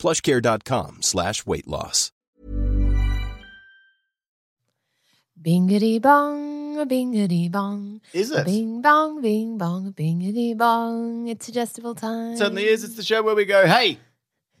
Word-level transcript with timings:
plushcare.com 0.00 1.02
slash 1.02 1.46
weight 1.46 1.68
loss. 1.68 2.10
Bingity 5.40 6.00
bong, 6.02 6.78
a 6.78 6.84
bingity 6.86 7.50
bong. 7.50 8.00
Is 8.12 8.30
A 8.30 8.40
it? 8.40 8.44
bing 8.46 8.82
bong, 8.82 9.22
bing 9.22 9.56
bong, 9.56 9.86
a 9.86 9.90
bingity 9.90 10.56
bong. 10.56 11.28
It's 11.28 11.48
adjustable 11.48 11.94
time. 11.94 12.36
Certainly 12.36 12.66
is. 12.66 12.84
It's 12.84 12.96
the 12.96 13.02
show 13.02 13.22
where 13.22 13.34
we 13.34 13.46
go, 13.46 13.66
hey, 13.66 13.98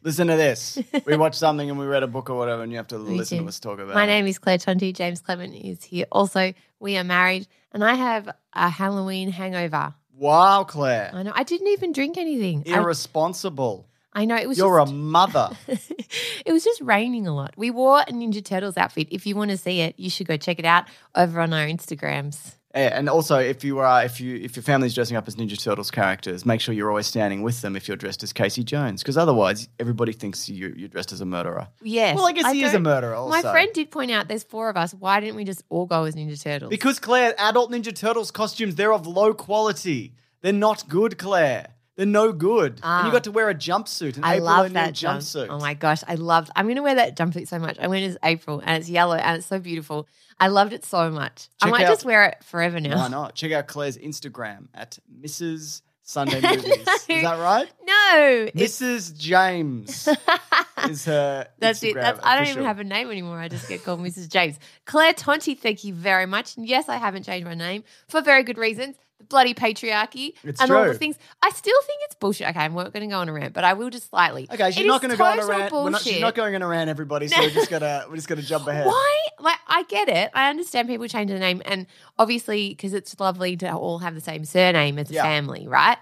listen 0.02 0.28
to 0.28 0.36
this. 0.36 0.78
we 1.06 1.16
watch 1.18 1.34
something 1.34 1.68
and 1.68 1.78
we 1.78 1.84
read 1.84 2.02
a 2.02 2.06
book 2.06 2.30
or 2.30 2.36
whatever, 2.38 2.62
and 2.62 2.72
you 2.72 2.78
have 2.78 2.86
to 2.88 2.98
Me 2.98 3.18
listen 3.18 3.38
too. 3.38 3.44
to 3.44 3.48
us 3.48 3.60
talk 3.60 3.74
about 3.78 3.90
it. 3.90 3.94
My 3.94 4.04
it. 4.04 4.06
name 4.06 4.26
is 4.26 4.38
Claire 4.38 4.56
Tonti. 4.58 4.94
James 4.94 5.20
Clement 5.20 5.54
is 5.54 5.84
here. 5.84 6.06
Also, 6.10 6.54
we 6.78 6.96
are 6.96 7.04
married, 7.04 7.46
and 7.72 7.84
I 7.84 7.92
have 7.94 8.34
a 8.54 8.70
Halloween 8.70 9.30
hangover. 9.30 9.92
Wow, 10.16 10.64
Claire. 10.64 11.10
I 11.12 11.22
know. 11.24 11.32
I 11.34 11.42
didn't 11.44 11.68
even 11.68 11.92
drink 11.92 12.16
anything. 12.16 12.62
I, 12.66 12.78
Irresponsible. 12.78 13.86
I 14.12 14.24
know. 14.24 14.36
It 14.36 14.48
was 14.48 14.58
You're 14.58 14.80
just, 14.80 14.92
a 14.92 14.94
mother. 14.94 15.50
it 15.68 16.52
was 16.52 16.64
just 16.64 16.80
raining 16.80 17.26
a 17.26 17.34
lot. 17.34 17.54
We 17.56 17.70
wore 17.70 18.00
a 18.00 18.06
Ninja 18.06 18.44
Turtles 18.44 18.76
outfit. 18.76 19.08
If 19.10 19.26
you 19.26 19.36
want 19.36 19.50
to 19.52 19.56
see 19.56 19.80
it, 19.80 19.94
you 19.98 20.10
should 20.10 20.26
go 20.26 20.36
check 20.36 20.58
it 20.58 20.64
out 20.64 20.84
over 21.14 21.40
on 21.40 21.52
our 21.52 21.66
Instagrams. 21.66 22.54
Yeah, 22.74 22.96
and 22.96 23.08
also, 23.08 23.36
if 23.38 23.64
you 23.64 23.80
are, 23.80 24.04
if 24.04 24.20
you, 24.20 24.36
if 24.36 24.54
your 24.54 24.62
family's 24.62 24.94
dressing 24.94 25.16
up 25.16 25.26
as 25.26 25.34
Ninja 25.34 25.60
Turtles 25.60 25.90
characters, 25.90 26.46
make 26.46 26.60
sure 26.60 26.72
you're 26.72 26.88
always 26.88 27.08
standing 27.08 27.42
with 27.42 27.60
them. 27.62 27.74
If 27.74 27.88
you're 27.88 27.96
dressed 27.96 28.22
as 28.22 28.32
Casey 28.32 28.62
Jones, 28.62 29.02
because 29.02 29.16
otherwise, 29.16 29.68
everybody 29.80 30.12
thinks 30.12 30.48
you, 30.48 30.72
you're 30.76 30.88
dressed 30.88 31.10
as 31.10 31.20
a 31.20 31.26
murderer. 31.26 31.66
Yes. 31.82 32.14
Well, 32.14 32.26
I 32.26 32.32
guess 32.32 32.52
he 32.52 32.62
is 32.62 32.74
a 32.74 32.78
murderer. 32.78 33.14
Also, 33.14 33.30
My 33.30 33.42
friend 33.42 33.70
did 33.74 33.90
point 33.90 34.12
out 34.12 34.28
there's 34.28 34.44
four 34.44 34.68
of 34.70 34.76
us. 34.76 34.94
Why 34.94 35.18
didn't 35.18 35.34
we 35.34 35.44
just 35.44 35.64
all 35.68 35.86
go 35.86 36.04
as 36.04 36.14
Ninja 36.14 36.40
Turtles? 36.40 36.70
because 36.70 37.00
Claire, 37.00 37.34
adult 37.38 37.72
Ninja 37.72 37.94
Turtles 37.94 38.30
costumes, 38.30 38.76
they're 38.76 38.92
of 38.92 39.04
low 39.04 39.34
quality. 39.34 40.14
They're 40.42 40.52
not 40.52 40.88
good, 40.88 41.18
Claire. 41.18 41.74
They're 42.00 42.06
no 42.06 42.32
good. 42.32 42.80
And 42.82 43.04
you 43.04 43.10
Ah. 43.10 43.12
got 43.12 43.24
to 43.24 43.30
wear 43.30 43.50
a 43.50 43.54
jumpsuit, 43.54 44.16
an 44.16 44.24
I 44.24 44.36
April 44.36 44.46
love 44.46 44.72
that 44.72 44.94
jump- 44.94 45.20
jumpsuit. 45.20 45.48
Oh 45.50 45.58
my 45.58 45.74
gosh, 45.74 46.02
I 46.08 46.14
loved. 46.14 46.50
I'm 46.56 46.64
going 46.64 46.76
to 46.76 46.82
wear 46.82 46.94
that 46.94 47.14
jumpsuit 47.14 47.46
so 47.46 47.58
much. 47.58 47.78
I 47.78 47.88
went 47.88 48.06
as 48.06 48.16
April, 48.24 48.62
and 48.64 48.78
it's 48.80 48.88
yellow, 48.88 49.16
and 49.16 49.36
it's 49.36 49.46
so 49.46 49.58
beautiful. 49.58 50.08
I 50.40 50.48
loved 50.48 50.72
it 50.72 50.82
so 50.86 51.10
much. 51.10 51.48
I 51.60 51.66
Check 51.66 51.72
might 51.72 51.82
out- 51.84 51.88
just 51.90 52.06
wear 52.06 52.24
it 52.24 52.42
forever 52.42 52.80
now. 52.80 52.96
Why 52.96 53.08
not? 53.08 53.34
Check 53.34 53.52
out 53.52 53.66
Claire's 53.66 53.98
Instagram 53.98 54.68
at 54.72 54.98
Mrs. 55.20 55.82
Sunday 56.02 56.40
Movies. 56.56 56.78
Is 56.88 57.22
that 57.22 57.38
right? 57.38 57.68
No, 57.84 58.48
it's, 58.54 58.80
Mrs. 58.80 59.18
James 59.18 60.08
is 60.88 61.04
her. 61.04 61.46
that's 61.58 61.82
it. 61.82 61.94
Instagram 61.94 62.00
That's, 62.00 62.20
I 62.22 62.34
don't 62.36 62.44
even 62.44 62.52
official. 62.52 62.64
have 62.64 62.78
a 62.78 62.84
name 62.84 63.10
anymore. 63.10 63.38
I 63.38 63.48
just 63.48 63.68
get 63.68 63.84
called 63.84 64.00
Mrs. 64.00 64.30
James. 64.30 64.58
Claire 64.86 65.12
Tonti, 65.12 65.54
thank 65.54 65.84
you 65.84 65.92
very 65.92 66.24
much. 66.24 66.56
And 66.56 66.66
yes, 66.66 66.88
I 66.88 66.96
haven't 66.96 67.24
changed 67.24 67.46
my 67.46 67.54
name 67.54 67.84
for 68.08 68.22
very 68.22 68.42
good 68.42 68.56
reasons. 68.56 68.96
The 69.20 69.24
bloody 69.26 69.54
patriarchy 69.54 70.32
It's 70.42 70.60
and 70.60 70.70
all 70.70 70.86
the 70.86 70.94
things. 70.94 71.18
I 71.42 71.50
still 71.50 71.80
think 71.82 72.00
it's 72.04 72.14
bullshit. 72.14 72.48
Okay, 72.48 72.58
I'm 72.60 72.74
not 72.74 72.92
going 72.92 73.08
to 73.08 73.12
go 73.12 73.18
on 73.18 73.28
a 73.28 73.32
rant, 73.32 73.52
but 73.52 73.64
I 73.64 73.74
will 73.74 73.90
just 73.90 74.08
slightly. 74.10 74.48
Okay, 74.52 74.70
she's 74.70 74.84
It 74.84 74.86
not 74.88 75.02
going 75.02 75.10
to 75.10 75.16
go 75.16 75.24
on 75.24 75.38
a 75.38 75.46
rant. 75.46 75.72
We're 75.72 75.90
not, 75.90 76.00
she's 76.00 76.20
not 76.20 76.34
going 76.34 76.54
on 76.54 76.62
a 76.62 76.66
rant, 76.66 76.90
everybody. 76.90 77.28
So 77.28 77.40
we're 77.40 77.50
just 77.50 77.70
gonna 77.70 78.04
we're 78.08 78.16
just 78.16 78.28
gonna 78.28 78.42
jump 78.42 78.66
ahead. 78.66 78.86
Why? 78.86 79.18
Like, 79.38 79.58
I 79.68 79.82
get 79.84 80.08
it. 80.08 80.30
I 80.34 80.50
understand 80.50 80.88
people 80.88 81.06
change 81.08 81.30
their 81.30 81.38
name, 81.38 81.62
and 81.64 81.86
obviously, 82.18 82.70
because 82.70 82.94
it's 82.94 83.18
lovely 83.20 83.56
to 83.58 83.72
all 83.72 83.98
have 84.00 84.14
the 84.14 84.20
same 84.20 84.44
surname 84.44 84.98
as 84.98 85.10
a 85.10 85.14
Yeah. 85.14 85.22
family, 85.22 85.66
right? 85.68 85.98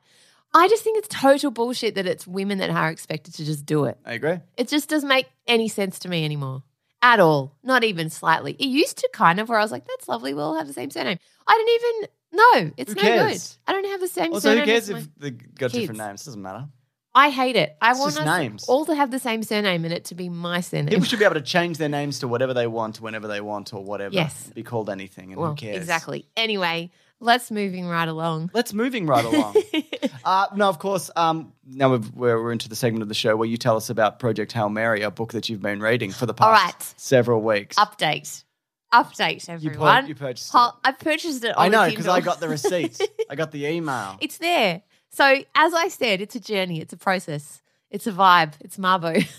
I 0.54 0.69
just 0.69 0.82
think 0.82 0.98
it's 0.98 1.09
total 1.09 1.50
bullshit 1.50 1.94
that 1.97 2.06
it's 2.06 2.26
women 2.26 2.59
that 2.59 2.71
are 2.71 2.88
expected 2.91 3.34
to 3.34 3.44
just 3.44 3.66
do 3.66 3.84
it. 3.84 3.98
I 4.04 4.15
agree. 4.15 4.38
It 4.56 4.69
just 4.69 4.88
doesn't 4.88 5.09
make 5.09 5.26
any 5.47 5.69
sense 5.69 5.98
to 6.00 6.09
me 6.09 6.25
anymore. 6.25 6.62
At 7.03 7.21
all. 7.21 7.54
Not 7.62 7.84
even 7.84 8.10
slightly. 8.10 8.56
It 8.59 8.66
used 8.66 8.98
to 8.98 9.09
kind 9.12 9.38
of 9.38 9.48
where 9.48 9.59
I 9.59 9.62
was 9.62 9.71
like, 9.71 9.87
that's 9.87 10.09
lovely. 10.09 10.34
We 10.34 10.41
all 10.41 10.56
have 10.56 10.66
the 10.66 10.72
same 10.72 10.91
surname. 10.91 11.19
I 11.47 11.54
didn't 11.54 11.75
even 12.00 12.09
know. 12.33 12.71
It's 12.77 12.93
Who 12.93 12.97
no 12.97 13.03
cares? 13.03 13.59
good. 13.66 13.71
I 13.71 13.72
don't 13.72 13.91
have 13.91 14.00
the 14.00 14.09
same 14.09 14.33
Also, 14.33 14.50
who 14.50 14.55
surname. 14.56 14.66
cares 14.66 14.84
as 14.84 14.91
my- 14.91 14.99
if 15.00 15.09
they 15.19 15.31
got 15.31 15.71
different 15.72 15.89
kids. 15.91 15.99
names? 15.99 16.25
Doesn't 16.25 16.43
matter. 16.43 16.69
I 17.15 17.31
hate 17.31 17.56
it. 17.56 17.77
I 17.81 17.91
It's 17.93 18.00
want 18.00 18.15
just 18.15 18.27
us 18.27 18.39
names. 18.39 18.65
all 18.69 18.84
to 18.87 18.94
have 18.94 19.11
the 19.11 19.19
same 19.19 19.43
surname 19.43 19.84
and 19.84 19.93
it 19.93 20.05
to 20.06 20.15
be 20.15 20.28
my 20.28 20.61
surname. 20.61 20.89
People 20.89 21.05
should 21.05 21.19
be 21.19 21.25
able 21.25 21.34
to 21.34 21.41
change 21.41 21.78
their 21.78 21.89
names 21.89 22.21
to 22.21 22.28
whatever 22.28 22.55
they 22.55 22.66
want, 22.69 23.00
whenever 23.00 23.27
they 23.27 23.41
want, 23.41 23.72
or 23.72 23.83
whatever. 23.83 24.15
Yes. 24.15 24.50
Be 24.55 24.62
called 24.62 24.89
anything, 24.91 25.33
and 25.33 25.41
well, 25.41 25.50
who 25.50 25.56
cares? 25.56 25.78
exactly. 25.78 26.28
Anyway, 26.37 26.93
let's 27.19 27.50
moving 27.50 27.87
right 27.89 28.06
along. 28.06 28.50
Let's 28.55 28.72
moving 28.72 29.06
right 29.06 29.25
along. 29.25 29.56
uh, 30.25 30.47
no, 30.55 30.69
of 30.69 30.78
course. 30.78 31.10
Um, 31.16 31.55
now 31.66 31.91
we've, 31.93 32.15
we're, 32.15 32.41
we're 32.41 32.53
into 32.53 32.69
the 32.69 32.77
segment 32.77 33.03
of 33.03 33.09
the 33.09 33.15
show 33.15 33.34
where 33.37 33.49
you 33.49 33.56
tell 33.56 33.77
us 33.77 33.91
about 33.91 34.21
Project 34.21 34.53
Hail 34.53 34.69
Mary, 34.69 35.03
a 35.03 35.10
book 35.10 35.33
that 35.33 35.49
you've 35.49 35.62
been 35.62 35.81
reading 35.81 36.12
for 36.12 36.27
the 36.27 36.34
past 36.34 36.47
All 36.47 36.53
right. 36.66 36.95
several 36.99 37.41
weeks. 37.41 37.77
Update. 37.78 38.45
Update, 38.93 39.47
You, 39.49 39.54
everyone. 39.54 40.03
pur- 40.03 40.09
you 40.09 40.15
purchased 40.15 40.54
it. 40.54 40.71
I 40.84 40.93
purchased 40.93 41.44
it 41.44 41.56
on 41.56 41.65
I 41.65 41.69
know 41.69 41.88
because 41.91 42.09
I 42.09 42.21
got 42.21 42.41
the 42.41 42.49
receipt. 42.49 42.99
I 43.31 43.34
got 43.34 43.50
the 43.53 43.66
email. 43.66 44.16
it's 44.21 44.38
there. 44.38 44.82
So, 45.10 45.25
as 45.54 45.75
I 45.75 45.88
said, 45.88 46.21
it's 46.21 46.34
a 46.37 46.41
journey, 46.41 46.81
it's 46.81 46.93
a 46.93 46.97
process, 46.97 47.62
it's 47.91 48.06
a 48.06 48.12
vibe, 48.12 48.54
it's 48.60 48.77
Mabo. 48.77 49.27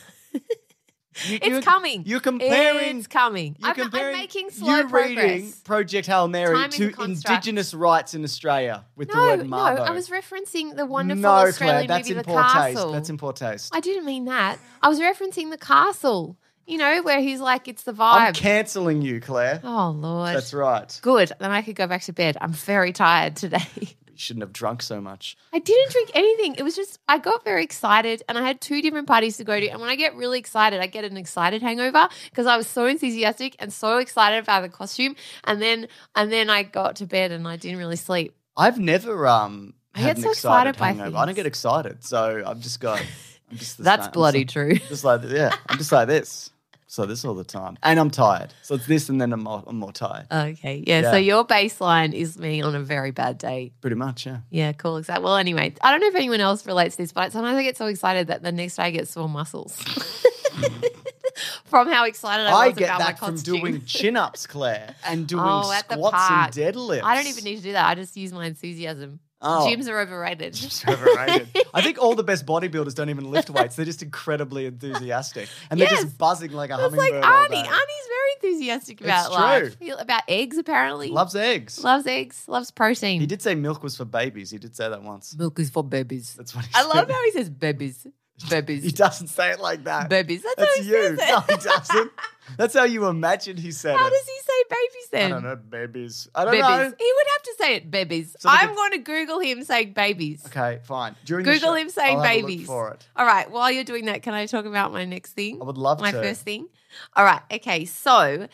You- 1.28 1.36
it's 1.36 1.48
you're- 1.48 1.62
coming. 1.62 2.04
You're 2.06 2.20
comparing. 2.22 3.00
It's 3.00 3.08
coming. 3.08 3.58
You're 3.60 3.72
I'm, 3.72 3.90
I'm 3.94 4.14
making 4.14 4.52
slow 4.52 4.78
you 4.78 4.88
reading 4.88 5.16
progress. 5.18 5.60
Project 5.62 6.08
Hail 6.08 6.28
Mary 6.30 6.56
Time 6.56 6.70
to. 6.70 6.94
Indigenous 7.04 7.74
rights 7.74 8.14
in 8.14 8.24
Australia 8.24 8.86
with 8.96 9.10
the 9.10 9.16
No, 9.16 9.26
word 9.38 9.50
no, 9.50 9.58
I 9.58 9.92
was 9.92 10.08
referencing 10.10 10.78
the 10.78 10.86
wonderful 10.86 11.22
no, 11.24 11.30
Australian 11.30 11.88
Claire, 11.88 11.88
that's 11.88 12.08
movie 12.08 12.12
in 12.12 12.18
The 12.20 12.24
poor 12.24 12.42
Castle. 12.42 12.84
taste. 12.84 12.94
That's 12.94 13.10
in 13.10 13.18
poor 13.18 13.34
taste. 13.34 13.76
I 13.76 13.82
didn't 13.82 14.06
mean 14.06 14.26
that. 14.26 14.60
I 14.82 14.88
was 14.88 15.00
referencing 15.02 15.50
The 15.50 15.58
Castle. 15.58 16.38
You 16.70 16.78
know, 16.78 17.02
where 17.02 17.20
he's 17.20 17.40
like, 17.40 17.68
it's 17.68 17.82
the 17.84 17.94
vibe. 17.94 18.14
I'm 18.14 18.34
cancelling 18.34 19.02
you, 19.02 19.20
Claire. 19.20 19.60
oh 19.64 19.90
Lord. 19.90 20.36
That's 20.36 20.54
right. 20.54 21.00
Good. 21.02 21.32
Then 21.40 21.50
I 21.50 21.64
could 21.64 21.76
go 21.76 21.88
back 21.88 22.04
to 22.04 22.14
bed. 22.14 22.38
I'm 22.40 22.54
very 22.54 22.94
tired 22.94 23.36
today. 23.36 23.66
You 24.20 24.22
shouldn't 24.24 24.44
have 24.44 24.52
drunk 24.52 24.82
so 24.82 25.00
much. 25.00 25.38
I 25.54 25.60
didn't 25.60 25.92
drink 25.94 26.12
anything. 26.14 26.56
It 26.56 26.64
was 26.64 26.76
just 26.76 27.00
I 27.08 27.20
got 27.20 27.46
very 27.46 27.64
excited 27.64 28.22
and 28.28 28.38
I 28.38 28.46
had 28.46 28.60
two 28.60 28.82
different 28.82 29.08
parties 29.08 29.38
to 29.38 29.46
go 29.46 29.58
to. 29.58 29.66
And 29.68 29.80
when 29.80 29.90
I 29.90 29.96
get 29.96 30.14
really 30.14 30.38
excited, 30.38 30.82
I 30.82 30.88
get 30.88 31.06
an 31.06 31.16
excited 31.16 31.62
hangover 31.62 32.10
because 32.30 32.46
I 32.46 32.58
was 32.58 32.68
so 32.68 32.86
enthusiastic 32.86 33.56
and 33.60 33.72
so 33.72 33.96
excited 33.98 34.44
about 34.44 34.64
the 34.64 34.68
costume. 34.68 35.16
And 35.46 35.62
then 35.62 35.88
and 36.18 36.30
then 36.30 36.50
I 36.50 36.64
got 36.64 36.98
to 36.98 37.06
bed 37.06 37.32
and 37.32 37.48
I 37.48 37.56
didn't 37.56 37.78
really 37.78 37.96
sleep. 37.96 38.36
I've 38.58 38.78
never 38.78 39.26
um 39.26 39.74
I 39.96 40.02
get 40.02 40.18
so 40.18 40.32
excited 40.32 40.72
excited 40.72 40.78
by 40.78 40.88
hangover. 40.88 41.18
I 41.18 41.26
don't 41.26 41.36
get 41.36 41.46
excited, 41.46 42.04
so 42.04 42.44
I've 42.46 42.60
just 42.60 42.82
got. 42.82 43.02
I'm 43.50 43.58
just 43.58 43.78
the 43.78 43.84
That's 43.90 44.04
same. 44.08 44.12
bloody 44.12 44.42
I'm 44.42 44.48
true. 44.48 44.76
Just 44.76 45.06
like 45.06 45.22
yeah, 45.30 45.56
I'm 45.70 45.78
just 45.78 45.94
like 45.94 46.10
this. 46.10 46.52
So 46.92 47.06
this 47.06 47.24
all 47.24 47.36
the 47.36 47.44
time, 47.44 47.78
and 47.84 48.00
I'm 48.00 48.10
tired. 48.10 48.52
So 48.64 48.74
it's 48.74 48.88
this, 48.88 49.10
and 49.10 49.22
then 49.22 49.32
I'm 49.32 49.44
more, 49.44 49.64
I'm 49.68 49.78
more 49.78 49.92
tired. 49.92 50.26
Okay. 50.32 50.84
Yeah, 50.88 51.02
Yeah. 51.02 51.12
So 51.12 51.18
your 51.18 51.46
baseline 51.46 52.14
is 52.14 52.36
me 52.40 52.64
on 52.64 52.74
a 52.74 52.80
very 52.80 53.12
bad 53.12 53.38
day. 53.38 53.74
Pretty 53.80 53.96
much, 53.96 54.26
yeah. 54.26 54.40
Yeah, 54.50 54.72
cool. 54.74 54.98
Exactly. 54.98 55.24
Well, 55.24 55.36
anyway, 55.36 55.76
I 55.82 55.92
don't 55.92 56.02
know 56.02 56.08
if 56.08 56.16
anyone 56.16 56.40
else 56.42 56.66
relates 56.66 56.96
to 56.96 57.04
this, 57.04 57.12
but 57.12 57.32
sometimes 57.32 57.58
I 57.60 57.62
get 57.62 57.78
so 57.78 57.86
excited 57.86 58.26
that 58.26 58.42
the 58.42 58.52
next 58.52 58.78
day 58.78 58.84
I 58.86 58.90
get 58.90 59.08
sore 59.08 59.30
muscles 59.30 59.80
from 61.66 61.90
how 61.90 62.06
excited 62.06 62.48
I 62.48 62.54
was 62.68 62.76
I 62.76 62.80
get 62.80 62.86
about 62.86 63.00
that 63.00 63.22
my 63.22 63.28
from 63.28 63.36
doing 63.38 63.86
chin 63.86 64.18
ups, 64.18 64.48
Claire, 64.48 64.96
and 65.06 65.28
doing 65.28 65.44
Oh, 65.46 65.72
squats 65.72 66.32
and 66.32 66.54
deadlifts. 66.76 67.04
I 67.04 67.14
don't 67.14 67.28
even 67.28 67.44
need 67.44 67.58
to 67.58 67.62
do 67.62 67.72
that. 67.74 67.88
I 67.88 67.94
just 67.94 68.18
use 68.18 68.34
my 68.34 68.48
enthusiasm. 68.48 69.20
Oh. 69.42 69.66
Gyms 69.70 69.88
are 69.88 69.98
overrated. 70.00 70.54
It's 70.62 70.86
overrated. 70.88 71.48
I 71.74 71.82
think 71.82 71.98
all 71.98 72.14
the 72.14 72.24
best 72.24 72.46
bodybuilders 72.46 72.94
don't 72.94 73.10
even 73.10 73.32
lift 73.32 73.50
weights. 73.50 73.78
They're 73.78 73.86
just 73.86 74.04
incredibly 74.04 74.66
enthusiastic. 74.66 75.48
And 75.72 75.80
they're 75.80 75.88
just 75.88 76.18
buzzing 76.18 76.52
like 76.52 76.72
a 76.72 76.74
It's 76.74 76.82
like 76.94 77.14
hummingbird. 77.14 77.24
all 77.24 77.46
Arnie. 77.46 77.50
day. 77.52 77.70
Arnie's 77.70 78.08
very 78.08 78.32
enthusiastic 78.52 79.02
about 79.02 79.26
It's 79.28 79.34
life. 79.34 79.78
true. 79.78 79.86
He- 79.88 79.92
About 79.92 80.24
eggs, 80.28 80.58
apparently. 80.58 81.08
Loves 81.10 81.36
eggs. 81.36 81.82
loves 81.84 82.06
eggs, 82.06 82.44
loves 82.48 82.70
protein. 82.72 83.22
He 83.22 83.28
did 83.28 83.42
say 83.42 83.56
milk 83.56 83.82
was 83.82 83.96
for 83.96 84.04
babies. 84.06 84.52
He 84.52 84.58
did 84.58 84.76
say 84.76 84.90
that 84.90 85.04
once. 85.04 85.36
Milk 85.38 85.58
is 85.60 85.70
for 85.70 85.84
babies. 85.86 86.34
That's 86.38 86.54
what 86.54 86.66
he 86.66 86.72
I 86.76 86.82
said. 86.82 86.88
love 86.90 87.10
how 87.10 87.24
he 87.24 87.32
says 87.32 87.50
babies. 87.50 88.06
Babies. 88.50 88.84
He 88.84 88.92
doesn't 88.92 89.28
say 89.28 89.52
it 89.52 89.60
like 89.60 89.84
that. 89.86 90.10
Babies. 90.10 90.44
That's, 90.44 90.56
That's 90.56 90.78
how 90.78 90.84
he 90.84 90.90
you. 90.90 90.94
says 90.96 91.20
it. 91.20 91.28
No, 91.30 91.40
he 91.42 91.56
doesn't. 91.58 92.12
That's 92.58 92.74
how 92.74 92.84
you 92.86 93.06
imagine 93.08 93.58
he 93.58 93.72
said 93.72 93.96
it. 93.96 94.00
How 94.00 94.08
it. 94.08 94.12
does 94.12 94.26
he 94.28 94.40
say 94.40 94.64
babies 94.70 95.08
then? 95.12 95.32
I 95.32 95.36
don't 95.36 95.44
know, 95.44 95.56
babies. 95.56 96.30
I 96.34 96.44
don't 96.46 96.52
Babies. 96.54 96.64
know. 96.68 96.78
He 96.78 97.14
would 97.16 97.28
have 97.34 97.44
to 97.44 97.56
say 97.60 97.76
it, 97.76 97.92
babies. 97.92 98.36
So 98.40 98.50
I'm 98.50 98.70
could- 98.70 98.76
going 98.76 98.92
to 98.92 98.98
Google 99.00 99.40
him 99.40 99.64
saying 99.64 99.94
babies. 99.94 100.44
Okay, 100.48 100.80
fine. 100.84 101.16
During 101.26 101.46
the 101.46 101.52
Google 101.54 101.70
show, 101.70 101.76
him 101.76 101.90
saying 101.90 102.18
I'll 102.18 102.24
have 102.24 102.36
a 102.36 102.38
look 102.42 102.48
babies. 102.48 102.66
for 102.68 102.92
it. 102.92 103.08
All 103.16 103.26
right. 103.26 103.50
While 103.52 103.72
you're 103.72 103.84
doing 103.84 104.06
that, 104.06 104.24
can 104.24 104.34
I 104.34 104.46
talk 104.46 104.66
about 104.66 104.92
my 104.94 105.06
next 105.06 105.34
thing? 105.34 105.62
I 105.62 105.66
would 105.66 105.78
love 105.78 106.00
my 106.00 106.12
to. 106.12 106.22
first 106.22 106.42
thing. 106.42 106.68
All 107.16 107.24
right. 107.26 107.42
Okay. 107.52 107.86
So 107.86 108.48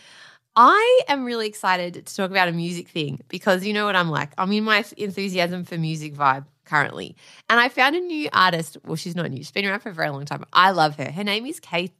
I 0.58 1.02
am 1.08 1.24
really 1.26 1.48
excited 1.48 1.94
to 2.06 2.16
talk 2.16 2.31
about 2.31 2.48
a 2.48 2.52
music 2.54 2.90
thing 2.90 3.22
because 3.30 3.66
you 3.66 3.74
know 3.74 3.86
what 3.86 3.96
I'm 3.96 4.10
like. 4.10 4.31
I'm 4.38 4.52
in 4.52 4.64
my 4.64 4.84
enthusiasm 4.98 5.64
for 5.64 5.78
music 5.78 6.16
vibe 6.16 6.46
currently. 6.66 7.16
And 7.50 7.60
I 7.60 7.70
found 7.70 7.96
a 7.96 8.00
new 8.00 8.30
artist. 8.34 8.78
Well, 8.84 8.96
she's 8.96 9.16
not 9.16 9.30
new. 9.30 9.38
She's 9.38 9.52
been 9.52 9.66
around 9.66 9.80
for 9.82 9.90
a 9.90 9.94
very 9.94 10.10
long 10.10 10.26
time. 10.26 10.44
I 10.52 10.72
love 10.72 10.96
her. 10.98 11.12
Her 11.12 11.24
name 11.24 11.46
is 11.46 11.60
Kate. 11.60 11.94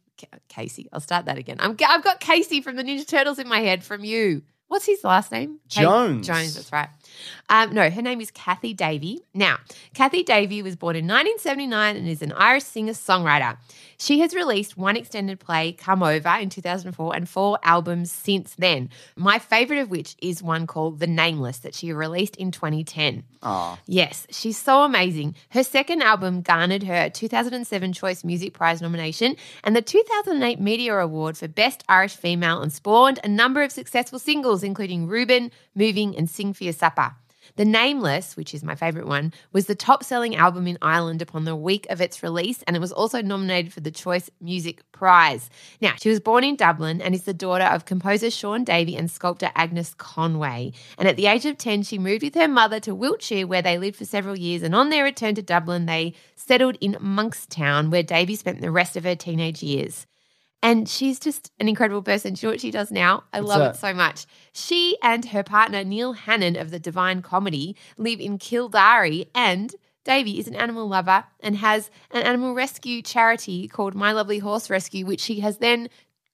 Casey. 0.48 0.88
I'll 0.94 1.02
start 1.02 1.26
that 1.26 1.38
again. 1.38 1.58
I'm, 1.60 1.76
I've 1.86 2.04
got 2.04 2.22
Casey 2.22 2.62
from 2.62 2.78
the 2.78 2.84
Ninja 2.84 3.06
Turtles 3.06 3.38
in 3.38 3.50
my 3.50 3.60
head 3.60 3.84
from 3.84 4.06
you. 4.06 4.44
What's 4.68 4.86
his 4.86 5.04
last 5.04 5.32
name? 5.32 5.60
Jones. 5.68 6.26
Jones, 6.26 6.56
that's 6.56 6.72
right. 6.72 6.88
Um, 7.50 7.74
no, 7.74 7.90
her 7.90 8.02
name 8.02 8.22
is 8.22 8.32
Cathy 8.32 8.74
Davey. 8.74 9.22
Now, 9.34 9.58
Cathy 9.94 10.24
Davey 10.24 10.62
was 10.62 10.76
born 10.76 10.96
in 10.96 11.06
1979 11.06 11.96
and 11.96 12.08
is 12.08 12.22
an 12.22 12.32
Irish 12.34 12.64
singer 12.64 12.94
songwriter. 12.94 13.58
She 13.98 14.20
has 14.20 14.34
released 14.34 14.78
one 14.78 14.98
extended 14.98 15.40
play, 15.40 15.72
Come 15.72 16.04
Over, 16.04 16.38
in 16.40 16.50
2004, 16.50 17.16
and 17.16 17.30
four 17.30 17.60
albums 17.64 18.12
since 18.12 18.56
then. 18.56 18.90
My 19.16 19.40
favorite 19.40 19.80
of 19.80 19.90
which 19.90 20.16
is 20.22 20.44
one 20.44 20.68
called 20.68 21.00
The 21.00 21.08
Nameless 21.08 21.60
that 21.60 21.76
she 21.76 21.94
released 21.94 22.36
in 22.36 22.52
2010. 22.52 23.24
Aw. 23.44 23.80
Yes, 23.86 24.28
she's 24.32 24.58
so 24.58 24.84
amazing. 24.84 25.36
Her 25.50 25.64
second 25.64 26.02
album 26.02 26.42
garnered 26.42 26.84
her 26.84 27.06
a 27.06 27.10
2007 27.10 27.94
Choice 27.94 28.24
Music 28.24 28.54
Prize 28.54 28.82
nomination 28.82 29.36
and 29.64 29.76
the 29.76 29.82
2008 29.82 30.60
Meteor 30.60 31.00
Award 31.00 31.38
for 31.38 31.48
Best 31.48 31.84
Irish 31.88 32.16
Female 32.16 32.62
and 32.62 32.74
spawned 32.74 33.20
a 33.24 33.28
number 33.28 33.64
of 33.64 33.72
successful 33.72 34.20
singles, 34.20 34.64
including 34.64 35.08
Reuben, 35.08 35.52
Moving, 35.76 36.18
and 36.18 36.30
Sing 36.30 36.54
for 36.54 36.64
Your 36.64 36.74
Supper. 36.74 37.05
The 37.58 37.64
Nameless, 37.64 38.36
which 38.36 38.54
is 38.54 38.66
my 38.66 38.76
favorite 38.76 39.08
one, 39.08 39.32
was 39.54 39.66
the 39.66 39.76
top 39.76 40.04
selling 40.04 40.36
album 40.36 40.68
in 40.68 40.78
Ireland 40.82 41.22
upon 41.22 41.46
the 41.46 41.56
week 41.56 41.88
of 41.90 42.02
its 42.02 42.22
release, 42.22 42.62
and 42.64 42.76
it 42.76 42.80
was 42.80 42.92
also 42.92 43.22
nominated 43.22 43.72
for 43.72 43.80
the 43.80 43.92
Choice 43.92 44.30
Music 44.42 44.84
Prize. 44.92 45.50
Now, 45.80 45.94
she 45.98 46.10
was 46.10 46.20
born 46.20 46.44
in 46.44 46.58
Dublin 46.58 47.02
and 47.02 47.16
is 47.16 47.24
the 47.24 47.34
daughter 47.34 47.64
of 47.64 47.86
composer 47.86 48.30
Shaun 48.30 48.66
Davey 48.66 48.98
and 48.98 49.10
sculptor 49.10 49.52
Agnes 49.56 49.94
Conway. 49.94 50.74
And 50.98 51.08
at 51.08 51.16
the 51.16 51.28
age 51.28 51.46
of 51.46 51.58
10, 51.58 51.84
she 51.84 51.98
moved 51.98 52.24
with 52.24 52.36
her 52.36 52.50
mother 52.50 52.82
to 52.82 52.94
Wiltshire, 52.94 53.48
where 53.48 53.62
they 53.62 53.78
lived 53.78 53.96
for 53.96 54.06
several 54.06 54.38
years. 54.38 54.62
And 54.62 54.76
on 54.76 54.90
their 54.90 55.06
return 55.06 55.36
to 55.36 55.42
Dublin, 55.42 55.86
they 55.86 56.14
settled 56.36 56.78
in 56.82 56.96
Monkstown, 56.96 57.90
where 57.90 58.04
Davey 58.04 58.36
spent 58.36 58.60
the 58.60 58.70
rest 58.70 58.98
of 58.98 59.06
her 59.06 59.16
teenage 59.16 59.64
years. 59.64 60.08
And 60.66 60.90
she's 60.90 61.20
just 61.20 61.52
an 61.60 61.70
incredible 61.70 62.02
person. 62.02 62.34
Do 62.34 62.42
you 62.42 62.48
know 62.50 62.54
what 62.54 62.62
she 62.62 62.72
does 62.72 62.92
now? 62.92 63.24
I 63.32 63.40
What's 63.40 63.50
love 63.50 63.60
that? 63.60 63.76
it 63.76 63.80
so 63.80 63.94
much. 63.94 64.26
She 64.52 64.98
and 65.04 65.24
her 65.26 65.44
partner, 65.44 65.84
Neil 65.84 66.14
Hannon 66.14 66.56
of 66.56 66.72
the 66.72 66.80
Divine 66.80 67.22
Comedy, 67.22 67.76
live 67.98 68.20
in 68.20 68.38
Kildare, 68.40 69.26
and 69.36 69.76
Davey 70.06 70.40
is 70.40 70.48
an 70.48 70.56
animal 70.56 70.88
lover 70.88 71.24
and 71.40 71.56
has 71.58 71.90
an 72.12 72.24
animal 72.24 72.54
rescue 72.54 73.02
charity 73.02 73.68
called 73.68 73.96
My 73.96 74.12
Lovely 74.12 74.40
Horse 74.40 74.70
Rescue, 74.70 75.06
which 75.06 75.22
she 75.22 75.40
has 75.42 75.58
then 75.60 75.88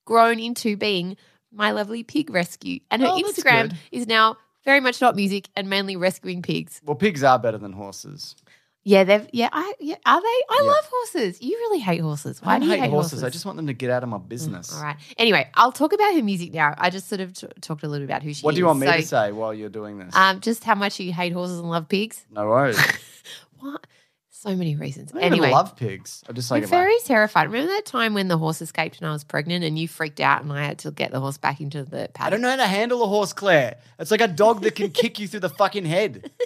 grown 0.05 0.39
into 0.39 0.77
being 0.77 1.17
My 1.51 1.71
Lovely 1.71 2.03
Pig 2.03 2.29
Rescue. 2.29 2.79
And 2.89 3.01
her 3.01 3.09
Oh, 3.09 3.21
Instagram 3.21 3.75
is 3.91 4.07
now 4.07 4.37
very 4.63 4.79
much 4.79 5.01
not 5.01 5.15
music 5.15 5.49
and 5.55 5.69
mainly 5.69 5.95
rescuing 5.95 6.41
pigs. 6.41 6.81
Well, 6.85 6.95
pigs 6.95 7.23
are 7.23 7.39
better 7.39 7.57
than 7.57 7.73
horses. 7.73 8.35
Yeah, 8.83 9.03
they've 9.03 9.27
yeah, 9.31 9.49
I 9.51 9.73
yeah, 9.79 9.95
are 10.05 10.19
they? 10.21 10.27
I 10.27 10.59
Yeah. 10.63 10.67
love 10.69 10.85
horses. 10.91 11.39
You 11.41 11.51
really 11.55 11.79
hate 11.79 12.01
horses. 12.01 12.41
Why 12.41 12.53
I 12.55 12.59
don't 12.59 12.61
do 12.61 12.65
you 12.67 12.71
hate, 12.73 12.79
hate 12.85 12.89
horses. 12.89 13.23
I 13.23 13.29
just 13.29 13.45
want 13.45 13.57
them 13.57 13.67
to 13.67 13.73
get 13.73 13.91
out 13.91 14.01
of 14.01 14.09
my 14.09 14.17
business. 14.17 14.75
All 14.75 14.81
right. 14.81 14.95
Anyway, 15.17 15.47
I'll 15.53 15.71
talk 15.71 15.93
about 15.93 16.15
her 16.15 16.23
music 16.23 16.51
now. 16.51 16.73
I 16.77 16.89
just 16.89 17.07
sort 17.07 17.21
of 17.21 17.33
t- 17.33 17.47
talked 17.61 17.83
a 17.83 17.87
little 17.87 18.07
bit 18.07 18.11
about 18.11 18.23
who 18.23 18.33
she 18.33 18.39
is. 18.39 18.43
What 18.43 18.55
do 18.55 18.59
you 18.59 18.65
want 18.65 18.79
me 18.79 18.87
So, 18.87 18.93
to 18.93 19.01
say 19.03 19.31
while 19.33 19.53
you're 19.53 19.69
doing 19.69 19.99
this? 19.99 20.15
Um, 20.15 20.39
just 20.39 20.63
how 20.63 20.73
much 20.73 20.99
you 20.99 21.13
hate 21.13 21.31
horses 21.31 21.59
and 21.59 21.69
love 21.69 21.87
pigs. 21.89 22.25
no 22.31 22.47
worries. 22.47 22.79
What? 23.59 23.85
So 24.31 24.55
many 24.55 24.75
reasons. 24.75 25.11
I 25.11 25.15
don't 25.15 25.23
anyway, 25.25 25.47
even 25.49 25.51
love 25.51 25.75
pigs. 25.75 26.23
I'm 26.27 26.33
just 26.33 26.49
like 26.49 26.63
I'm 26.63 26.69
very 26.69 26.97
terrified. 27.05 27.43
Remember 27.51 27.71
that 27.73 27.85
time 27.85 28.15
when 28.15 28.27
the 28.27 28.39
horse 28.39 28.59
escaped 28.59 28.97
and 28.97 29.07
I 29.07 29.11
was 29.11 29.23
pregnant 29.23 29.63
and 29.63 29.77
you 29.77 29.87
freaked 29.87 30.19
out 30.19 30.41
and 30.41 30.51
I 30.51 30.63
had 30.65 30.79
to 30.79 30.89
get 30.89 31.11
the 31.11 31.19
horse 31.19 31.37
back 31.37 31.61
into 31.61 31.83
the 31.83 32.09
paddock? 32.11 32.21
I 32.21 32.29
don't 32.31 32.41
know 32.41 32.49
how 32.49 32.55
to 32.55 32.65
handle 32.65 33.03
a 33.03 33.07
horse, 33.07 33.33
Claire. 33.33 33.75
It's 33.99 34.09
like 34.09 34.21
a 34.21 34.27
dog 34.27 34.63
that 34.63 34.73
can 34.73 34.89
kick 34.89 35.19
you 35.19 35.27
through 35.27 35.41
the 35.41 35.49
fucking 35.49 35.85
head. 35.85 36.31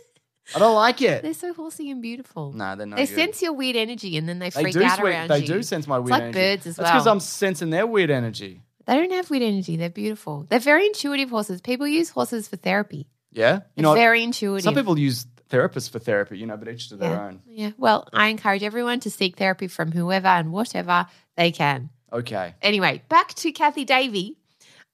I 0.54 0.60
don't 0.60 0.76
like 0.76 1.02
it. 1.02 1.24
They're 1.24 1.34
so 1.34 1.54
horsey 1.54 1.90
and 1.90 2.02
beautiful. 2.02 2.52
No, 2.54 2.76
they're 2.76 2.86
not. 2.86 2.98
they 2.98 3.08
good. 3.08 3.16
sense 3.16 3.42
your 3.42 3.54
weird 3.54 3.76
energy 3.76 4.18
and 4.18 4.30
then 4.30 4.40
they 4.40 4.50
They 4.52 4.62
freak 4.64 4.74
do. 4.74 4.84
out 4.84 5.00
sweet- 5.00 5.10
around 5.10 5.30
they 5.30 5.40
you. 5.40 5.48
do 5.48 5.64
sense 5.64 5.88
my 5.88 5.98
weird 5.98 6.06
it's 6.08 6.12
like 6.12 6.22
energy. 6.24 6.40
birds 6.40 6.68
as 6.68 6.76
That's 6.76 6.90
because. 6.92 7.08
I'm 7.08 7.20
sensing 7.20 7.70
their 7.72 7.88
weird 7.88 8.12
energy. 8.12 8.62
They 8.86 8.96
don't 8.96 9.12
have 9.12 9.30
weird 9.32 9.42
energy. 9.44 9.78
They're 9.78 9.90
beautiful. 9.90 10.46
They're 10.48 10.60
very 10.60 10.86
intuitive 10.86 11.32
horses. 11.32 11.62
People 11.62 11.88
use 11.88 12.10
horses 12.10 12.48
for 12.48 12.58
therapy. 12.58 13.08
Yeah, 13.32 13.52
They're 13.54 13.64
you 13.78 13.84
know, 13.84 13.94
very 13.96 14.24
intuitive. 14.24 14.64
some 14.64 14.76
people 14.76 14.98
use 15.00 15.26
therapists 15.50 15.90
for 15.90 15.98
therapy. 16.00 16.38
You 16.38 16.46
know, 16.46 16.56
but 16.58 16.68
each 16.70 16.90
to 16.90 16.96
their 16.96 17.10
yeah. 17.12 17.26
own. 17.26 17.42
Yeah. 17.48 17.72
Well, 17.78 18.08
I 18.14 18.28
encourage 18.28 18.62
everyone 18.64 19.00
to 19.02 19.10
seek 19.10 19.38
therapy 19.38 19.68
from 19.68 19.92
whoever 19.92 20.28
and 20.28 20.52
whatever 20.52 21.08
they 21.36 21.52
can. 21.52 21.90
Okay. 22.14 22.54
Anyway, 22.62 23.02
back 23.10 23.34
to 23.36 23.52
Cathy 23.52 23.84
Davey. 23.86 24.38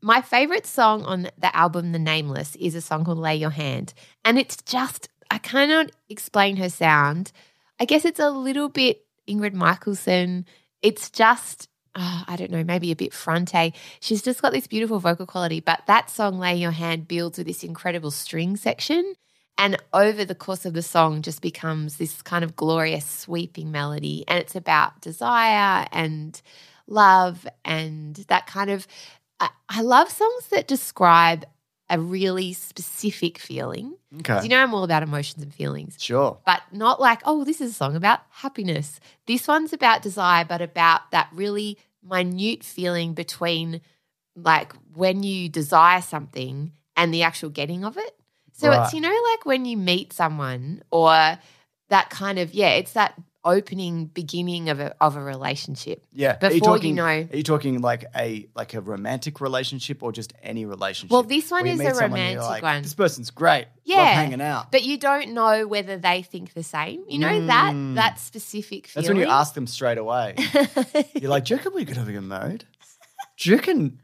My 0.02 0.22
favorite 0.22 0.66
song 0.66 1.04
on 1.04 1.30
the 1.38 1.56
album 1.56 1.92
The 1.92 2.00
Nameless 2.00 2.56
is 2.56 2.74
a 2.74 2.82
song 2.82 3.06
called 3.06 3.20
Lay 3.20 3.36
Your 3.36 3.52
Hand. 3.52 3.94
And 4.26 4.40
it's 4.40 4.58
just, 4.64 5.10
I 5.32 5.38
cannot 5.38 5.92
explain 6.10 6.58
her 6.58 6.70
sound. 6.70 7.32
I 7.80 7.86
guess 7.86 8.04
it's 8.04 8.20
a 8.20 8.30
little 8.30 8.68
bit 8.68 9.06
Ingrid 9.28 9.54
Michaelson. 9.54 10.46
It's 10.82 11.10
just, 11.10 11.70
uh, 11.96 12.26
I 12.28 12.36
don't 12.36 12.52
know, 12.52 12.66
maybe 12.66 12.92
a 12.92 12.98
bit 12.98 13.14
fronte. 13.14 13.74
She's 14.02 14.22
just 14.22 14.42
got 14.42 14.52
this 14.52 14.68
beautiful 14.68 15.00
vocal 15.00 15.26
quality. 15.26 15.62
But 15.62 15.84
that 15.88 16.10
song, 16.10 16.38
Lay 16.38 16.56
Your 16.56 16.72
Hand, 16.72 17.08
builds 17.08 17.38
with 17.38 17.48
this 17.48 17.64
incredible 17.64 18.12
string 18.12 18.58
section. 18.58 19.14
And 19.58 19.78
over 19.94 20.26
the 20.26 20.36
course 20.36 20.66
of 20.66 20.74
the 20.74 20.82
song, 20.82 21.22
just 21.22 21.42
becomes 21.42 21.96
this 21.96 22.22
kind 22.22 22.44
of 22.44 22.58
glorious 22.58 23.06
sweeping 23.06 23.72
melody. 23.72 24.26
And 24.28 24.38
it's 24.38 24.56
about 24.56 25.00
desire 25.00 25.88
and 25.94 26.42
love 26.88 27.48
and 27.64 28.16
that 28.28 28.48
kind 28.48 28.70
of. 28.70 28.86
I, 29.40 29.50
I 29.70 29.82
love 29.82 30.10
songs 30.10 30.48
that 30.50 30.68
describe 30.68 31.46
a 31.92 32.00
really 32.00 32.54
specific 32.54 33.38
feeling. 33.38 33.96
Okay. 34.22 34.42
You 34.44 34.50
know, 34.50 34.58
I'm 34.64 34.74
all 34.74 34.84
about 34.84 35.04
emotions 35.04 35.44
and 35.44 35.54
feelings, 35.54 35.98
sure. 36.00 36.40
but 36.46 36.62
not 36.72 37.00
like, 37.00 37.22
oh, 37.26 37.44
this 37.44 37.62
is 37.62 37.72
a 37.72 37.74
song 37.74 37.96
about 37.96 38.22
happiness. 38.30 39.00
This 39.28 39.48
one's 39.48 39.74
about 39.74 40.02
desire, 40.02 40.46
but 40.46 40.62
about 40.62 41.12
that 41.12 41.30
really 41.34 41.78
minute 42.04 42.64
feeling 42.64 43.14
between 43.14 43.82
like 44.36 44.74
when 44.96 45.22
you 45.22 45.50
desire 45.50 46.02
something 46.02 46.72
and 46.96 47.14
the 47.14 47.24
actual 47.24 47.50
getting 47.50 47.84
of 47.84 47.98
it. 47.98 48.16
So 48.54 48.70
Right. 48.70 48.84
it's, 48.84 48.94
you 48.94 49.02
know, 49.02 49.10
like 49.32 49.46
when 49.46 49.66
you 49.66 49.78
meet 49.78 50.14
someone 50.14 50.84
or 50.92 51.38
that 51.90 52.10
kind 52.10 52.40
of, 52.40 52.54
yeah, 52.54 52.70
it's 52.70 52.94
that 52.94 53.14
opening 53.44 54.06
beginning 54.06 54.70
of 54.70 54.80
a, 54.80 54.96
of 55.02 55.16
a 55.16 55.22
relationship. 55.22 56.06
Yeah. 56.14 56.36
Before 56.38 56.54
you 56.54 56.60
talking, 56.62 56.96
know- 56.96 57.04
Are 57.06 57.36
you 57.36 57.44
talking 57.44 57.82
like 57.82 58.06
a 58.16 58.48
like 58.56 58.74
a 58.74 58.82
romantic 58.82 59.42
relationship 59.42 60.04
or 60.04 60.12
just 60.12 60.34
any 60.44 60.66
relationship? 60.66 61.12
Well, 61.12 61.24
this 61.24 61.50
one 61.50 61.66
is 61.66 61.80
a 61.80 61.94
someone 61.96 62.20
and 62.20 62.34
you're 62.34 62.42
romantic 62.42 62.42
like, 62.42 62.64
one. 62.64 62.82
This 62.84 62.94
person's 62.94 63.32
great. 63.32 63.66
Yeah. 63.84 63.98
Love 63.98 64.08
hanging 64.14 64.42
out. 64.42 64.72
But 64.72 64.84
you 64.84 64.98
don't 64.98 65.34
know 65.34 65.66
whether 65.68 65.98
they 65.98 66.22
think 66.22 66.54
the 66.54 66.64
same. 66.64 67.04
You 67.10 67.20
know 67.20 67.46
that 67.48 67.74
Mm. 67.74 67.96
that 67.96 68.20
specific 68.20 68.88
feeling. 68.88 69.04
That's 69.08 69.14
when 69.14 69.18
you 69.18 69.32
ask 69.32 69.54
them 69.54 69.66
straight 69.68 69.98
away. 69.98 70.36
You're 71.20 71.30
like, 71.32 71.46
do 71.46 71.54
you 71.54 71.58
reckon 71.58 71.74
we 71.74 71.86
could 71.86 71.98
ever 71.98 72.12
get 72.12 72.24
married? 72.24 72.66
Do 73.38 73.50
you 73.50 73.56
reckon? 73.56 74.00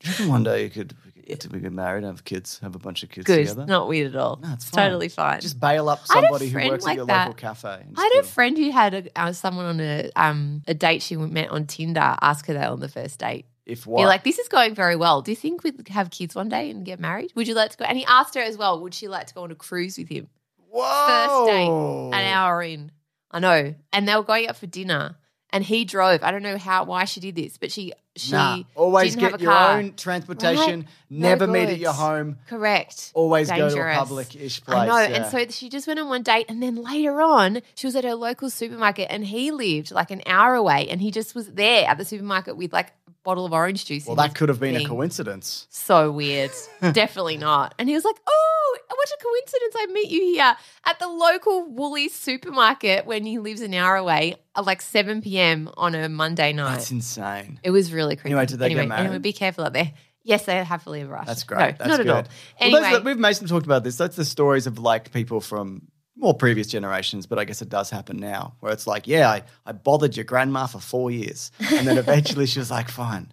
Do 0.00 0.08
you 0.08 0.12
reckon 0.12 0.28
one 0.28 0.42
day 0.44 0.62
you 0.64 0.70
could 0.70 0.94
we 1.30 1.36
could, 1.36 1.52
we 1.52 1.60
get 1.60 1.72
married, 1.72 2.04
and 2.04 2.06
have 2.06 2.24
kids, 2.24 2.58
have 2.60 2.74
a 2.74 2.78
bunch 2.78 3.02
of 3.02 3.10
kids 3.10 3.26
Good, 3.26 3.46
together? 3.48 3.66
not 3.66 3.88
weird 3.88 4.14
at 4.14 4.20
all. 4.20 4.38
No, 4.42 4.52
it's 4.52 4.68
fine. 4.68 4.86
totally 4.86 5.08
fine. 5.08 5.40
Just 5.40 5.60
bail 5.60 5.88
up 5.88 6.00
I 6.10 6.14
had 6.14 6.24
a 6.24 6.26
somebody 6.26 6.48
who 6.48 6.68
works 6.68 6.84
like 6.84 6.92
at 6.92 6.96
your 6.96 7.06
that. 7.06 7.28
local 7.28 7.34
cafe. 7.34 7.84
I 7.96 8.10
had 8.14 8.20
a 8.20 8.26
friend 8.26 8.56
who 8.56 8.70
had 8.70 8.94
a, 8.94 9.20
uh, 9.20 9.32
someone 9.32 9.66
on 9.66 9.80
a 9.80 10.10
um 10.16 10.62
a 10.66 10.74
date 10.74 11.02
she 11.02 11.16
met 11.16 11.50
on 11.50 11.66
Tinder 11.66 12.16
ask 12.20 12.46
her 12.46 12.54
that 12.54 12.70
on 12.70 12.80
the 12.80 12.88
first 12.88 13.18
date. 13.18 13.46
If 13.66 13.86
what? 13.86 14.06
like, 14.06 14.24
this 14.24 14.38
is 14.38 14.48
going 14.48 14.74
very 14.74 14.96
well. 14.96 15.22
Do 15.22 15.30
you 15.30 15.36
think 15.36 15.62
we'd 15.62 15.88
have 15.88 16.10
kids 16.10 16.34
one 16.34 16.48
day 16.48 16.70
and 16.70 16.84
get 16.84 16.98
married? 16.98 17.32
Would 17.36 17.46
you 17.46 17.54
like 17.54 17.70
to 17.70 17.76
go? 17.76 17.84
And 17.84 17.96
he 17.96 18.04
asked 18.04 18.34
her 18.34 18.40
as 18.40 18.56
well, 18.56 18.80
would 18.80 18.94
she 18.94 19.06
like 19.06 19.28
to 19.28 19.34
go 19.34 19.44
on 19.44 19.52
a 19.52 19.54
cruise 19.54 19.96
with 19.96 20.08
him? 20.08 20.28
Whoa! 20.70 21.06
First 21.06 21.52
date, 21.52 21.68
an 21.68 22.34
hour 22.34 22.62
in. 22.62 22.90
I 23.30 23.38
know. 23.38 23.74
And 23.92 24.08
they 24.08 24.14
were 24.16 24.24
going 24.24 24.48
out 24.48 24.56
for 24.56 24.66
dinner. 24.66 25.16
And 25.52 25.64
he 25.64 25.84
drove. 25.84 26.22
I 26.22 26.30
don't 26.30 26.42
know 26.42 26.58
how 26.58 26.84
why 26.84 27.04
she 27.04 27.18
did 27.20 27.34
this, 27.34 27.58
but 27.58 27.72
she 27.72 27.92
she 28.16 28.32
Nah, 28.32 28.62
always 28.74 29.14
didn't 29.14 29.20
get 29.20 29.30
have 29.32 29.40
a 29.40 29.42
your 29.42 29.52
car. 29.52 29.78
own 29.78 29.94
transportation. 29.94 30.80
Right? 30.80 30.88
No 31.10 31.28
Never 31.28 31.46
meet 31.46 31.68
at 31.68 31.78
your 31.78 31.92
home. 31.92 32.38
Correct. 32.48 33.12
Always 33.14 33.48
go 33.48 33.56
to 33.56 33.64
a 33.64 33.68
Dangerous. 33.68 33.96
public-ish 33.98 34.60
place. 34.64 34.76
I 34.76 34.86
know. 34.86 34.98
yeah. 34.98 35.22
And 35.22 35.26
so 35.26 35.46
she 35.48 35.68
just 35.68 35.86
went 35.86 35.98
on 36.00 36.08
one 36.08 36.22
date, 36.22 36.46
and 36.48 36.62
then 36.62 36.76
later 36.76 37.20
on, 37.20 37.60
she 37.74 37.86
was 37.86 37.96
at 37.96 38.04
her 38.04 38.14
local 38.14 38.50
supermarket, 38.50 39.08
and 39.10 39.24
he 39.24 39.50
lived 39.50 39.90
like 39.92 40.10
an 40.10 40.22
hour 40.26 40.54
away, 40.54 40.88
and 40.88 41.00
he 41.00 41.10
just 41.10 41.34
was 41.34 41.52
there 41.52 41.88
at 41.88 41.98
the 41.98 42.04
supermarket 42.04 42.56
with 42.56 42.72
like 42.72 42.92
bottle 43.30 43.46
of 43.46 43.52
orange 43.52 43.84
juice. 43.84 44.06
well, 44.06 44.16
that 44.16 44.34
could 44.34 44.48
have 44.48 44.58
been 44.60 44.76
a 44.76 44.84
coincidence. 44.86 45.66
So 45.70 46.10
weird. 46.10 46.50
Definitely 46.80 47.36
not. 47.36 47.74
And 47.78 47.88
he 47.88 47.94
was 47.94 48.04
like, 48.04 48.16
"Oh, 48.26 48.78
what 48.88 49.08
a 49.08 49.18
coincidence! 49.22 49.74
I 49.78 49.86
meet 49.92 50.10
you 50.10 50.22
here 50.34 50.56
at 50.84 50.98
the 50.98 51.08
local 51.08 51.66
Woolies 51.70 52.14
supermarket 52.14 53.06
when 53.06 53.24
he 53.24 53.38
lives 53.38 53.60
an 53.60 53.72
hour 53.74 53.96
away, 53.96 54.34
at 54.56 54.64
like 54.64 54.82
seven 54.82 55.22
p.m. 55.22 55.70
on 55.76 55.94
a 55.94 56.08
Monday 56.08 56.52
night." 56.52 56.72
That's 56.76 56.90
insane. 56.90 57.60
it 57.62 57.70
was 57.70 57.92
really 57.92 58.16
creepy. 58.16 58.30
Anyway, 58.30 58.46
did 58.46 58.58
they 58.58 58.68
get 58.74 58.88
married? 58.88 59.00
Anyway, 59.04 59.18
be 59.18 59.32
careful 59.32 59.64
out 59.64 59.72
there. 59.72 59.92
Yes, 60.22 60.44
they 60.44 60.62
happily 60.62 61.00
ever 61.00 61.16
after. 61.16 61.26
That's 61.30 61.44
great. 61.44 61.58
No, 61.58 61.66
That's 61.78 61.88
not 61.88 61.96
good. 61.98 62.06
at 62.08 62.14
all. 62.14 62.22
Well, 62.22 62.26
Anyway, 62.58 62.90
those, 62.90 63.04
we've 63.04 63.18
Mason 63.18 63.46
talked 63.46 63.64
about 63.64 63.84
this. 63.84 63.96
That's 63.96 64.16
the 64.16 64.24
stories 64.24 64.66
of 64.66 64.78
like 64.78 65.12
people 65.12 65.40
from 65.40 65.88
more 66.20 66.34
previous 66.34 66.66
generations, 66.66 67.26
but 67.26 67.38
I 67.38 67.44
guess 67.44 67.62
it 67.62 67.68
does 67.68 67.90
happen 67.90 68.18
now, 68.18 68.54
where 68.60 68.72
it's 68.72 68.86
like, 68.86 69.06
yeah, 69.06 69.28
I, 69.30 69.42
I 69.66 69.72
bothered 69.72 70.16
your 70.16 70.24
grandma 70.24 70.66
for 70.66 70.78
four 70.78 71.10
years, 71.10 71.50
and 71.58 71.86
then 71.86 71.98
eventually 71.98 72.46
she 72.46 72.58
was 72.58 72.70
like, 72.70 72.88
fine, 72.88 73.32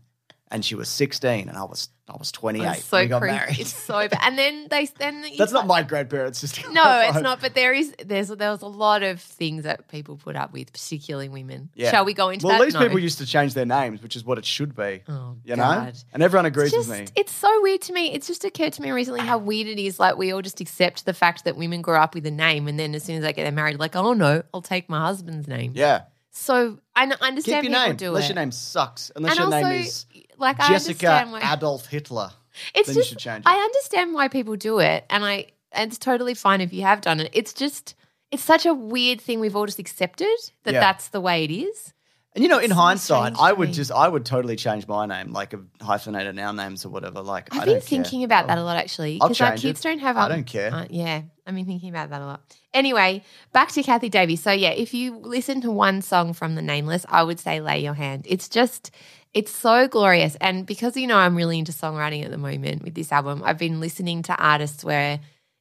and 0.50 0.64
she 0.64 0.76
was 0.76 0.90
16 0.90 1.50
and 1.50 1.58
I 1.58 1.64
was 1.64 1.90
I 2.10 2.16
was 2.16 2.32
28. 2.32 2.66
It's 2.66 2.86
so 2.86 3.02
we 3.02 3.08
got 3.08 3.22
creepy. 3.22 3.36
married. 3.36 3.60
It's 3.60 3.74
so 3.74 4.08
bad. 4.08 4.20
And 4.22 4.38
then 4.38 4.68
they 4.70 4.86
then 4.98 5.26
you 5.30 5.36
That's 5.38 5.52
not 5.52 5.68
my 5.68 5.84
grandparents. 5.84 6.40
Just 6.40 6.58
No, 6.72 7.02
it's 7.06 7.20
not. 7.20 7.42
But 7.42 7.54
there 7.54 7.74
is 7.74 7.94
there's 8.06 8.30
there 8.30 8.52
was 8.52 8.62
a 8.62 8.68
lot 8.68 9.04
of 9.04 9.20
things 9.22 9.66
that 9.66 9.90
people 9.90 10.16
put 10.16 10.38
up 10.38 10.54
with, 10.54 10.72
particularly 10.72 11.28
women. 11.28 11.70
Yeah. 11.76 11.92
Shall 11.92 12.06
we 12.06 12.14
go 12.14 12.30
into 12.30 12.46
Well, 12.48 12.56
that? 12.56 12.62
at 12.62 12.66
least 12.66 12.76
No. 12.76 12.84
people 12.84 13.00
used 13.00 13.18
to 13.18 13.26
change 13.26 13.56
their 13.56 13.66
names, 13.66 14.02
which 14.02 14.16
is 14.16 14.24
what 14.24 14.38
it 14.38 14.46
should 14.46 14.74
be. 14.74 15.04
Oh, 15.10 15.36
you 15.44 15.58
know, 15.58 15.64
God. 15.64 15.98
and 16.14 16.24
everyone 16.24 16.46
agrees 16.46 16.74
It's 16.74 16.88
with 16.88 16.98
me. 16.98 17.08
it's 17.18 17.34
so 17.34 17.62
weird 17.62 17.82
to 17.82 17.92
me. 17.94 18.14
It's 18.14 18.28
just 18.28 18.46
occurred 18.46 18.72
to 18.74 18.82
me 18.82 18.92
recently 18.92 19.20
how 19.20 19.38
weird 19.40 19.68
it 19.68 19.78
is. 19.78 20.00
Like 20.00 20.16
we 20.18 20.32
all 20.32 20.42
just 20.42 20.62
accept 20.62 21.06
the 21.06 21.14
fact 21.14 21.44
that 21.44 21.58
women 21.58 21.82
grow 21.82 22.00
up 22.00 22.16
with 22.16 22.26
a 22.26 22.32
name, 22.32 22.70
and 22.70 22.80
then 22.80 22.96
as 22.96 23.04
soon 23.04 23.18
as 23.18 23.22
they 23.24 23.34
get 23.34 23.54
married, 23.54 23.80
like, 23.80 23.98
oh 23.98 24.14
no, 24.14 24.44
I'll 24.54 24.62
take 24.62 24.88
my 24.88 25.02
husband's 25.02 25.46
name. 25.50 25.74
Yeah, 25.76 26.04
So 26.32 26.80
I 26.96 27.04
I 27.04 27.08
keep 27.08 27.22
understand 27.22 27.64
your 27.66 27.74
people 27.74 27.88
name 27.88 27.96
do 27.98 28.08
unless 28.08 28.24
it. 28.24 28.28
your 28.30 28.36
name 28.36 28.52
sucks. 28.54 29.12
Unless 29.14 29.32
and 29.34 29.40
your 29.40 29.54
also, 29.54 29.68
name 29.68 29.82
is 29.82 30.06
like 30.38 30.60
I 30.60 30.70
Jessica 30.70 31.08
understand 31.08 31.32
why 31.32 31.54
Adolf 31.54 31.86
Hitler. 31.88 32.32
it's 32.76 32.88
then 32.88 32.96
you 32.96 33.02
just 33.02 33.10
should 33.10 33.20
change 33.20 33.46
it. 33.46 33.50
I 33.50 33.56
understand 33.56 34.14
why 34.14 34.28
people 34.28 34.56
do 34.56 34.80
it, 34.80 35.06
and 35.10 35.24
I 35.26 35.48
and 35.72 35.90
it's 35.92 35.98
totally 35.98 36.34
fine 36.34 36.62
if 36.62 36.74
you 36.74 36.82
have 36.84 37.02
done 37.02 37.20
it. 37.20 37.30
It's 37.34 37.54
just 37.54 37.96
it's 38.32 38.44
such 38.44 38.66
a 38.66 38.74
weird 38.74 39.22
thing 39.22 39.40
we've 39.40 39.56
all 39.56 39.66
just 39.66 39.80
accepted 39.80 40.28
that 40.64 40.74
Yeah. 40.74 40.80
that's 40.80 41.10
the 41.10 41.22
way 41.22 41.44
it 41.44 41.52
is. 41.52 41.94
And 42.36 42.44
you 42.44 42.50
know, 42.50 42.60
in 42.60 42.70
so 42.70 42.76
hindsight, 42.76 43.34
I 43.40 43.52
would 43.52 43.74
just 43.74 43.92
I 43.92 44.08
would 44.08 44.24
totally 44.24 44.58
change 44.58 44.88
my 44.88 45.08
name, 45.08 45.32
like 45.34 45.54
a 45.54 45.60
hyphenated 45.82 46.36
noun 46.36 46.56
names 46.56 46.86
or 46.86 46.90
whatever. 46.90 47.22
Like 47.22 47.48
I've 47.52 47.62
I 47.62 47.66
been 47.66 47.74
care. 47.76 47.82
thinking 47.82 48.24
about 48.24 48.46
that 48.46 48.60
a 48.60 48.64
lot 48.64 48.78
actually 48.78 49.16
because 49.16 49.42
our 49.42 49.58
kids 49.58 49.80
it. 49.80 49.84
don't 49.84 50.00
have. 50.00 50.18
I 50.18 50.26
um, 50.26 50.30
don't 50.30 50.44
care. 50.44 50.72
uh, 50.72 50.86
yeah, 50.90 51.24
I've 51.48 51.56
been 51.56 51.66
thinking 51.66 51.90
about 51.90 52.12
that 52.12 52.22
a 52.22 52.26
lot. 52.26 52.42
Anyway, 52.76 53.24
back 53.54 53.70
to 53.72 53.82
Kathy 53.82 54.10
Davies. 54.10 54.44
So 54.44 54.52
yeah, 54.52 54.70
if 54.70 54.94
you 54.94 55.18
listen 55.18 55.62
to 55.62 55.72
one 55.72 56.04
song 56.04 56.34
from 56.34 56.54
the 56.54 56.62
Nameless, 56.62 57.08
I 57.10 57.24
would 57.24 57.40
say 57.40 57.60
"Lay 57.60 57.80
Your 57.80 57.96
Hand." 57.96 58.26
It's 58.30 58.48
just. 58.48 58.92
It's 59.38 59.52
so 59.52 59.88
glorious. 59.88 60.36
And 60.42 60.66
because, 60.66 60.98
you 60.98 61.06
know, 61.06 61.16
I'm 61.16 61.36
really 61.36 61.60
into 61.60 61.72
songwriting 61.72 62.26
at 62.26 62.32
the 62.32 62.40
moment 62.40 62.82
with 62.84 62.96
this 62.96 63.12
album, 63.12 63.44
I've 63.46 63.60
been 63.60 63.80
listening 63.80 64.24
to 64.24 64.36
artists 64.36 64.84
where 64.84 65.20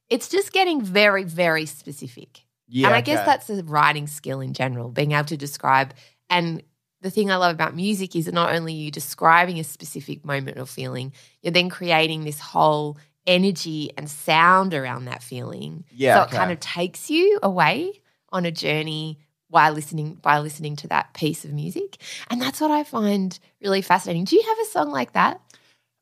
it's 0.09 0.29
just 0.29 0.51
getting 0.51 0.81
very, 0.81 1.23
very 1.23 1.67
specific. 1.67 2.41
Yeah, 2.67 2.87
and 2.87 2.95
I 2.95 3.01
guess 3.01 3.19
okay. 3.19 3.25
that's 3.27 3.49
a 3.51 3.63
writing 3.63 4.07
skill 4.07 4.41
in 4.41 4.53
general, 4.53 4.89
being 4.89 5.11
able 5.11 5.25
to 5.25 5.37
describe. 5.37 5.93
And 6.27 6.63
the 7.01 7.11
thing 7.11 7.29
I 7.29 7.35
love 7.35 7.53
about 7.53 7.75
music 7.75 8.15
is 8.15 8.25
that 8.25 8.33
not 8.33 8.51
only 8.51 8.73
are 8.73 8.77
you 8.77 8.89
describing 8.89 9.59
a 9.59 9.63
specific 9.63 10.25
moment 10.25 10.57
or 10.57 10.65
feeling, 10.65 11.13
you're 11.43 11.53
then 11.53 11.69
creating 11.69 12.23
this 12.23 12.39
whole 12.39 12.97
energy 13.27 13.91
and 13.95 14.09
sound 14.09 14.73
around 14.73 15.05
that 15.05 15.21
feeling. 15.21 15.85
Yeah, 15.91 16.15
So 16.15 16.21
okay. 16.23 16.35
it 16.35 16.39
kind 16.39 16.51
of 16.51 16.59
takes 16.61 17.11
you 17.11 17.37
away 17.43 18.01
on 18.31 18.45
a 18.45 18.51
journey 18.51 19.19
while 19.49 19.73
listening 19.73 20.15
by 20.15 20.39
listening 20.39 20.75
to 20.77 20.87
that 20.89 21.13
piece 21.13 21.45
of 21.45 21.53
music. 21.53 21.97
And 22.29 22.41
that's 22.41 22.59
what 22.59 22.71
I 22.71 22.83
find 22.83 23.37
really 23.61 23.81
fascinating. 23.81 24.25
Do 24.25 24.35
you 24.35 24.43
have 24.43 24.59
a 24.59 24.65
song 24.65 24.89
like 24.91 25.13
that? 25.13 25.41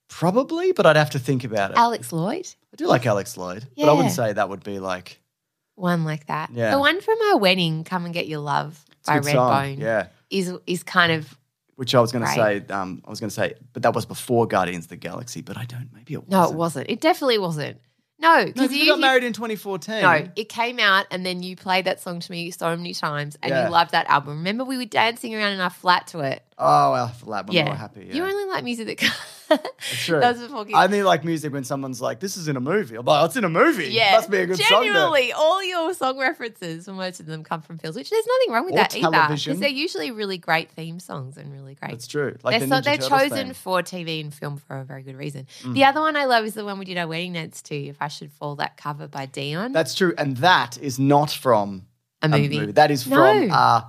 probably, 0.08 0.72
but 0.72 0.86
I'd 0.86 0.96
have 0.96 1.10
to 1.12 1.20
think 1.20 1.44
about 1.44 1.72
it. 1.72 1.78
Alex 1.78 2.12
Lloyd? 2.12 2.48
I 2.74 2.76
do 2.76 2.88
like 2.88 3.06
Alex 3.06 3.38
Lloyd, 3.38 3.68
but 3.78 3.90
I 3.90 3.94
wouldn't 3.94 4.14
say 4.14 4.34
that 4.34 4.50
would 4.50 4.64
be 4.64 4.80
like 4.80 5.20
One 5.76 6.06
like 6.06 6.28
that. 6.28 6.52
Yeah. 6.54 6.72
The 6.72 6.80
one 6.80 7.02
from 7.02 7.18
our 7.30 7.38
wedding, 7.38 7.84
Come 7.84 8.06
and 8.06 8.14
Get 8.14 8.28
Your 8.28 8.40
Love 8.40 8.84
it's 9.00 9.08
by. 9.08 9.20
Redbone. 9.20 9.80
Yeah, 9.80 10.08
is 10.30 10.54
is 10.68 10.84
kind 10.84 11.12
of 11.12 11.38
which 11.76 11.94
I 11.94 12.00
was 12.00 12.12
going 12.12 12.24
to 12.24 12.32
say. 12.32 12.64
Um, 12.70 13.02
I 13.06 13.10
was 13.10 13.20
going 13.20 13.30
to 13.30 13.36
say, 13.36 13.56
but 13.74 13.84
that 13.84 13.94
was 13.94 14.06
before 14.06 14.48
Guardians 14.48 14.86
of 14.86 14.90
the 14.90 14.96
Galaxy. 14.96 15.42
But 15.42 15.58
I 15.58 15.66
don't. 15.66 15.90
Maybe 15.94 16.14
it 16.14 16.28
wasn't. 16.28 16.32
no, 16.32 16.50
it 16.50 16.56
wasn't. 16.56 16.90
It 16.90 17.02
definitely 17.02 17.38
wasn't. 17.38 17.82
No, 18.18 18.38
No, 18.40 18.46
because 18.46 18.54
because 18.70 18.74
you 18.78 18.80
we 18.84 18.88
got 18.88 19.00
married 19.00 19.24
in 19.24 19.34
2014. 19.34 20.02
No, 20.02 20.28
it 20.36 20.48
came 20.50 20.80
out 20.80 21.06
and 21.12 21.26
then 21.26 21.44
you 21.44 21.56
played 21.56 21.86
that 21.86 22.00
song 22.00 22.22
to 22.22 22.32
me 22.32 22.50
so 22.52 22.76
many 22.76 22.94
times 22.94 23.38
and 23.44 23.50
Yeah. 23.52 23.66
you 23.66 23.72
loved 23.72 23.92
that 23.92 24.10
album. 24.10 24.38
Remember 24.38 24.64
we 24.64 24.78
were 24.78 24.86
dancing 24.86 25.36
around 25.36 25.52
in 25.54 25.60
our 25.60 25.70
flat 25.70 26.08
to 26.08 26.20
it. 26.22 26.42
Oh, 26.58 26.92
well, 26.94 27.10
for 27.10 27.26
lab, 27.26 27.50
I'm 27.50 27.56
yeah, 27.56 27.66
more 27.66 27.76
happy. 27.76 28.06
Yeah. 28.08 28.16
You 28.16 28.24
only 28.24 28.46
like 28.46 28.64
music 28.64 29.00
that. 29.00 29.18
True. 29.80 30.20
That 30.20 30.38
was 30.38 30.48
before. 30.48 30.66
I 30.74 30.86
only 30.86 31.04
like 31.04 31.24
music 31.24 31.54
when 31.54 31.64
someone's 31.64 32.02
like, 32.02 32.20
"This 32.20 32.38
is 32.38 32.48
in 32.48 32.56
a 32.58 32.60
movie." 32.60 32.96
I'm 32.96 33.06
like, 33.06 33.22
"Oh, 33.22 33.26
"It's 33.26 33.36
in 33.36 33.44
a 33.44 33.50
movie. 33.50 33.88
yeah, 33.88 34.14
must 34.14 34.30
be 34.30 34.38
a 34.38 34.46
good 34.46 34.58
song." 34.58 34.84
then." 34.84 34.94
Genuinely, 34.94 35.32
all 35.34 35.64
your 35.64 35.94
song 35.94 36.18
references, 36.18 36.86
for 36.86 36.94
most 36.94 37.20
of 37.20 37.26
them, 37.26 37.44
come 37.44 37.62
from 37.62 37.78
films, 37.78 37.96
which 37.96 38.10
there's 38.10 38.26
nothing 38.26 38.54
wrong 38.54 38.66
with 38.66 38.74
Or 38.74 38.78
that 38.78 38.96
either. 38.96 39.36
Because 39.36 39.60
they're 39.60 39.70
usually 39.70 40.12
really 40.12 40.38
great 40.38 40.72
theme 40.72 41.00
songs 41.00 41.38
and 41.38 41.52
really 41.52 41.76
great. 41.76 41.92
That's 41.92 42.08
true. 42.08 42.38
Like 42.44 42.60
they're 42.60 42.68
the 42.68 42.76
so, 42.78 42.82
they're 42.82 42.98
chosen 42.98 43.48
theme. 43.48 43.50
Mm. 43.50 43.56
for 43.56 43.82
TV 43.82 44.22
and 44.22 44.34
film 44.34 44.58
for 44.58 44.78
a 44.78 44.84
very 44.84 45.04
good 45.04 45.16
reason. 45.16 45.48
The 45.66 45.84
other 45.84 46.02
one 46.02 46.16
I 46.16 46.26
love 46.26 46.46
is 46.46 46.54
the 46.54 46.66
one 46.66 46.80
we 46.80 46.86
did 46.86 46.98
our 46.98 47.08
wedding 47.08 47.34
dance 47.34 47.62
to. 47.64 47.76
If 47.76 47.98
I 48.02 48.08
should 48.08 48.32
fall, 48.32 48.56
that 48.58 48.78
cover 48.78 49.08
by 49.08 49.26
Dion. 49.26 49.72
That's 49.72 49.94
true, 49.96 50.14
and 50.18 50.38
that 50.38 50.78
is 50.80 50.98
not 51.00 51.32
from 51.32 51.86
a 52.22 52.30
movie. 52.30 52.72
That 52.72 52.90
is 52.92 53.04
from 53.04 53.48
No. 53.48 53.54
uh, 53.56 53.82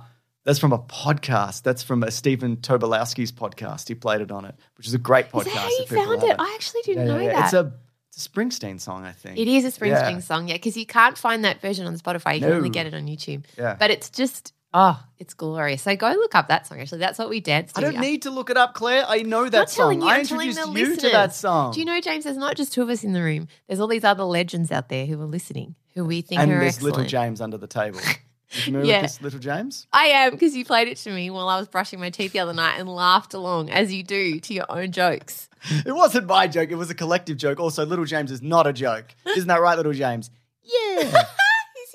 that's 0.47 0.57
from 0.59 0.71
a 0.73 0.79
podcast. 0.79 1.61
That's 1.61 1.83
from 1.83 2.01
a 2.01 2.09
Stephen 2.09 2.57
Tobolowski's 2.57 3.31
podcast. 3.31 3.87
He 3.87 3.93
played 3.95 4.21
it 4.21 4.31
on 4.31 4.45
it, 4.45 4.55
which 4.77 4.87
is 4.87 4.93
a 4.95 4.97
great 4.97 5.29
podcast. 5.29 5.47
Is 5.47 5.53
that 5.53 5.59
how 5.59 5.67
if 5.83 5.91
you 5.91 5.97
found 5.97 6.21
have 6.21 6.29
it? 6.31 6.35
I 6.39 6.51
actually 6.55 6.81
didn't 6.81 7.05
Yeah, 7.07 7.13
know 7.13 7.19
yeah, 7.21 7.33
that. 7.33 7.43
It's 7.45 7.53
a 7.53 7.73
it's 8.09 8.25
a 8.25 8.29
Springsteen 8.29 8.79
song, 8.81 9.03
I 9.05 9.11
think. 9.11 9.37
It 9.37 9.47
is 9.47 9.65
a 9.65 9.67
Springsteen 9.67 10.11
Yeah. 10.13 10.19
song, 10.19 10.47
yeah, 10.47 10.55
because 10.55 10.75
you 10.77 10.85
can't 10.87 11.17
find 11.17 11.43
that 11.45 11.61
version 11.61 11.85
on 11.85 11.95
Spotify. 11.99 12.35
You 12.35 12.39
can 12.41 12.53
only 12.53 12.69
get 12.69 12.87
it 12.87 12.93
on 12.95 13.05
YouTube. 13.05 13.43
Yeah. 13.57 13.75
But 13.77 13.91
it's 13.91 14.09
just, 14.09 14.53
oh, 14.73 14.99
it's 15.19 15.33
glorious. 15.35 15.83
So 15.83 15.95
go 15.95 16.07
look 16.11 16.33
up 16.33 16.47
that 16.47 16.65
song, 16.65 16.79
actually. 16.81 16.97
That's 16.99 17.19
what 17.19 17.29
we 17.29 17.41
danced 17.41 17.75
to. 17.75 17.81
I 17.85 17.91
don't 17.91 17.99
need 17.99 18.23
to 18.23 18.31
look 18.31 18.49
it 18.49 18.57
up, 18.57 18.73
Claire. 18.73 19.03
I 19.07 19.21
know 19.21 19.47
that 19.49 19.69
song. 19.69 20.01
you, 20.01 20.07
I 20.07 20.19
I'm 20.19 20.25
telling 20.25 20.47
introduced 20.47 20.67
you 20.77 20.85
listeners. 20.87 20.97
to 21.03 21.09
that 21.09 21.35
song. 21.35 21.73
Do 21.73 21.79
you 21.79 21.85
know, 21.85 21.99
James, 22.01 22.23
there's 22.23 22.37
not 22.37 22.55
just 22.55 22.73
two 22.73 22.81
of 22.81 22.89
us 22.89 23.03
in 23.03 23.13
the 23.13 23.21
room. 23.21 23.49
There's 23.67 23.79
all 23.79 23.87
these 23.87 24.05
other 24.05 24.23
legends 24.23 24.71
out 24.71 24.89
there 24.89 25.05
who 25.05 25.21
are 25.21 25.25
listening, 25.25 25.75
who 25.93 26.05
we 26.05 26.21
think 26.21 26.41
and 26.41 26.51
are 26.51 26.59
there's 26.59 26.75
excellent. 26.77 26.95
little 26.95 27.09
James 27.09 27.39
under 27.41 27.57
the 27.57 27.67
table. 27.67 27.99
You 28.51 28.61
familiar 28.61 28.85
Yeah. 28.87 29.01
with 29.01 29.11
this 29.11 29.21
little 29.21 29.39
James? 29.39 29.87
I 29.91 30.05
am, 30.05 30.31
because 30.31 30.55
you 30.55 30.63
played 30.63 30.87
it 30.87 30.97
to 30.97 31.11
me 31.11 31.29
while 31.29 31.49
I 31.49 31.57
was 31.59 31.67
brushing 31.67 31.99
my 31.99 32.09
teeth 32.09 32.31
the 32.31 32.39
other 32.39 32.53
night 32.53 32.79
and 32.79 32.87
laughed 32.87 33.33
along, 33.33 33.69
as 33.69 33.93
you 33.93 34.03
do 34.03 34.39
to 34.39 34.53
your 34.53 34.65
own 34.69 34.91
jokes. 34.91 35.49
It 35.85 35.93
wasn't 35.93 36.27
my 36.27 36.47
joke. 36.47 36.69
It 36.69 36.75
was 36.75 36.89
a 36.89 36.95
collective 36.95 37.37
joke. 37.37 37.59
Also, 37.59 37.85
little 37.85 38.05
James 38.05 38.31
is 38.31 38.41
not 38.41 38.67
a 38.67 38.73
joke. 38.73 39.15
Isn't 39.25 39.47
that 39.47 39.59
right, 39.59 39.75
little 39.75 39.93
James? 39.93 40.29
Yeah. 40.63 41.23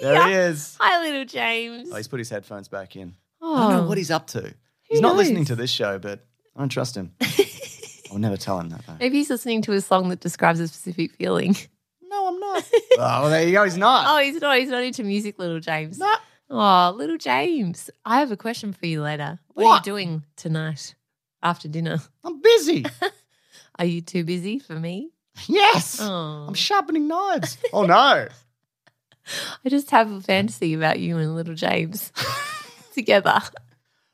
There 0.01 0.27
he 0.27 0.35
is. 0.35 0.77
Hi, 0.81 1.01
little 1.05 1.25
James. 1.25 1.89
Oh, 1.93 1.97
he's 1.97 2.09
put 2.09 2.19
his 2.19 2.29
headphones 2.29 2.67
back 2.67 2.97
in. 2.97 3.15
Oh, 3.41 3.55
I 3.55 3.61
don't 3.61 3.73
know 3.73 3.85
oh. 3.85 3.89
what 3.89 3.99
he's 3.99 4.11
up 4.11 4.27
to. 4.29 4.53
He's 4.83 5.01
not 5.01 5.11
knows? 5.11 5.19
listening 5.19 5.45
to 5.45 5.55
this 5.55 5.71
show, 5.71 6.01
but 6.01 6.27
I 6.57 6.59
don't 6.59 6.69
trust 6.69 6.97
him. 6.97 7.15
I'll 8.11 8.19
never 8.19 8.37
tell 8.37 8.59
him 8.59 8.69
that 8.71 8.85
though. 8.85 8.97
Maybe 8.99 9.19
he's 9.19 9.31
listening 9.31 9.63
to 9.63 9.73
a 9.75 9.81
song 9.81 10.09
that 10.09 10.19
describes 10.19 10.59
a 10.59 10.67
specific 10.67 11.13
feeling. 11.13 11.57
No, 12.03 12.29
I'm 12.29 12.41
not. 12.41 12.65
oh, 12.75 12.97
well, 12.99 13.31
there 13.31 13.47
you 13.47 13.53
go. 13.53 13.65
He's 13.65 13.77
not. 13.79 14.07
Oh, 14.09 14.23
he's 14.23 14.41
not. 14.41 14.59
He's 14.59 14.69
not 14.69 14.83
into 14.83 15.05
music, 15.05 15.39
little 15.39 15.61
James. 15.61 15.99
No. 15.99 16.13
Oh, 16.55 16.93
little 16.95 17.17
James. 17.17 17.89
I 18.05 18.21
have 18.21 18.31
a 18.31 18.37
question 18.37 18.75
for 18.75 18.85
you 18.85 19.01
later. 19.01 19.39
What, 19.55 19.67
are 19.67 19.77
you 19.77 19.83
doing 19.83 20.25
tonight 20.37 20.95
after 21.43 21.67
dinner? 21.67 21.99
I'm 22.23 22.43
busy. 22.43 22.85
Are 23.79 23.87
you 23.87 24.03
too 24.03 24.23
busy 24.23 24.59
for 24.59 24.75
me? 24.75 25.13
yes. 25.49 25.99
Oh, 25.99 26.45
I'm 26.49 26.53
sharpening 26.53 27.09
knives. 27.09 27.57
Oh 27.73 27.87
no. 27.87 27.95
I 29.65 29.69
just 29.69 29.91
have 29.93 30.11
a 30.13 30.21
fantasy 30.21 30.75
about 30.75 30.99
you 31.01 31.17
and 31.17 31.35
little 31.35 31.55
James 31.55 32.13
together. 32.95 33.41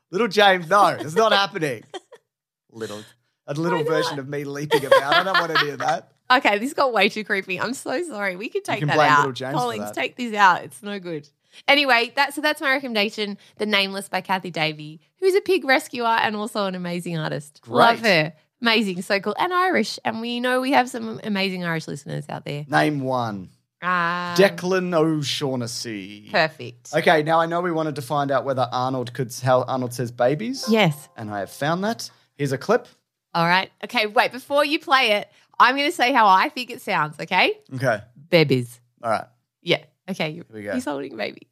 Little 0.09 0.29
James, 0.29 0.69
no, 0.69 0.87
it's 0.87 1.15
not 1.15 1.33
happening. 1.33 1.83
Little 2.71 3.03
a 3.47 3.53
little 3.53 3.83
version 3.83 4.17
of 4.17 4.29
me 4.29 4.45
leaping 4.45 4.85
about. 4.85 5.13
I 5.13 5.23
don't 5.23 5.37
want 5.37 5.61
any 5.61 5.71
of 5.71 5.79
that. 5.79 6.13
Okay, 6.31 6.57
this 6.57 6.73
got 6.73 6.93
way 6.93 7.09
too 7.09 7.25
creepy. 7.25 7.59
I'm 7.59 7.73
so 7.73 8.01
sorry. 8.03 8.37
We 8.37 8.47
could 8.47 8.63
take 8.63 8.79
can 8.79 8.87
that 8.87 8.95
blame 8.95 9.09
out. 9.11 9.17
little 9.19 9.33
James 9.33 9.53
for 9.53 9.57
Collins, 9.57 9.85
that. 9.85 9.93
take 9.93 10.15
this 10.15 10.33
out. 10.33 10.63
It's 10.63 10.81
no 10.81 10.99
good. 10.99 11.27
Anyway, 11.67 12.11
that 12.15 12.33
so 12.33 12.41
that's 12.41 12.61
my 12.61 12.71
recommendation. 12.71 13.37
The 13.57 13.65
Nameless 13.65 14.09
by 14.09 14.21
Cathy 14.21 14.51
Davey, 14.51 15.01
who's 15.19 15.35
a 15.35 15.41
pig 15.41 15.65
rescuer 15.65 16.05
and 16.05 16.35
also 16.35 16.65
an 16.65 16.75
amazing 16.75 17.17
artist. 17.17 17.61
Love 17.67 17.99
her. 17.99 18.33
Amazing, 18.61 19.01
so 19.03 19.19
cool. 19.19 19.35
And 19.39 19.53
Irish. 19.53 19.99
And 20.03 20.19
we 20.19 20.39
know 20.39 20.59
we 20.59 20.71
have 20.71 20.89
some 20.89 21.21
amazing 21.23 21.63
Irish 21.63 21.87
listeners 21.87 22.25
out 22.27 22.45
there. 22.45 22.65
Name 22.67 23.01
one. 23.01 23.49
Um, 23.81 24.35
Declan 24.35 24.93
O'Shaughnessy. 24.93 26.27
Perfect. 26.29 26.93
Okay, 26.93 27.23
now 27.23 27.39
I 27.39 27.45
know 27.45 27.61
we 27.61 27.71
wanted 27.71 27.95
to 27.95 28.01
find 28.01 28.29
out 28.29 28.43
whether 28.43 28.67
Arnold 28.71 29.13
could 29.13 29.33
how 29.41 29.61
Arnold 29.63 29.93
says 29.93 30.11
babies. 30.11 30.65
Yes. 30.67 31.07
And 31.15 31.31
I 31.31 31.39
have 31.39 31.51
found 31.51 31.83
that. 31.85 32.09
Here's 32.35 32.51
a 32.51 32.57
clip. 32.57 32.87
All 33.33 33.45
right. 33.45 33.71
Okay, 33.83 34.07
wait, 34.07 34.31
before 34.31 34.65
you 34.65 34.79
play 34.79 35.11
it, 35.11 35.29
I'm 35.59 35.75
going 35.77 35.89
to 35.89 35.95
say 35.95 36.11
how 36.11 36.27
I 36.27 36.49
think 36.49 36.71
it 36.71 36.81
sounds, 36.81 37.19
okay? 37.19 37.57
Okay. 37.75 38.01
Babies. 38.29 38.81
All 39.03 39.11
right. 39.11 39.27
Yeah. 39.61 39.83
Okay. 40.09 40.33
Here 40.33 40.45
we 40.51 40.63
go. 40.63 40.73
He's 40.73 40.85
holding 40.85 41.15
baby. 41.15 41.47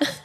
That's 0.00 0.18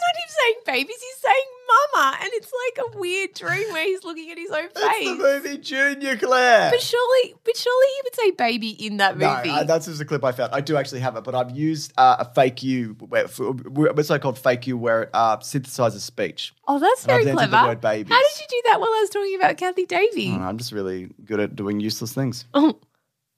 not 0.00 0.16
him 0.16 0.28
saying 0.28 0.54
babies, 0.66 0.96
he's 1.00 1.20
saying 1.22 1.46
mama. 1.94 2.16
And 2.22 2.30
It's 2.34 2.50
like 2.76 2.86
a 2.94 2.98
weird 2.98 3.34
dream 3.34 3.72
where 3.72 3.84
he's 3.84 4.04
looking 4.04 4.30
at 4.30 4.38
his 4.38 4.50
own 4.50 4.68
It's 4.74 5.04
the 5.04 5.14
movie 5.16 5.58
Junior, 5.58 6.16
Claire. 6.16 6.70
But 6.70 6.80
surely, 6.80 7.34
but 7.44 7.56
surely 7.56 7.86
he 7.86 8.00
would 8.04 8.14
say 8.14 8.30
baby 8.32 8.86
in 8.86 8.98
that 8.98 9.16
No, 9.18 9.36
movie. 9.36 9.50
uh, 9.50 9.64
that's 9.64 9.86
just 9.86 10.00
a 10.00 10.04
clip 10.04 10.24
I 10.24 10.32
found. 10.32 10.52
I 10.54 10.60
do 10.60 10.76
actually 10.76 11.00
have 11.00 11.16
it, 11.16 11.24
but 11.24 11.34
I've 11.34 11.50
used 11.50 11.92
uh, 11.96 12.16
a 12.20 12.24
fake 12.34 12.62
you, 12.62 12.96
where, 13.08 13.28
for, 13.28 13.52
what's 13.52 14.08
so 14.08 14.18
called 14.18 14.38
fake 14.38 14.66
you, 14.66 14.76
where 14.76 15.02
it 15.04 15.10
uh, 15.12 15.38
synthesizes 15.38 16.00
speech. 16.00 16.52
oh, 16.68 16.78
that's 16.78 17.04
And 17.04 17.12
I've 17.12 17.22
very 17.24 17.34
clever. 17.36 17.56
the 17.56 17.68
word 17.68 17.80
babies. 17.80 18.12
How 18.12 18.20
did 18.20 18.40
you 18.40 18.46
do 18.48 18.62
that 18.70 18.80
while 18.80 18.90
I 18.90 19.00
was 19.00 19.10
talking 19.10 19.36
about 19.36 19.56
Cathy 19.56 19.86
Davey? 19.86 20.30
I 20.30 20.48
I'm 20.48 20.58
just 20.58 20.72
really 20.72 21.10
good 21.24 21.40
at 21.40 21.56
doing 21.56 21.80
useless 21.80 22.12
things. 22.12 22.44
Oh, 22.54 22.78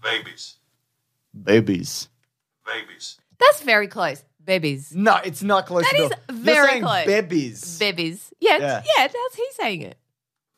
Babies. 0.02 0.58
Babies. 1.40 2.08
Babies. 2.66 3.18
that's 3.38 3.62
very 3.62 3.88
close. 3.88 4.22
Babies. 4.44 4.92
No, 4.94 5.16
it's 5.24 5.42
not 5.42 5.66
close 5.66 5.84
That 5.84 5.94
enough. 5.98 6.12
is 6.12 6.18
You're 6.28 6.38
very 6.44 6.68
saying 6.68 6.82
close. 6.82 7.06
Babies. 7.06 7.78
Babies. 7.78 8.32
Yeah, 8.40 8.58
Yeah. 8.58 8.82
yeah, 8.98 9.06
that's 9.08 9.34
he 9.36 9.46
saying 9.52 9.82
it. 9.82 9.98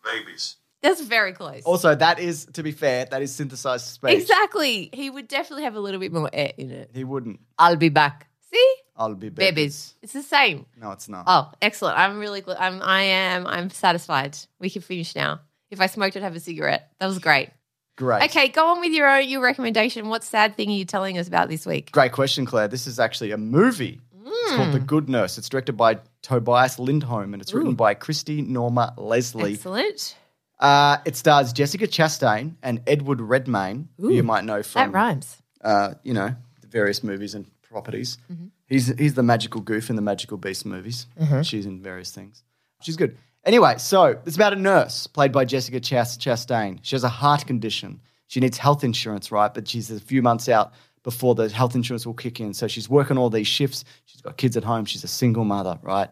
Babies. 0.05 0.57
That's 0.83 1.00
very 1.00 1.33
close. 1.33 1.62
also, 1.64 1.95
that 1.95 2.19
is, 2.21 2.47
to 2.52 2.62
be 2.62 2.71
fair, 2.71 3.07
that 3.07 3.21
is 3.23 3.35
synthesized 3.35 3.87
speech. 3.87 4.21
exactly. 4.21 4.90
He 4.93 5.11
would 5.11 5.26
definitely 5.26 5.64
have 5.64 5.75
a 5.75 5.81
little 5.81 5.99
bit 6.00 6.12
more 6.12 6.31
air 6.33 6.52
in 6.57 6.71
it. 6.71 6.90
He 6.95 7.02
wouldn't. 7.02 7.40
I'll 7.59 7.76
be 7.76 7.88
back. 7.88 8.28
See? 8.52 8.75
I'll 8.97 9.14
be 9.14 9.28
babies. 9.31 9.55
Babies. 9.55 9.95
It's 10.02 10.12
the 10.12 10.23
same. 10.23 10.66
No, 10.81 10.93
it's 10.93 11.09
not. 11.09 11.25
Oh, 11.26 11.50
excellent. 11.61 11.99
I'm 11.99 12.19
really 12.19 12.40
glad. 12.40 12.59
I'm, 12.59 12.81
I 12.83 13.02
am. 13.02 13.47
I'm 13.47 13.71
satisfied. 13.71 14.37
We 14.61 14.71
can 14.71 14.83
finish 14.83 15.14
now. 15.16 15.40
If 15.71 15.81
I 15.81 15.87
smoked, 15.87 16.16
I'd 16.16 16.23
have 16.23 16.37
a 16.37 16.40
cigarette. 16.40 16.90
That 17.00 17.07
was 17.07 17.19
great. 17.19 17.50
Great. 17.97 18.25
Okay, 18.25 18.49
go 18.49 18.67
on 18.69 18.81
with 18.81 18.93
your 18.93 19.09
own, 19.09 19.26
your 19.29 19.43
recommendation. 19.43 20.09
What 20.09 20.23
sad 20.23 20.55
thing 20.57 20.69
are 20.69 20.75
you 20.75 20.85
telling 20.85 21.19
us 21.19 21.26
about 21.29 21.49
this 21.49 21.65
week? 21.67 21.91
Great 21.93 22.12
question, 22.12 22.45
Claire. 22.45 22.69
This 22.69 22.87
is 22.87 23.00
actually 23.00 23.31
a 23.33 23.38
movie. 23.38 24.00
It's 24.25 24.57
called. 24.57 24.73
The 24.73 24.81
Good 24.81 25.09
Nurse. 25.09 25.38
It's 25.38 25.49
directed 25.49 25.75
by 25.76 25.99
Tobias 26.23 26.79
Lindholm 26.79 27.33
and 27.33 27.41
it's 27.43 27.55
written 27.55 27.75
by 27.75 27.95
Christy 27.95 28.43
Norma 28.43 28.93
Leslie. 28.97 29.55
Excellent. 29.55 30.17
Uh, 30.59 30.99
it 31.05 31.17
stars 31.17 31.53
Jessica 31.53 31.87
Chastain 31.87 32.55
and 32.62 32.81
Edward 32.87 33.21
Redmayne, 33.21 33.88
who 33.99 34.12
you 34.12 34.23
might 34.23 34.45
know 34.45 34.62
from 34.62 34.91
That 34.91 34.97
rhymes. 34.97 35.37
uh, 35.62 35.95
you 36.03 36.15
know, 36.15 36.35
the 36.61 36.67
various 36.69 37.03
movies 37.05 37.35
and 37.35 37.47
properties. 37.62 38.19
Mm-hmm. 38.33 38.47
He's 38.67 38.88
he's 38.99 39.15
the 39.15 39.23
magical 39.23 39.61
goof 39.61 39.91
in 39.91 39.97
the 39.97 40.03
Magical 40.03 40.38
Beast 40.38 40.65
movies. 40.67 41.07
Mm-hmm. 41.21 41.43
She's 41.43 41.67
in 41.67 41.83
various 41.83 42.11
things. 42.11 42.43
She's 42.83 42.97
good. 42.97 43.17
Anyway, 43.47 43.76
so 43.79 44.19
it's 44.26 44.35
about 44.35 44.53
a 44.53 44.57
nurse 44.57 45.07
played 45.07 45.31
by 45.31 45.45
Jessica 45.45 45.79
Chas- 45.79 46.19
Chastain. 46.19 46.81
She 46.83 46.97
has 46.97 47.05
a 47.05 47.09
heart 47.09 47.47
condition. 47.47 48.00
She 48.26 48.41
needs 48.41 48.59
health 48.59 48.83
insurance, 48.83 49.31
right? 49.31 49.55
But 49.55 49.69
she's 49.69 49.88
a 49.91 50.00
few 50.00 50.21
months 50.21 50.49
out 50.49 50.73
before 51.05 51.37
the 51.37 51.49
health 51.49 51.76
insurance 51.76 52.05
will 52.05 52.15
kick 52.15 52.41
in. 52.41 52.53
So 52.53 52.67
she's 52.67 52.88
working 52.88 53.17
all 53.17 53.31
these 53.31 53.47
shifts. 53.47 53.85
She's 54.07 54.21
got 54.21 54.37
kids 54.37 54.57
at 54.57 54.65
home. 54.65 54.85
She's 54.85 55.05
a 55.05 55.09
single 55.09 55.45
mother, 55.45 55.79
right? 55.81 56.11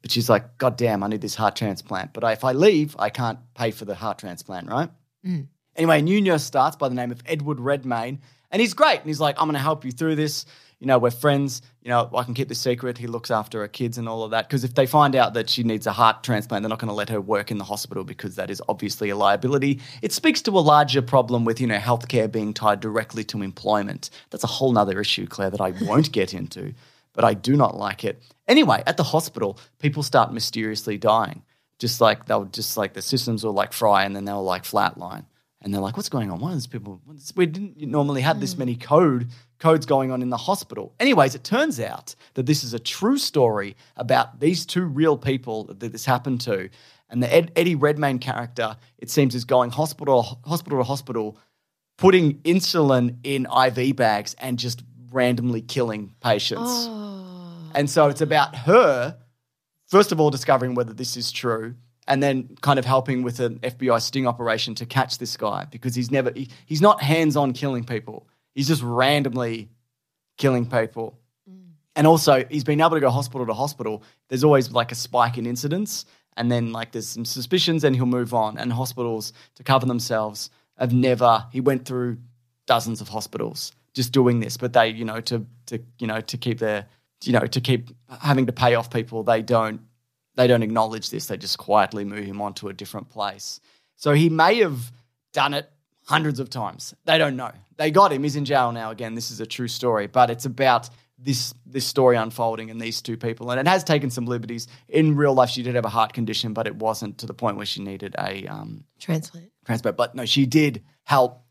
But 0.00 0.12
she's 0.12 0.30
like, 0.30 0.56
God 0.58 0.76
damn, 0.76 1.02
I 1.02 1.08
need 1.08 1.20
this 1.20 1.34
heart 1.34 1.56
transplant. 1.56 2.12
But 2.12 2.22
if 2.22 2.44
I 2.44 2.52
leave, 2.52 2.94
I 2.96 3.10
can't 3.10 3.40
pay 3.54 3.72
for 3.72 3.84
the 3.84 3.96
heart 3.96 4.18
transplant, 4.18 4.68
right? 4.68 4.88
Mm. 5.26 5.48
Anyway, 5.74 5.98
a 5.98 6.02
new 6.02 6.20
nurse 6.20 6.44
starts 6.44 6.76
by 6.76 6.88
the 6.88 6.94
name 6.94 7.10
of 7.10 7.20
Edward 7.26 7.58
Redmayne, 7.58 8.20
and 8.52 8.60
he's 8.60 8.74
great. 8.74 9.00
And 9.00 9.06
he's 9.08 9.20
like, 9.20 9.36
I'm 9.40 9.46
going 9.46 9.54
to 9.54 9.60
help 9.60 9.84
you 9.84 9.90
through 9.90 10.14
this. 10.14 10.46
You 10.80 10.86
know, 10.86 10.98
we're 10.98 11.10
friends. 11.10 11.60
You 11.82 11.90
know, 11.90 12.08
I 12.14 12.22
can 12.22 12.34
keep 12.34 12.48
this 12.48 12.60
secret. 12.60 12.98
He 12.98 13.08
looks 13.08 13.30
after 13.30 13.60
her 13.60 13.68
kids 13.68 13.98
and 13.98 14.08
all 14.08 14.22
of 14.22 14.30
that. 14.30 14.48
Because 14.48 14.62
if 14.62 14.74
they 14.74 14.86
find 14.86 15.16
out 15.16 15.34
that 15.34 15.50
she 15.50 15.64
needs 15.64 15.86
a 15.86 15.92
heart 15.92 16.22
transplant, 16.22 16.62
they're 16.62 16.68
not 16.68 16.78
going 16.78 16.88
to 16.88 16.94
let 16.94 17.08
her 17.08 17.20
work 17.20 17.50
in 17.50 17.58
the 17.58 17.64
hospital 17.64 18.04
because 18.04 18.36
that 18.36 18.48
is 18.48 18.62
obviously 18.68 19.10
a 19.10 19.16
liability. 19.16 19.80
It 20.02 20.12
speaks 20.12 20.40
to 20.42 20.52
a 20.52 20.60
larger 20.60 21.02
problem 21.02 21.44
with, 21.44 21.60
you 21.60 21.66
know, 21.66 21.78
healthcare 21.78 22.30
being 22.30 22.54
tied 22.54 22.80
directly 22.80 23.24
to 23.24 23.42
employment. 23.42 24.10
That's 24.30 24.44
a 24.44 24.48
whole 24.48 24.72
nother 24.72 25.00
issue, 25.00 25.26
Claire, 25.26 25.50
that 25.50 25.60
I 25.60 25.72
won't 25.82 26.12
get 26.12 26.32
into, 26.32 26.74
but 27.12 27.24
I 27.24 27.34
do 27.34 27.56
not 27.56 27.76
like 27.76 28.04
it. 28.04 28.22
Anyway, 28.46 28.82
at 28.86 28.96
the 28.96 29.02
hospital, 29.02 29.58
people 29.80 30.04
start 30.04 30.32
mysteriously 30.32 30.96
dying. 30.96 31.42
Just 31.78 32.00
like 32.00 32.26
they'll 32.26 32.44
just 32.44 32.76
like 32.76 32.94
the 32.94 33.02
systems 33.02 33.44
will 33.44 33.52
like 33.52 33.72
fry 33.72 34.04
and 34.04 34.14
then 34.14 34.24
they'll 34.24 34.42
like 34.42 34.64
flatline. 34.64 35.24
And 35.60 35.74
they're 35.74 35.80
like, 35.80 35.96
what's 35.96 36.08
going 36.08 36.30
on? 36.30 36.38
Why 36.38 36.52
are 36.52 36.54
these 36.54 36.68
people? 36.68 37.00
We 37.34 37.46
didn't 37.46 37.80
normally 37.80 38.20
have 38.20 38.40
this 38.40 38.52
hmm. 38.52 38.60
many 38.60 38.76
code 38.76 39.30
codes 39.58 39.86
going 39.86 40.12
on 40.12 40.22
in 40.22 40.30
the 40.30 40.36
hospital. 40.36 40.94
Anyways, 41.00 41.34
it 41.34 41.42
turns 41.42 41.80
out 41.80 42.14
that 42.34 42.46
this 42.46 42.62
is 42.62 42.74
a 42.74 42.78
true 42.78 43.18
story 43.18 43.76
about 43.96 44.38
these 44.38 44.64
two 44.64 44.84
real 44.84 45.18
people 45.18 45.64
that 45.64 45.80
this 45.80 46.04
happened 46.04 46.40
to. 46.42 46.68
And 47.10 47.22
the 47.22 47.34
Ed, 47.34 47.52
Eddie 47.56 47.74
Redmayne 47.74 48.18
character, 48.18 48.76
it 48.98 49.10
seems, 49.10 49.34
is 49.34 49.44
going 49.44 49.70
hospital 49.70 50.40
hospital 50.44 50.78
to 50.78 50.84
hospital, 50.84 51.38
putting 51.96 52.34
insulin 52.42 53.16
in 53.24 53.46
IV 53.46 53.96
bags 53.96 54.36
and 54.38 54.58
just 54.58 54.82
randomly 55.10 55.62
killing 55.62 56.14
patients. 56.20 56.68
Oh. 56.68 57.72
And 57.74 57.88
so 57.88 58.08
it's 58.08 58.20
about 58.20 58.54
her, 58.54 59.16
first 59.86 60.12
of 60.12 60.20
all, 60.20 60.30
discovering 60.30 60.74
whether 60.74 60.92
this 60.92 61.16
is 61.16 61.32
true, 61.32 61.74
and 62.08 62.22
then 62.22 62.56
kind 62.62 62.78
of 62.78 62.86
helping 62.86 63.22
with 63.22 63.38
an 63.38 63.58
FBI 63.58 64.00
sting 64.00 64.26
operation 64.26 64.74
to 64.76 64.86
catch 64.86 65.18
this 65.18 65.36
guy 65.36 65.66
because 65.70 65.94
he's 65.94 66.10
never, 66.10 66.32
he, 66.34 66.48
he's 66.64 66.80
not 66.80 67.02
hands 67.02 67.36
on 67.36 67.52
killing 67.52 67.84
people. 67.84 68.26
He's 68.54 68.66
just 68.66 68.82
randomly 68.82 69.68
killing 70.38 70.64
people. 70.64 71.18
Mm. 71.48 71.72
And 71.94 72.06
also, 72.06 72.44
he's 72.50 72.64
been 72.64 72.80
able 72.80 72.92
to 72.92 73.00
go 73.00 73.10
hospital 73.10 73.46
to 73.46 73.52
hospital. 73.52 74.02
There's 74.28 74.42
always 74.42 74.72
like 74.72 74.90
a 74.90 74.94
spike 74.94 75.36
in 75.36 75.44
incidents, 75.46 76.06
and 76.36 76.50
then 76.50 76.72
like 76.72 76.92
there's 76.92 77.06
some 77.06 77.26
suspicions, 77.26 77.84
and 77.84 77.94
he'll 77.94 78.06
move 78.06 78.32
on. 78.32 78.56
And 78.56 78.72
hospitals, 78.72 79.34
to 79.56 79.62
cover 79.62 79.84
themselves, 79.84 80.48
have 80.78 80.94
never. 80.94 81.44
He 81.52 81.60
went 81.60 81.84
through 81.84 82.16
dozens 82.66 83.02
of 83.02 83.08
hospitals 83.08 83.72
just 83.94 84.12
doing 84.12 84.40
this, 84.40 84.56
but 84.56 84.72
they, 84.72 84.88
you 84.88 85.04
know, 85.04 85.20
to 85.20 85.44
to 85.66 85.78
you 85.98 86.06
know 86.06 86.22
to 86.22 86.38
keep 86.38 86.58
their, 86.58 86.86
you 87.22 87.32
know, 87.32 87.46
to 87.46 87.60
keep 87.60 87.90
having 88.22 88.46
to 88.46 88.52
pay 88.52 88.74
off 88.76 88.90
people, 88.90 89.22
they 89.22 89.42
don't 89.42 89.82
they 90.38 90.46
don't 90.46 90.62
acknowledge 90.62 91.10
this. 91.10 91.26
They 91.26 91.36
just 91.36 91.58
quietly 91.58 92.04
move 92.04 92.24
him 92.24 92.40
on 92.40 92.54
to 92.54 92.68
a 92.68 92.72
different 92.72 93.10
place. 93.10 93.60
So 93.96 94.12
he 94.12 94.28
may 94.30 94.60
have 94.60 94.92
done 95.32 95.52
it 95.52 95.68
hundreds 96.06 96.38
of 96.40 96.48
times. 96.48 96.94
They 97.04 97.18
don't 97.18 97.36
know. 97.36 97.50
They 97.76 97.90
got 97.90 98.12
him. 98.12 98.22
He's 98.22 98.36
in 98.36 98.44
jail 98.44 98.70
now. 98.72 98.90
Again, 98.92 99.14
this 99.16 99.30
is 99.32 99.40
a 99.40 99.46
true 99.46 99.68
story, 99.68 100.06
but 100.06 100.30
it's 100.30 100.46
about 100.46 100.88
this 101.18 101.52
this 101.66 101.84
story 101.84 102.16
unfolding 102.16 102.70
and 102.70 102.80
these 102.80 103.02
two 103.02 103.16
people. 103.16 103.50
And 103.50 103.58
it 103.58 103.66
has 103.66 103.82
taken 103.82 104.10
some 104.10 104.26
liberties. 104.26 104.68
In 104.88 105.16
real 105.16 105.34
life, 105.34 105.50
she 105.50 105.64
did 105.64 105.74
have 105.74 105.84
a 105.84 105.88
heart 105.88 106.12
condition, 106.12 106.52
but 106.54 106.66
it 106.68 106.76
wasn't 106.76 107.18
to 107.18 107.26
the 107.26 107.34
point 107.34 107.56
where 107.56 107.66
she 107.66 107.82
needed 107.82 108.14
a 108.18 108.46
um, 108.46 108.84
Transplant. 109.00 109.50
transplant. 109.66 109.96
But 109.96 110.14
no, 110.14 110.24
she 110.24 110.46
did 110.46 110.84
help 111.02 111.42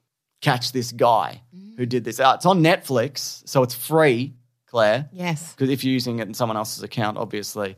catch 0.41 0.71
this 0.71 0.93
guy 0.93 1.41
who 1.77 1.85
did 1.85 2.05
this. 2.05 2.19
Uh, 2.21 2.33
it's 2.35 2.45
on 2.45 2.61
Netflix, 2.63 3.45
so 3.47 3.61
it's 3.63 3.75
free, 3.75 4.33
Claire 4.67 5.09
Yes. 5.11 5.51
because 5.53 5.69
if 5.69 5.83
you're 5.83 5.93
using 5.93 6.19
it 6.19 6.27
in 6.27 6.33
someone 6.33 6.57
else's 6.57 6.83
account, 6.83 7.17
obviously, 7.17 7.75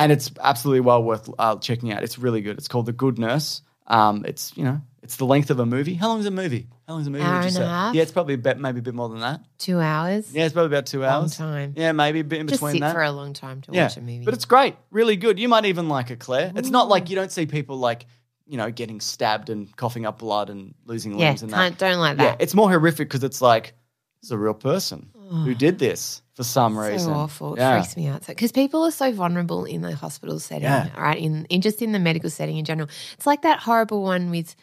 and 0.00 0.12
it's 0.12 0.30
absolutely 0.40 0.80
well 0.80 1.02
worth 1.02 1.28
uh, 1.38 1.56
checking 1.56 1.92
out. 1.92 2.02
It's 2.02 2.18
really 2.18 2.40
good. 2.40 2.58
It's 2.58 2.68
called 2.68 2.86
The 2.86 2.92
Good 2.92 3.18
Nurse. 3.18 3.62
Um, 3.86 4.24
it's 4.26 4.56
you 4.56 4.64
know, 4.64 4.80
it's 5.02 5.16
the 5.16 5.24
length 5.26 5.50
of 5.50 5.58
a 5.58 5.66
movie. 5.66 5.94
How 5.94 6.08
long 6.08 6.20
is 6.20 6.26
a 6.26 6.30
movie? 6.30 6.68
How 6.86 6.94
long 6.94 7.02
is 7.02 7.06
a 7.06 7.10
movie? 7.10 7.24
Hour 7.24 7.42
would 7.42 7.50
you 7.50 7.56
and 7.56 7.64
a 7.64 7.68
half. 7.68 7.94
Yeah, 7.94 8.02
it's 8.02 8.12
probably 8.12 8.34
a 8.34 8.38
bit, 8.38 8.58
maybe 8.58 8.78
a 8.78 8.82
bit 8.82 8.94
more 8.94 9.08
than 9.08 9.20
that. 9.20 9.40
Two 9.58 9.78
hours. 9.78 10.32
Yeah, 10.34 10.44
it's 10.44 10.52
probably 10.52 10.68
about 10.76 10.86
two 10.86 11.00
Long 11.00 11.22
hours. 11.22 11.36
time. 11.36 11.74
Yeah, 11.76 11.92
maybe 11.92 12.20
a 12.20 12.24
bit 12.24 12.40
in 12.40 12.46
Just 12.48 12.60
between 12.60 12.74
sit 12.74 12.80
that. 12.80 12.94
for 12.94 13.02
a 13.02 13.10
long 13.10 13.32
time 13.32 13.60
to 13.62 13.72
yeah, 13.72 13.84
watch 13.84 13.96
a 13.96 14.00
movie. 14.00 14.24
but 14.24 14.34
it's 14.34 14.44
great, 14.44 14.76
really 14.90 15.16
good. 15.16 15.38
You 15.38 15.48
might 15.48 15.64
even 15.66 15.88
like 15.88 16.10
it, 16.10 16.18
Claire. 16.20 16.52
It's 16.54 16.70
not 16.70 16.88
like 16.88 17.10
you 17.10 17.16
don't 17.16 17.32
see 17.32 17.46
people 17.46 17.76
like 17.78 18.06
you 18.46 18.56
know 18.56 18.70
getting 18.70 19.00
stabbed 19.00 19.50
and 19.50 19.74
coughing 19.76 20.06
up 20.06 20.18
blood 20.18 20.50
and 20.50 20.74
losing 20.86 21.18
yeah, 21.18 21.28
limbs 21.28 21.42
and 21.42 21.52
that. 21.52 21.56
can't, 21.56 21.78
don't 21.78 21.98
like 21.98 22.16
that. 22.16 22.22
Yeah, 22.24 22.36
it's 22.40 22.54
more 22.54 22.68
horrific 22.70 23.08
because 23.08 23.24
it's 23.24 23.40
like 23.42 23.74
this 24.22 24.28
is 24.28 24.32
a 24.32 24.38
real 24.38 24.54
person 24.54 25.10
who 25.30 25.54
did 25.54 25.78
this 25.78 26.22
for 26.40 26.44
some 26.44 26.74
so 26.74 26.80
reason. 26.80 27.12
awful. 27.12 27.54
It 27.54 27.60
Yeah. 27.60 27.78
freaks 27.80 27.96
me 27.96 28.06
out. 28.06 28.26
Because 28.26 28.50
people 28.52 28.84
are 28.84 28.90
so 28.90 29.12
vulnerable 29.12 29.64
in 29.64 29.82
the 29.82 29.94
hospital 29.94 30.38
setting, 30.40 30.62
Yeah. 30.64 30.88
all 30.96 31.02
right? 31.02 31.18
In, 31.18 31.44
in 31.50 31.60
just 31.60 31.82
in 31.82 31.92
the 31.92 31.98
medical 31.98 32.30
setting 32.30 32.56
in 32.56 32.64
general. 32.64 32.88
It's 33.14 33.26
like 33.26 33.42
that 33.42 33.58
horrible 33.60 34.02
one 34.02 34.30
with 34.30 34.56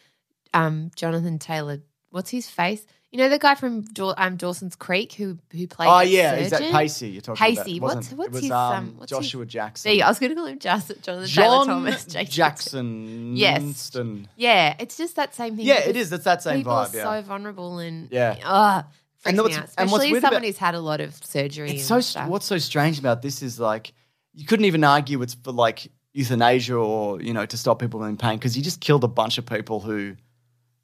um, 0.53 0.89
Jonathan 0.95 1.37
Taylor. 1.39 1.79
What's 2.09 2.29
his 2.31 2.49
face? 2.49 2.85
You 3.11 3.19
know 3.19 3.29
the 3.29 3.39
guy 3.39 3.55
from 3.55 3.81
Daw- 3.83 4.15
um, 4.17 4.35
Dawson's 4.35 4.75
Creek 4.75 5.13
who 5.13 5.37
who 5.51 5.65
played. 5.67 5.87
Oh 5.87 6.01
yeah, 6.01 6.35
is 6.35 6.49
that? 6.49 6.61
Pacey 6.73 7.07
you're 7.09 7.21
talking 7.21 7.53
about? 7.53 7.65
Pacey. 7.65 7.79
What's- 7.79 8.11
what's 8.11 8.33
was, 8.33 8.41
his, 8.43 8.51
um, 8.51 8.73
um, 8.73 8.93
what's 8.97 9.11
his- 9.11 9.19
Joshua 9.19 9.45
Jackson. 9.45 9.89
There 9.89 9.97
you. 9.97 10.03
I 10.03 10.09
was 10.09 10.19
going 10.19 10.31
to 10.31 10.35
call 10.35 10.45
him 10.45 10.59
Just, 10.59 10.87
Jonathan 10.87 11.01
Taylor 11.03 11.25
John 11.27 11.67
Thomas. 11.67 12.03
Jason. 12.05 12.25
Jackson. 12.31 13.35
Yes. 13.37 13.61
Winston. 13.61 14.27
Yeah, 14.35 14.75
it's 14.79 14.97
just 14.97 15.15
that 15.15 15.33
same 15.35 15.55
thing. 15.55 15.65
Yeah, 15.65 15.79
it 15.87 15.95
is. 15.95 16.09
That's 16.09 16.25
that 16.25 16.43
same 16.43 16.57
people 16.57 16.73
vibe. 16.73 16.93
are 16.93 16.97
Yeah. 16.97 17.03
so 17.21 17.27
vulnerable 17.27 17.79
and 17.79 18.09
Yeah. 18.11 18.35
ugh, 18.43 18.85
freaks 19.27 19.39
And 19.39 19.47
me 19.47 19.55
out. 19.55 19.63
Especially 19.65 20.09
someone 20.09 20.17
about- 20.17 20.43
who's 20.43 20.57
had 20.57 20.75
a 20.75 20.79
lot 20.79 21.01
of 21.01 21.15
surgery. 21.23 21.71
It's 21.71 21.85
so. 21.85 21.99
stuff. 21.99 22.29
What's 22.29 22.45
so 22.45 22.57
strange 22.57 22.99
about 22.99 23.21
this 23.21 23.41
is 23.41 23.59
like 23.59 23.93
you 24.33 24.45
couldn't 24.45 24.65
even 24.65 24.83
argue 24.83 25.21
it's 25.21 25.33
for 25.33 25.51
like 25.51 25.91
euthanasia 26.13 26.75
or 26.75 27.21
you 27.21 27.33
know 27.33 27.45
to 27.45 27.57
stop 27.57 27.79
people 27.79 28.03
in 28.03 28.17
pain 28.17 28.37
because 28.37 28.57
you 28.57 28.63
just 28.63 28.81
killed 28.81 29.03
a 29.03 29.07
bunch 29.07 29.37
of 29.37 29.45
people 29.45 29.79
who 29.79 30.15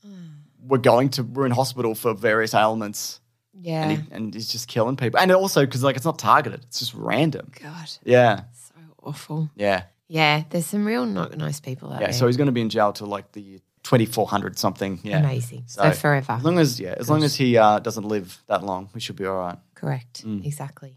mm. 0.05 0.29
were 0.67 0.77
going 0.77 1.09
to 1.09 1.23
were 1.23 1.45
in 1.45 1.51
hospital 1.51 1.95
for 1.95 2.13
various 2.13 2.53
ailments 2.53 3.19
yeah. 3.59 3.89
and, 3.89 3.91
he, 3.91 4.11
and 4.11 4.33
he's 4.35 4.51
just 4.51 4.67
killing 4.67 4.95
people 4.95 5.19
and 5.19 5.31
also 5.31 5.65
because 5.65 5.83
like 5.83 5.95
it's 5.95 6.05
not 6.05 6.19
targeted 6.19 6.61
it's 6.65 6.77
just 6.79 6.93
random 6.93 7.51
God, 7.59 7.89
yeah 8.03 8.41
so 8.53 8.75
awful. 9.01 9.49
yeah 9.55 9.83
Yeah, 10.07 10.43
there's 10.51 10.67
some 10.67 10.85
real 10.85 11.07
not 11.07 11.35
nice 11.35 11.59
people 11.59 11.89
out 11.89 11.93
yeah 11.93 11.99
there. 11.99 12.07
Yeah, 12.09 12.19
so 12.19 12.27
he's 12.27 12.37
going 12.37 12.45
to 12.45 12.51
be 12.51 12.61
in 12.61 12.69
jail 12.69 12.93
till 12.93 13.07
like 13.07 13.31
the 13.31 13.59
2400 13.83 14.57
something 14.57 14.99
yeah 15.03 15.19
Amazing. 15.19 15.63
So, 15.67 15.91
forever. 15.91 16.33
as 16.33 16.43
long 16.43 16.57
as 16.57 16.79
yeah 16.79 16.95
as 16.97 17.09
long 17.09 17.23
as 17.23 17.35
he 17.35 17.57
uh, 17.57 17.79
doesn't 17.79 18.05
live 18.05 18.41
that 18.47 18.63
long 18.63 18.89
we 18.93 18.99
should 18.99 19.17
be 19.17 19.25
all 19.25 19.37
right 19.37 19.57
Correct. 19.83 20.25
Mm. 20.25 20.45
Exactly. 20.45 20.95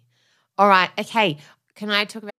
All 0.56 0.68
right. 0.68 0.90
Okay. 0.96 1.38
Can 1.74 1.90
I 1.90 2.04
talk 2.04 2.22
about 2.22 2.32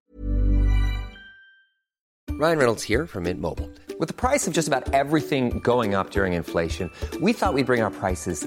Ryan 2.30 2.58
Reynolds 2.58 2.84
here 2.84 3.06
from 3.06 3.24
Mint 3.24 3.38
Mobile. 3.38 3.70
With 3.98 4.08
the 4.08 4.14
price 4.14 4.46
of 4.46 4.54
just 4.54 4.66
about 4.66 4.94
everything 4.94 5.58
going 5.58 5.94
up 5.94 6.10
during 6.10 6.32
inflation, 6.32 6.90
we 7.20 7.34
thought 7.34 7.52
we'd 7.52 7.66
bring 7.66 7.82
our 7.82 7.90
prices 7.90 8.46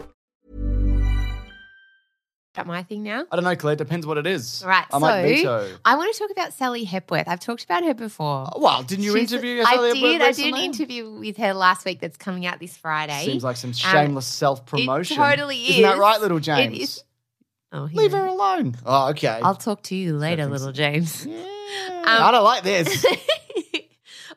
Got 2.53 2.67
my 2.67 2.83
thing 2.83 3.01
now. 3.03 3.25
I 3.31 3.35
don't 3.37 3.45
know, 3.45 3.55
Claire. 3.55 3.77
Depends 3.77 4.05
what 4.05 4.17
it 4.17 4.27
is. 4.27 4.61
All 4.61 4.67
right, 4.69 4.85
I 4.91 4.97
might 4.99 5.21
so 5.21 5.27
veto. 5.61 5.77
I 5.85 5.95
want 5.95 6.13
to 6.13 6.19
talk 6.19 6.31
about 6.31 6.51
Sally 6.51 6.83
Hepworth. 6.83 7.29
I've 7.29 7.39
talked 7.39 7.63
about 7.63 7.85
her 7.85 7.93
before. 7.93 8.49
Well, 8.57 8.83
didn't 8.83 9.05
you 9.05 9.13
She's- 9.15 9.31
interview 9.31 9.61
I 9.65 9.75
Sally 9.75 9.93
did. 9.93 10.21
Hepworth 10.21 10.27
I 10.27 10.31
did 10.43 10.53
an 10.53 10.59
interview 10.59 11.09
with 11.11 11.37
her 11.37 11.53
last 11.53 11.85
week. 11.85 12.01
That's 12.01 12.17
coming 12.17 12.45
out 12.45 12.59
this 12.59 12.75
Friday. 12.75 13.23
Seems 13.23 13.43
like 13.45 13.55
some 13.55 13.69
Um, 13.69 13.73
shameless 13.73 14.27
self 14.27 14.65
promotion. 14.65 15.15
It 15.15 15.19
totally 15.23 15.57
is. 15.63 15.69
Isn't 15.71 15.83
that 15.83 15.97
right, 15.97 16.19
little 16.19 16.39
James? 16.39 16.75
It 16.77 16.81
is. 16.81 17.03
Oh, 17.71 17.87
Leave 17.93 18.11
her 18.11 18.25
alone. 18.25 18.75
Oh, 18.85 19.11
okay. 19.11 19.39
I'll 19.41 19.55
talk 19.55 19.81
to 19.83 19.95
you 19.95 20.17
later, 20.17 20.45
little 20.45 20.73
James. 20.73 21.25
I 21.25 22.29
don't 22.33 22.43
like 22.43 22.63
this. 22.63 23.05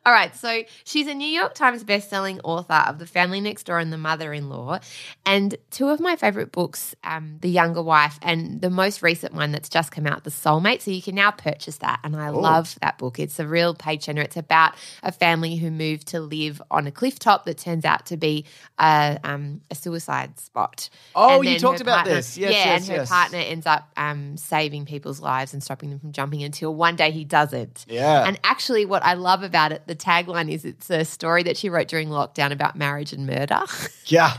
All 0.07 0.13
right, 0.13 0.37
so 0.37 0.65
she's 0.85 1.07
a 1.07 1.15
New 1.15 1.29
York 1.29 1.55
Times 1.55 1.83
bestselling 1.83 2.39
author 2.45 2.75
of 2.75 2.99
The 2.99 3.07
Family 3.07 3.41
Next 3.41 3.65
Door 3.65 3.79
and 3.79 3.91
The 3.91 3.97
Mother-in-Law, 3.97 4.81
and 5.25 5.57
two 5.71 5.89
of 5.89 5.99
my 5.99 6.15
favorite 6.15 6.53
books, 6.53 6.95
um, 7.05 7.39
The 7.41 7.49
Younger 7.49 7.83
Wife 7.83 8.19
and 8.21 8.61
the 8.61 8.69
most 8.69 9.03
recent 9.03 9.33
one 9.33 9.51
that's 9.51 9.71
just 9.71 9.93
come 9.93 10.07
out, 10.07 10.25
The 10.25 10.31
Soulmate. 10.31 10.83
So 10.83 10.91
you 10.91 11.01
can 11.01 11.15
now 11.15 11.31
purchase 11.31 11.79
that, 11.79 12.01
and 12.05 12.17
I 12.17 12.29
love 12.29 12.77
that 12.83 12.99
book. 12.99 13.19
It's 13.19 13.41
a 13.41 13.47
real 13.47 13.75
page 13.75 14.05
turner. 14.05 14.21
It's 14.21 14.37
about 14.37 14.75
a 15.03 15.11
family 15.11 15.57
who 15.57 15.71
moved 15.71 16.09
to 16.09 16.21
live 16.21 16.61
on 16.71 16.87
a 16.87 16.93
cliff 16.93 17.19
top 17.19 17.47
that 17.47 17.57
turns 17.57 17.87
out 17.87 18.05
to 18.07 18.19
be 18.19 18.45
a, 18.79 19.19
um, 19.25 19.63
a 19.71 19.75
suicide 19.75 20.39
spot. 20.39 20.91
Oh, 21.15 21.41
you 21.41 21.59
talked 21.59 21.81
about 21.81 22.05
partner- 22.05 22.17
this. 22.17 22.37
Yes, 22.37 22.53
yeah, 22.53 22.59
yes, 22.59 22.81
and 22.83 22.89
her 22.91 23.03
yes. 23.03 23.09
partner 23.09 23.39
ends 23.39 23.65
up 23.65 23.91
um, 23.97 24.37
saving 24.37 24.85
people's 24.85 25.21
lives 25.21 25.55
and 25.55 25.63
stopping 25.63 25.89
them 25.89 25.99
from 25.99 26.13
jumping 26.13 26.43
until 26.43 26.75
one 26.75 26.95
day 26.95 27.11
he 27.11 27.25
doesn't. 27.25 27.87
Yeah. 27.89 28.25
And 28.27 28.39
actually, 28.45 28.85
what 28.85 29.03
I 29.03 29.15
love 29.15 29.43
about 29.43 29.73
it, 29.73 29.94
the 29.95 30.05
tagline 30.05 30.51
is 30.51 30.65
it's 30.65 30.91
a 30.91 31.05
story 31.05 31.43
that 31.45 31.57
she 31.57 31.69
wrote 31.69 31.89
during 31.89 32.09
lockdown 32.09 32.51
about 32.53 32.77
marriage 32.77 33.13
and 33.13 33.27
murder. 33.27 33.61
yeah. 34.07 34.35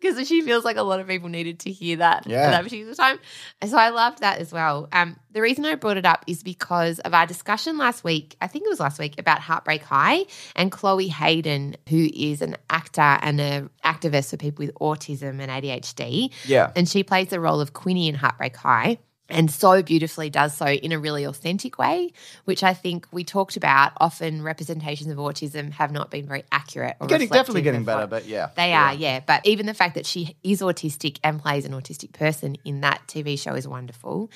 Because 0.00 0.28
she 0.28 0.42
feels 0.42 0.64
like 0.64 0.76
a 0.76 0.82
lot 0.82 1.00
of 1.00 1.06
people 1.06 1.28
needed 1.28 1.60
to 1.60 1.70
hear 1.70 1.96
that 1.96 2.26
Yeah. 2.26 2.42
at 2.46 2.50
that 2.50 2.62
particular 2.64 2.94
time. 2.94 3.18
So 3.66 3.76
I 3.78 3.88
loved 3.88 4.18
that 4.20 4.38
as 4.38 4.52
well. 4.52 4.88
Um, 4.92 5.16
the 5.32 5.40
reason 5.40 5.64
I 5.64 5.74
brought 5.76 5.96
it 5.96 6.04
up 6.04 6.24
is 6.26 6.42
because 6.42 6.98
of 7.00 7.14
our 7.14 7.26
discussion 7.26 7.78
last 7.78 8.04
week, 8.04 8.36
I 8.40 8.46
think 8.46 8.66
it 8.66 8.68
was 8.68 8.80
last 8.80 8.98
week, 8.98 9.18
about 9.18 9.40
Heartbreak 9.40 9.82
High 9.82 10.26
and 10.54 10.70
Chloe 10.70 11.08
Hayden, 11.08 11.76
who 11.88 12.08
is 12.14 12.42
an 12.42 12.56
actor 12.68 13.00
and 13.00 13.40
an 13.40 13.70
activist 13.84 14.30
for 14.30 14.36
people 14.36 14.66
with 14.66 14.74
autism 14.76 15.40
and 15.40 15.50
ADHD. 15.50 16.30
Yeah. 16.44 16.70
And 16.76 16.88
she 16.88 17.02
plays 17.02 17.28
the 17.28 17.40
role 17.40 17.60
of 17.60 17.72
Quinni 17.72 18.08
in 18.08 18.14
Heartbreak 18.14 18.56
High. 18.56 18.98
And 19.28 19.50
so 19.50 19.82
beautifully 19.82 20.28
does 20.28 20.54
so 20.54 20.66
in 20.66 20.92
a 20.92 20.98
really 20.98 21.24
authentic 21.24 21.78
way, 21.78 22.12
which 22.44 22.62
I 22.62 22.74
think 22.74 23.06
we 23.10 23.24
talked 23.24 23.56
about. 23.56 23.92
Often 23.96 24.42
representations 24.42 25.10
of 25.10 25.16
autism 25.16 25.72
have 25.72 25.92
not 25.92 26.10
been 26.10 26.26
very 26.26 26.44
accurate. 26.52 26.96
Or 27.00 27.06
Getting, 27.06 27.28
definitely 27.28 27.62
getting 27.62 27.84
better, 27.84 28.06
but 28.06 28.26
yeah. 28.26 28.50
they 28.54 28.70
You're 28.70 29.00
yeah. 29.00 29.20
But 29.26 29.46
even 29.46 29.64
the 29.64 29.74
fact 29.74 29.94
that 29.94 30.04
she 30.04 30.36
is 30.42 30.60
autistic 30.60 31.18
and 31.24 31.40
plays 31.40 31.64
an 31.64 31.72
autistic 31.72 32.12
person 32.12 32.56
in 32.64 32.82
that 32.82 33.00
TV 33.06 33.38
show 33.38 33.54
is 33.54 33.66
wonderful. 33.66 34.30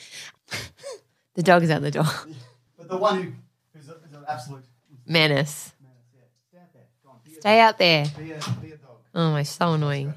the 1.34 1.42
dog 1.42 1.62
is 1.62 1.70
out 1.70 1.82
the 1.82 1.90
door. 1.90 2.06
But 2.78 2.88
the 2.88 2.96
one 2.96 3.22
who, 3.22 3.32
who's, 3.74 3.88
a, 3.90 3.92
who's 3.92 4.16
an 4.16 4.24
absolute 4.26 4.64
Menace. 5.06 5.72
Stay 7.40 7.60
out 7.60 7.78
there. 7.78 8.04
Oh 9.14 9.32
my, 9.32 9.42
so 9.42 9.72
annoying. 9.72 10.12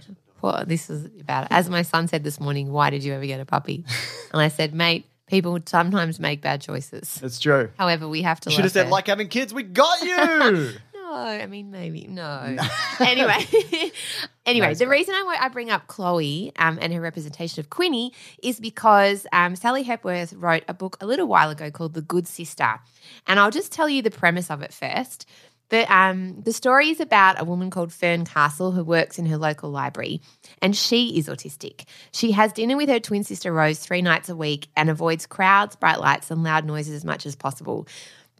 This 0.66 0.90
is 0.90 1.06
about 1.20 1.48
As 1.50 1.70
my 1.70 1.82
son 1.82 2.08
said 2.08 2.24
this 2.24 2.40
morning, 2.40 2.72
why 2.72 2.90
did 2.90 3.04
you 3.04 3.14
ever 3.14 3.26
get 3.26 3.40
a 3.40 3.46
puppy? 3.46 3.86
And 4.34 4.42
I 4.42 4.48
said, 4.48 4.74
mate, 4.74 5.06
people 5.28 5.60
sometimes 5.66 6.18
make 6.18 6.42
bad 6.42 6.62
choices. 6.62 7.16
That's 7.16 7.38
true. 7.38 7.70
However, 7.78 8.08
we 8.08 8.22
have 8.22 8.40
to. 8.42 8.50
Should 8.50 8.64
have 8.64 8.72
said, 8.72 8.86
her. 8.86 8.92
like 8.92 9.08
having 9.08 9.28
kids, 9.28 9.54
we 9.54 9.64
got 9.64 10.02
you. 10.04 10.70
No, 11.12 11.18
I 11.18 11.46
mean 11.46 11.72
maybe 11.72 12.08
no. 12.08 12.56
anyway, 13.02 13.46
anyway, 14.46 14.74
the 14.76 14.88
reason 14.88 15.14
I, 15.14 15.40
I 15.42 15.50
bring 15.50 15.70
up 15.70 15.88
Chloe 15.88 16.54
um, 16.58 16.80
and 16.82 16.94
her 16.94 17.02
representation 17.02 17.60
of 17.60 17.70
Quinni 17.70 18.12
is 18.42 18.62
because 18.62 19.28
um, 19.34 19.58
Sally 19.58 19.84
Hepworth 19.84 20.32
wrote 20.32 20.64
a 20.70 20.74
book 20.74 20.96
a 21.02 21.06
little 21.06 21.28
while 21.28 21.50
ago 21.50 21.70
called 21.70 21.96
The 21.96 22.02
Good 22.02 22.30
Sister, 22.30 22.80
and 23.28 23.42
I'll 23.42 23.52
just 23.52 23.74
tell 23.74 23.90
you 23.90 24.02
the 24.02 24.10
premise 24.10 24.50
of 24.50 24.62
it 24.62 24.72
first. 24.74 25.28
But 25.72 25.90
um, 25.90 26.42
the 26.42 26.52
story 26.52 26.90
is 26.90 27.00
about 27.00 27.42
a 27.42 27.46
woman 27.46 27.70
called 27.70 27.94
Fern 27.94 28.26
Castle 28.26 28.74
who 28.74 28.84
works 28.84 29.18
in 29.18 29.26
her 29.28 29.38
local 29.38 29.72
library, 29.72 30.22
and 30.62 30.76
she 30.76 31.18
is 31.18 31.30
autistic. 31.30 31.86
She 32.12 32.34
has 32.34 32.52
dinner 32.52 32.76
with 32.76 32.90
her 32.90 33.00
twin 33.00 33.24
sister 33.24 33.54
Rose 33.54 33.80
three 33.80 34.02
nights 34.02 34.28
a 34.28 34.36
week 34.36 34.68
and 34.76 34.90
avoids 34.90 35.26
crowds, 35.26 35.78
bright 35.78 36.02
lights, 36.02 36.30
and 36.30 36.44
loud 36.44 36.66
noises 36.66 36.94
as 36.94 37.06
much 37.06 37.26
as 37.26 37.38
possible. 37.38 37.88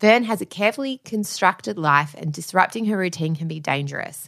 Fern 0.02 0.26
has 0.26 0.42
a 0.42 0.46
carefully 0.46 1.00
constructed 1.06 1.78
life, 1.78 2.14
and 2.18 2.34
disrupting 2.34 2.86
her 2.88 2.98
routine 2.98 3.36
can 3.36 3.48
be 3.48 3.62
dangerous. 3.62 4.28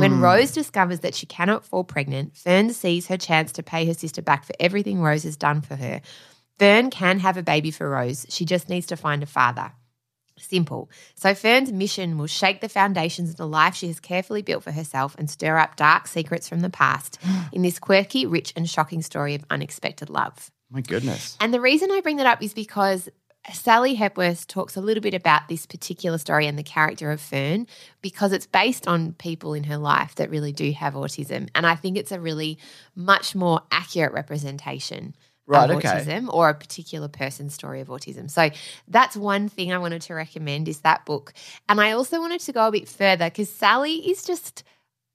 When 0.00 0.20
Rose 0.20 0.52
discovers 0.52 1.00
that 1.00 1.14
she 1.14 1.26
cannot 1.26 1.66
fall 1.66 1.84
pregnant, 1.84 2.34
Fern 2.34 2.72
sees 2.72 3.08
her 3.08 3.18
chance 3.18 3.52
to 3.52 3.62
pay 3.62 3.84
her 3.86 3.94
sister 3.94 4.22
back 4.22 4.44
for 4.44 4.54
everything 4.58 5.02
Rose 5.02 5.24
has 5.24 5.36
done 5.36 5.60
for 5.60 5.76
her. 5.76 6.00
Fern 6.58 6.88
can 6.88 7.18
have 7.18 7.36
a 7.36 7.42
baby 7.42 7.70
for 7.70 7.90
Rose. 7.90 8.24
She 8.30 8.46
just 8.46 8.70
needs 8.70 8.86
to 8.86 8.96
find 8.96 9.22
a 9.22 9.26
father. 9.26 9.72
Simple. 10.40 10.90
So 11.14 11.34
Fern's 11.34 11.72
mission 11.72 12.18
will 12.18 12.26
shake 12.26 12.60
the 12.60 12.68
foundations 12.68 13.30
of 13.30 13.36
the 13.36 13.46
life 13.46 13.74
she 13.74 13.88
has 13.88 14.00
carefully 14.00 14.42
built 14.42 14.64
for 14.64 14.72
herself 14.72 15.14
and 15.18 15.30
stir 15.30 15.56
up 15.56 15.76
dark 15.76 16.06
secrets 16.06 16.48
from 16.48 16.60
the 16.60 16.70
past 16.70 17.18
in 17.52 17.62
this 17.62 17.78
quirky, 17.78 18.26
rich, 18.26 18.52
and 18.56 18.68
shocking 18.68 19.02
story 19.02 19.34
of 19.34 19.44
unexpected 19.50 20.10
love. 20.10 20.50
My 20.70 20.80
goodness. 20.80 21.36
And 21.40 21.52
the 21.52 21.60
reason 21.60 21.90
I 21.90 22.00
bring 22.00 22.16
that 22.16 22.26
up 22.26 22.42
is 22.42 22.52
because 22.52 23.08
Sally 23.52 23.94
Hepworth 23.94 24.46
talks 24.46 24.76
a 24.76 24.80
little 24.80 25.00
bit 25.00 25.14
about 25.14 25.48
this 25.48 25.64
particular 25.64 26.18
story 26.18 26.46
and 26.46 26.58
the 26.58 26.62
character 26.62 27.10
of 27.10 27.20
Fern 27.20 27.66
because 28.02 28.32
it's 28.32 28.46
based 28.46 28.86
on 28.86 29.14
people 29.14 29.54
in 29.54 29.64
her 29.64 29.78
life 29.78 30.16
that 30.16 30.30
really 30.30 30.52
do 30.52 30.70
have 30.72 30.94
autism. 30.94 31.48
And 31.54 31.66
I 31.66 31.74
think 31.74 31.96
it's 31.96 32.12
a 32.12 32.20
really 32.20 32.58
much 32.94 33.34
more 33.34 33.62
accurate 33.70 34.12
representation 34.12 35.14
Right, 35.48 35.70
okay. 35.70 35.88
autism 35.88 36.32
or 36.32 36.50
a 36.50 36.54
particular 36.54 37.08
person's 37.08 37.54
story 37.54 37.80
of 37.80 37.88
autism. 37.88 38.30
So 38.30 38.50
that's 38.86 39.16
one 39.16 39.48
thing 39.48 39.72
I 39.72 39.78
wanted 39.78 40.02
to 40.02 40.14
recommend 40.14 40.68
is 40.68 40.80
that 40.80 41.06
book. 41.06 41.32
And 41.70 41.80
I 41.80 41.92
also 41.92 42.20
wanted 42.20 42.40
to 42.40 42.52
go 42.52 42.68
a 42.68 42.70
bit 42.70 42.86
further 42.86 43.24
because 43.24 43.48
Sally 43.48 43.94
is 44.10 44.24
just 44.24 44.62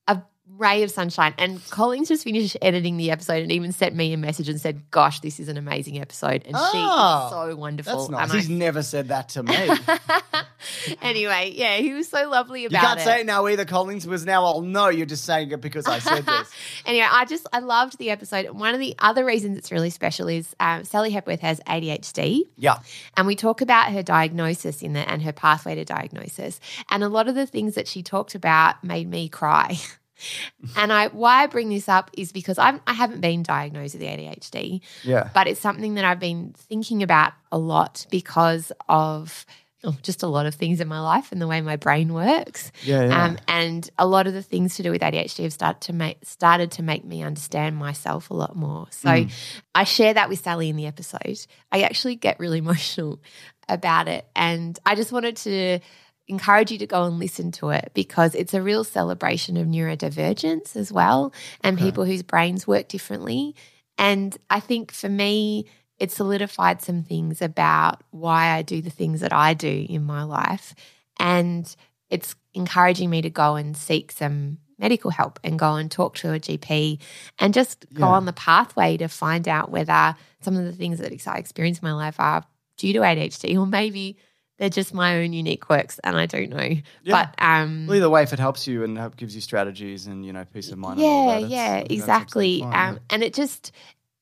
a 0.08 0.24
ray 0.50 0.84
of 0.84 0.92
sunshine. 0.92 1.34
And 1.38 1.64
Collins 1.70 2.10
just 2.10 2.24
finished 2.24 2.58
editing 2.62 2.98
the 2.98 3.12
episode 3.12 3.42
and 3.42 3.52
even 3.52 3.72
sent 3.72 3.96
me 3.96 4.14
a 4.14 4.18
message 4.18 4.50
and 4.50 4.60
said, 4.62 4.90
Gosh, 4.92 5.20
this 5.22 5.40
is 5.40 5.48
an 5.48 5.58
amazing 5.58 6.00
episode. 6.00 6.44
And 6.46 6.56
she 6.56 6.62
Oh, 6.76 7.24
is 7.26 7.32
so 7.32 7.56
wonderful. 7.56 7.98
That's 7.98 8.10
nice. 8.10 8.24
And 8.32 8.40
He's 8.40 8.50
never 8.50 8.84
said 8.84 9.08
that 9.10 9.30
to 9.30 9.44
me. 9.44 9.56
Anyway, 11.02 11.52
yeah, 11.56 11.78
he 11.78 11.94
was 11.94 12.08
so 12.08 12.30
lovely 12.30 12.62
you 12.62 12.68
about 12.68 12.82
can't 12.82 13.00
it. 13.00 13.04
say 13.04 13.20
it 13.22 13.26
now 13.26 13.48
either, 13.48 13.66
Collins, 13.66 14.08
was 14.08 14.26
now 14.26 14.46
I'll 14.46 14.92
you're 14.94 15.06
just 15.06 15.26
saying 15.26 15.52
it 15.52 15.62
because 15.62 15.86
I 15.88 16.00
said 16.00 16.26
this. 16.26 16.50
anyway, 16.86 17.08
I 17.10 17.26
just 17.26 17.48
I 17.52 17.60
loved 17.60 17.98
the 17.98 18.10
episode. 18.10 18.50
One 18.52 18.74
of 18.74 18.80
the 18.80 18.96
other 19.00 19.26
reasons 19.26 19.58
it's 19.58 19.72
really 19.72 19.90
special 19.90 20.28
is 20.28 20.56
um, 20.60 20.84
Sally 20.86 21.12
Hepworth 21.12 21.42
has 21.42 21.60
ADHD. 21.68 22.44
yeah. 22.58 22.80
And 23.18 23.28
we 23.28 23.36
talk 23.36 23.62
about 23.62 23.92
her 23.92 24.04
diagnosis 24.04 24.82
in 24.82 24.94
the 24.94 25.08
and 25.10 25.22
her 25.24 25.34
pathway 25.34 25.76
to 25.76 25.86
diagnosis. 25.86 26.60
And 26.90 27.04
a 27.04 27.10
lot 27.10 27.28
of 27.28 27.36
the 27.36 27.46
things 27.46 27.76
that 27.76 27.88
she 27.88 28.02
talked 28.04 28.36
about 28.36 28.84
made 28.84 29.10
me 29.10 29.30
cry. 29.30 29.78
and 30.76 30.92
I 30.94 31.08
why 31.08 31.44
I 31.44 31.48
bring 31.48 31.70
this 31.70 31.88
up 31.90 32.10
is 32.18 32.32
because 32.32 32.58
I'm 32.58 32.82
I 32.88 32.94
haven't 32.94 33.22
been 33.22 33.44
diagnosed 33.44 33.96
with 33.96 34.04
ADHD, 34.04 34.82
Yeah. 35.04 35.30
but 35.34 35.48
it's 35.48 35.60
something 35.62 35.96
that 35.96 36.06
I've 36.06 36.20
been 36.20 36.54
thinking 36.58 37.04
about 37.04 37.34
a 37.52 37.58
lot 37.58 38.06
because 38.10 38.72
of 38.90 39.46
oh, 39.86 39.98
just 40.02 40.24
a 40.24 40.28
lot 40.28 40.46
of 40.46 40.56
things 40.56 40.80
in 40.80 40.88
my 40.88 41.02
life 41.02 41.34
and 41.34 41.42
the 41.42 41.48
way 41.48 41.60
my 41.60 41.76
brain 41.76 42.14
works. 42.14 42.72
Yeah, 42.84 43.06
yeah. 43.08 43.26
Um, 43.26 43.38
and 43.50 43.90
a 44.00 44.08
lot 44.08 44.28
of 44.28 44.34
the 44.34 44.42
things 44.42 44.76
to 44.78 44.84
do 44.84 44.92
with 44.92 45.02
ADHD 45.02 45.44
have 45.44 45.52
started 45.52 45.82
to 45.82 45.94
make 45.94 46.18
started 46.24 46.72
to 46.72 46.84
make 46.84 47.04
me 47.04 47.22
understand 47.22 47.76
myself 47.76 48.30
a 48.30 48.34
lot 48.34 48.56
more. 48.56 48.88
So 48.92 49.10
Mm. 49.10 49.32
I 49.76 49.84
share 49.84 50.14
that 50.14 50.30
with 50.30 50.40
Sally 50.40 50.70
in 50.70 50.78
the 50.78 50.86
episode. 50.86 51.38
I 51.72 51.82
actually 51.82 52.16
get 52.16 52.40
really 52.40 52.60
emotional 52.66 53.20
about 53.70 54.08
it, 54.08 54.26
and 54.36 54.78
I 54.86 54.96
just 54.96 55.12
wanted 55.12 55.38
to 55.38 55.80
encourage 56.28 56.72
you 56.72 56.78
to 56.78 56.88
go 56.88 57.04
and 57.04 57.20
listen 57.20 57.52
to 57.52 57.70
it 57.70 57.92
because 57.94 58.34
it's 58.34 58.54
a 58.54 58.62
real 58.62 58.84
celebration 58.84 59.58
of 59.58 59.68
neurodivergence 59.68 60.76
as 60.76 60.92
well 60.92 61.34
and 61.62 61.78
people 61.78 62.06
whose 62.06 62.24
brains 62.24 62.66
work 62.66 62.88
differently. 62.88 63.56
And 63.98 64.38
I 64.50 64.60
think 64.60 64.92
for 64.92 65.10
me, 65.10 65.66
it 66.00 66.12
solidified 66.12 66.82
some 66.82 67.04
things 67.04 67.42
about 67.42 68.04
why 68.12 68.48
I 68.48 68.62
do 68.62 68.82
the 68.82 68.90
things 68.90 69.22
that 69.22 69.34
I 69.34 69.54
do 69.54 69.86
in 69.88 70.04
my 70.04 70.24
life. 70.24 70.74
And 71.20 71.74
it's 72.10 72.36
encouraging 72.54 73.10
me 73.10 73.22
to 73.22 73.30
go 73.30 73.56
and 73.56 73.76
seek 73.76 74.12
some 74.12 74.58
medical 74.80 75.12
help 75.12 75.40
and 75.44 75.60
go 75.60 75.76
and 75.76 75.90
talk 75.90 76.16
to 76.16 76.34
a 76.34 76.40
GP 76.40 77.00
and 77.40 77.54
just 77.54 77.86
go 77.94 78.06
on 78.08 78.26
the 78.26 78.34
pathway 78.34 78.98
to 78.98 79.08
find 79.08 79.48
out 79.48 79.72
whether 79.72 80.16
some 80.42 80.58
of 80.58 80.66
the 80.66 80.74
things 80.74 81.00
that 81.00 81.14
I 81.28 81.38
experience 81.38 81.80
in 81.80 81.88
my 81.88 81.94
life 81.94 82.20
are 82.20 82.44
due 82.78 82.94
to 82.94 83.00
ADHD 83.00 83.58
or 83.58 83.66
maybe 83.66 84.18
they're 84.64 84.70
just 84.70 84.94
my 84.94 85.18
own 85.18 85.34
unique 85.34 85.60
quirks 85.60 86.00
and 86.06 86.16
I 86.16 86.26
don't 86.26 86.50
know. 86.50 86.58
Yeah. 87.04 87.28
But 87.28 87.36
um 87.38 87.86
Well, 87.86 87.98
either 87.98 88.10
way, 88.10 88.24
if 88.24 88.32
it 88.32 88.40
helps 88.40 88.66
you 88.66 88.86
and 88.86 88.98
help, 88.98 89.18
gives 89.18 89.36
you 89.36 89.42
strategies 89.42 90.08
and 90.08 90.26
you 90.26 90.32
know 90.32 90.46
peace 90.54 90.72
of 90.72 90.78
mind. 90.78 91.02
yeah, 91.02 91.40
that, 91.42 91.50
yeah, 91.50 91.76
exactly. 91.90 92.62
fine, 92.62 92.94
Um, 92.94 93.00
and 93.10 93.24
it 93.24 93.34
just 93.34 93.74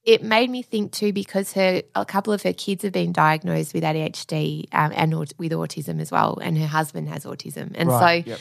it 0.04 0.24
made 0.24 0.50
me 0.50 0.64
think 0.64 0.92
too 0.94 1.14
because 1.14 1.54
her 1.54 1.84
a 1.94 2.06
couple 2.06 2.34
of 2.34 2.42
her 2.42 2.54
kids 2.54 2.82
have 2.82 2.92
been 2.92 3.14
diagnosed 3.14 3.72
with 3.76 3.84
ADHD 3.84 4.66
um, 4.72 4.92
and 4.96 5.14
with 5.20 5.52
autism 5.52 6.02
as 6.02 6.10
well, 6.12 6.40
and 6.42 6.58
her 6.58 6.66
husband 6.66 7.08
has 7.10 7.24
autism, 7.24 7.74
and 7.76 7.88
Right, 7.90 8.26
so 8.26 8.32
yep. 8.32 8.40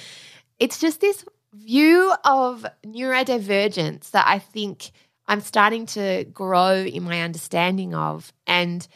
it's 0.58 0.80
just 0.80 1.02
this 1.02 1.22
view 1.52 2.14
of 2.24 2.64
neurodivergence 2.86 4.12
that 4.12 4.26
I 4.26 4.38
think 4.38 4.90
I'm 5.26 5.40
starting 5.42 5.84
to 5.86 6.24
grow 6.32 6.76
in 6.76 7.02
my 7.02 7.20
understanding 7.22 7.94
of 7.94 8.32
and 8.46 8.86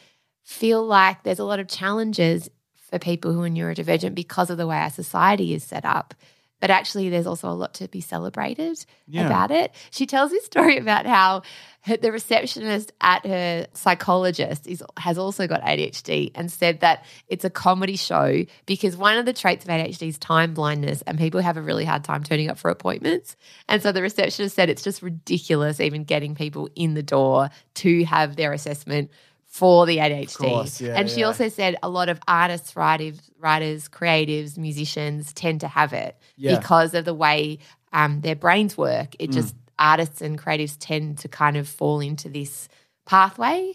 feel 0.43 0.83
like 0.85 1.23
there's 1.23 1.39
a 1.39 1.43
lot 1.43 1.59
of 1.59 1.67
challenges 1.67 2.49
for 2.89 2.99
people 2.99 3.33
who 3.33 3.41
are 3.43 3.49
neurodivergent 3.49 4.15
because 4.15 4.49
of 4.49 4.57
the 4.57 4.67
way 4.67 4.77
our 4.77 4.89
society 4.89 5.53
is 5.53 5.63
set 5.63 5.85
up. 5.85 6.13
But 6.61 6.69
actually, 6.69 7.09
there's 7.09 7.27
also 7.27 7.49
a 7.49 7.53
lot 7.53 7.73
to 7.75 7.87
be 7.89 7.99
celebrated 7.99 8.83
Yeah. 9.07 9.25
about 9.25 9.51
it. 9.51 9.73
She 9.91 10.05
tells 10.05 10.31
this 10.31 10.45
story 10.45 10.77
about 10.85 11.05
how 11.05 11.41
her, 11.81 11.97
the 11.97 12.11
receptionist 12.11 12.93
at 13.01 13.25
her 13.25 13.67
psychologist 13.73 14.65
is, 14.65 14.81
has 14.97 15.17
also 15.17 15.47
got 15.47 15.61
ADHD 15.61 16.31
and 16.33 16.49
said 16.51 16.79
that 16.79 17.03
it's 17.27 17.43
a 17.45 17.49
comedy 17.49 17.97
show 17.97 18.45
because 18.65 18.95
one 18.95 19.17
of 19.17 19.25
the 19.25 19.33
traits 19.33 19.65
of 19.65 19.69
ADHD 19.69 20.07
is 20.07 20.17
time 20.17 20.53
blindness 20.53 21.01
and 21.03 21.17
people 21.19 21.41
have 21.41 21.57
a 21.57 21.61
really 21.61 21.85
hard 21.85 22.03
time 22.03 22.23
turning 22.23 22.49
up 22.49 22.57
for 22.57 22.71
appointments. 22.71 23.35
And 23.67 23.83
so 23.83 23.91
the 23.91 24.01
receptionist 24.01 24.55
said 24.55 24.69
it's 24.69 24.81
just 24.83 25.01
ridiculous 25.01 25.79
even 25.81 26.05
getting 26.05 26.35
people 26.35 26.69
in 26.75 26.93
the 26.93 27.03
door 27.03 27.49
to 27.75 28.03
have 28.05 28.37
their 28.37 28.53
assessment 28.53 29.11
for 29.57 29.85
the 29.85 29.97
ADHD. 29.99 30.35
course, 30.37 30.81
yeah, 30.81 30.95
and 30.99 31.09
she 31.09 31.21
yeah. 31.21 31.27
also 31.27 31.47
said 31.47 31.77
a 31.81 31.87
lot 31.87 32.09
of 32.09 32.19
artists, 32.27 32.75
writers, 32.75 33.17
writers, 33.39 33.87
creatives, 33.87 34.57
musicians 34.57 35.31
tend 35.31 35.61
to 35.61 35.67
have 35.69 35.93
it 35.93 36.17
Yeah. 36.35 36.57
because 36.59 36.93
of 36.93 37.05
the 37.05 37.13
way 37.13 37.59
um, 37.93 38.19
their 38.19 38.35
brains 38.35 38.77
work. 38.77 39.11
Mm. 39.11 39.15
It 39.19 39.31
just 39.31 39.55
artists 39.79 40.21
and 40.21 40.37
creatives 40.37 40.75
tend 40.77 41.19
to 41.19 41.29
kind 41.29 41.55
of 41.55 41.69
fall 41.69 42.01
into 42.01 42.27
this 42.27 42.67
pathway, 43.05 43.71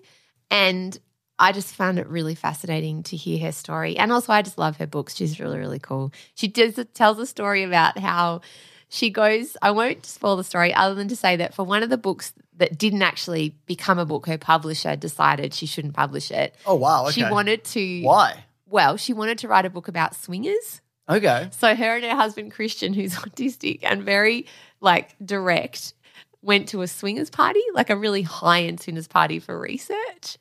and 0.51 0.99
I 1.39 1.53
just 1.53 1.75
found 1.75 1.99
it 1.99 2.07
really 2.09 2.35
fascinating 2.35 3.03
to 3.05 3.17
hear 3.17 3.39
her 3.47 3.53
story. 3.53 3.97
And 3.97 4.13
also, 4.13 4.35
I 4.35 4.43
just 4.43 4.59
love 4.59 4.77
her 4.77 4.87
books. 4.87 5.17
She's 5.17 5.41
really, 5.41 5.59
really 5.59 5.79
cool. 5.79 6.13
She 6.35 6.49
does 6.49 6.79
tells 6.93 7.19
a 7.19 7.25
story 7.25 7.63
about 7.63 7.97
how 7.99 8.43
she 8.91 9.09
goes. 9.09 9.57
I 9.63 9.71
won't 9.71 10.05
spoil 10.05 10.37
the 10.37 10.45
story, 10.45 10.75
other 10.75 10.97
than 10.97 11.09
to 11.09 11.17
say 11.17 11.37
that 11.37 11.55
for 11.55 11.65
one 11.65 11.85
of 11.85 11.91
the 11.91 11.97
books 11.97 12.33
that 12.57 12.77
didn't 12.77 13.03
actually 13.03 13.55
become 13.67 14.01
a 14.01 14.05
book, 14.05 14.27
her 14.27 14.37
publisher 14.37 14.97
decided 14.97 15.55
she 15.55 15.67
shouldn't 15.67 15.95
publish 15.95 16.31
it. 16.33 16.57
Oh 16.67 16.75
wow. 16.75 17.05
Okay. 17.05 17.13
She 17.13 17.25
wanted 17.25 17.65
to. 17.65 18.03
Why? 18.03 18.45
Well, 18.69 18.97
she 18.97 19.13
wanted 19.13 19.39
to 19.39 19.49
write 19.49 19.65
a 19.65 19.71
book 19.71 19.87
about 19.87 20.17
swingers. 20.17 20.81
Okay. 21.09 21.49
So 21.53 21.75
her 21.75 21.97
and 21.97 22.05
her 22.05 22.17
husband 22.17 22.51
Christian, 22.51 22.93
who's 22.93 23.15
autistic 23.15 23.81
and 23.85 24.03
very 24.03 24.47
like 24.81 25.15
direct, 25.25 25.95
went 26.43 26.69
to 26.71 26.83
a 26.83 26.89
swingers 26.89 27.31
party, 27.31 27.63
like 27.73 27.91
a 27.91 27.97
really 27.97 28.23
high 28.23 28.65
end 28.65 28.81
swingers 28.81 29.07
party 29.07 29.39
for 29.39 29.59
research. 29.59 30.37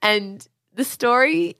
And 0.00 0.46
the 0.72 0.84
stories 0.84 1.54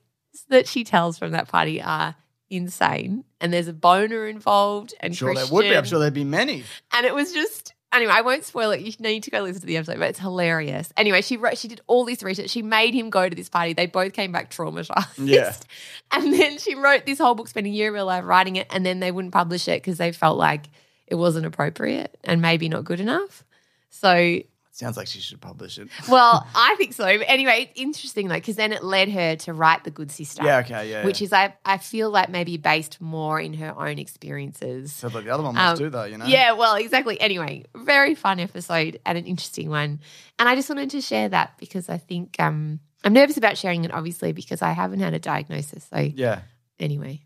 that 0.49 0.67
she 0.67 0.83
tells 0.83 1.19
from 1.19 1.31
that 1.31 1.47
party 1.47 1.79
are 1.79 2.15
insane. 2.49 3.23
And 3.41 3.53
there's 3.53 3.67
a 3.67 3.73
boner 3.73 4.27
involved 4.27 4.93
and 4.99 5.11
I'm 5.11 5.15
sure 5.15 5.33
there 5.33 5.45
would 5.47 5.63
be. 5.63 5.75
I'm 5.75 5.85
sure 5.85 5.99
there'd 5.99 6.13
be 6.13 6.23
many. 6.23 6.63
and 6.93 7.05
it 7.05 7.13
was 7.13 7.33
just 7.33 7.73
anyway. 7.93 8.13
I 8.13 8.21
won't 8.21 8.43
spoil 8.43 8.71
it. 8.71 8.81
You 8.81 8.91
need 8.99 9.23
to 9.23 9.31
go 9.31 9.41
listen 9.41 9.61
to 9.61 9.67
the 9.67 9.77
episode, 9.77 9.99
but 9.99 10.09
it's 10.09 10.19
hilarious. 10.19 10.91
Anyway, 10.97 11.21
she 11.21 11.37
wrote. 11.37 11.57
She 11.57 11.67
did 11.67 11.81
all 11.87 12.05
this 12.05 12.23
research. 12.23 12.49
She 12.49 12.61
made 12.61 12.93
him 12.93 13.09
go 13.09 13.27
to 13.27 13.35
this 13.35 13.49
party. 13.49 13.73
They 13.73 13.85
both 13.85 14.13
came 14.13 14.31
back 14.31 14.51
traumatized. 14.51 15.07
Yeah. 15.17 15.53
and 16.11 16.33
then 16.33 16.57
she 16.57 16.75
wrote 16.75 17.05
this 17.05 17.19
whole 17.19 17.35
book, 17.35 17.47
spent 17.47 17.67
a 17.67 17.69
year 17.69 17.89
of 17.89 17.95
her 17.95 18.03
life 18.03 18.25
writing 18.25 18.55
it, 18.55 18.67
and 18.69 18.85
then 18.85 18.99
they 18.99 19.11
wouldn't 19.11 19.33
publish 19.33 19.67
it 19.67 19.81
because 19.81 19.97
they 19.97 20.11
felt 20.11 20.37
like 20.37 20.65
it 21.07 21.15
wasn't 21.15 21.45
appropriate 21.45 22.17
and 22.23 22.41
maybe 22.41 22.69
not 22.69 22.83
good 22.85 22.99
enough. 22.99 23.43
So 23.89 24.39
Sounds 24.75 24.97
like 24.97 25.05
she 25.05 25.19
should 25.19 25.39
publish 25.39 25.77
it. 25.77 25.87
well, 26.09 26.47
I 26.55 26.73
think 26.79 26.93
so. 26.93 27.05
But 27.05 27.25
anyway, 27.29 27.69
it's 27.69 27.79
interesting 27.79 28.27
though, 28.27 28.33
because 28.35 28.55
then 28.55 28.73
it 28.73 28.83
led 28.83 29.07
her 29.09 29.35
to 29.35 29.53
write 29.53 29.83
The 29.83 29.91
Good 29.91 30.09
Sister. 30.09 30.43
Yeah, 30.43 30.57
okay, 30.65 30.89
yeah, 30.89 31.05
Which 31.05 31.21
yeah. 31.21 31.25
is, 31.25 31.31
I, 31.33 31.53
I 31.63 31.77
feel 31.77 32.09
like 32.09 32.29
maybe 32.29 32.57
based 32.57 32.99
more 32.99 33.39
in 33.39 33.53
her 33.53 33.79
own 33.79 33.99
experiences. 33.99 35.03
Like 35.03 35.25
the 35.25 35.29
other 35.29 35.43
one 35.43 35.55
Um, 35.55 35.69
was 35.71 35.79
too, 35.79 35.91
though. 35.91 36.05
You 36.05 36.17
know. 36.17 36.25
Yeah, 36.25 36.53
well, 36.53 36.73
exactly. 36.75 37.21
Anyway, 37.21 37.65
very 37.75 38.15
fun 38.15 38.39
episode 38.39 38.99
and 39.05 39.15
an 39.15 39.25
interesting 39.25 39.69
one. 39.69 39.99
And 40.39 40.49
I 40.49 40.55
just 40.55 40.69
wanted 40.69 40.89
to 40.89 41.01
share 41.01 41.29
that 41.29 41.57
because 41.59 41.87
I 41.87 41.99
think 41.99 42.35
um, 42.39 42.79
I'm 43.03 43.13
nervous 43.13 43.37
about 43.37 43.59
sharing 43.59 43.85
it, 43.85 43.93
obviously, 43.93 44.31
because 44.31 44.63
I 44.63 44.71
haven't 44.71 45.01
had 45.01 45.13
a 45.13 45.19
diagnosis. 45.19 45.85
So, 45.93 45.99
Yeah. 45.99 46.41
anyway. 46.79 47.21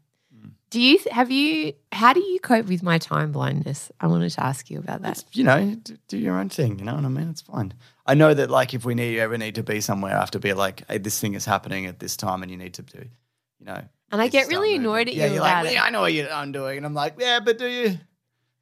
Do 0.78 0.84
you 0.84 1.00
have 1.10 1.32
you 1.32 1.74
how 1.92 2.14
do 2.14 2.20
you 2.20 2.40
cope 2.40 2.68
with 2.68 2.84
my 2.84 3.00
time 3.00 3.32
blindness? 3.32 3.92
I 4.00 4.06
wanted 4.06 4.30
to 4.30 4.44
ask 4.44 4.70
you 4.70 4.78
about 4.78 5.02
that. 5.02 5.24
you 5.34 5.44
know, 5.44 5.74
do, 5.74 5.98
do 6.08 6.20
your 6.20 6.38
own 6.38 6.50
thing. 6.50 6.78
You 6.78 6.86
know 6.86 6.94
what 6.94 7.04
I 7.04 7.08
mean? 7.08 7.32
It's 7.32 7.42
fine. 7.42 7.74
I 8.06 8.14
know 8.14 8.36
that, 8.36 8.52
like, 8.52 8.76
if 8.76 8.86
we 8.86 8.94
need 8.94 9.16
you 9.16 9.22
ever 9.22 9.40
need 9.40 9.56
to 9.56 9.64
be 9.64 9.82
somewhere, 9.82 10.16
I 10.16 10.20
have 10.20 10.30
to 10.32 10.40
be 10.40 10.54
like, 10.54 10.88
hey, 10.88 11.00
this 11.00 11.20
thing 11.20 11.34
is 11.34 11.46
happening 11.46 11.88
at 11.88 11.98
this 11.98 12.16
time, 12.16 12.44
and 12.44 12.52
you 12.52 12.58
need 12.58 12.76
to 12.76 12.84
do, 12.84 13.00
you 13.60 13.66
know. 13.66 13.82
And 14.12 14.22
I 14.22 14.28
get 14.28 14.50
really 14.50 14.76
annoyed 14.76 15.08
at 15.08 15.16
yeah, 15.16 15.26
you 15.26 15.34
you're 15.34 15.42
about 15.42 15.64
like, 15.64 15.72
it. 15.72 15.76
yeah, 15.78 15.84
I 15.84 15.90
know 15.90 16.02
what 16.02 16.14
you're, 16.14 16.32
I'm 16.32 16.52
doing, 16.52 16.78
and 16.78 16.86
I'm 16.86 16.94
like, 16.94 17.16
yeah, 17.18 17.40
but 17.40 17.58
do 17.58 17.66
you? 17.66 17.98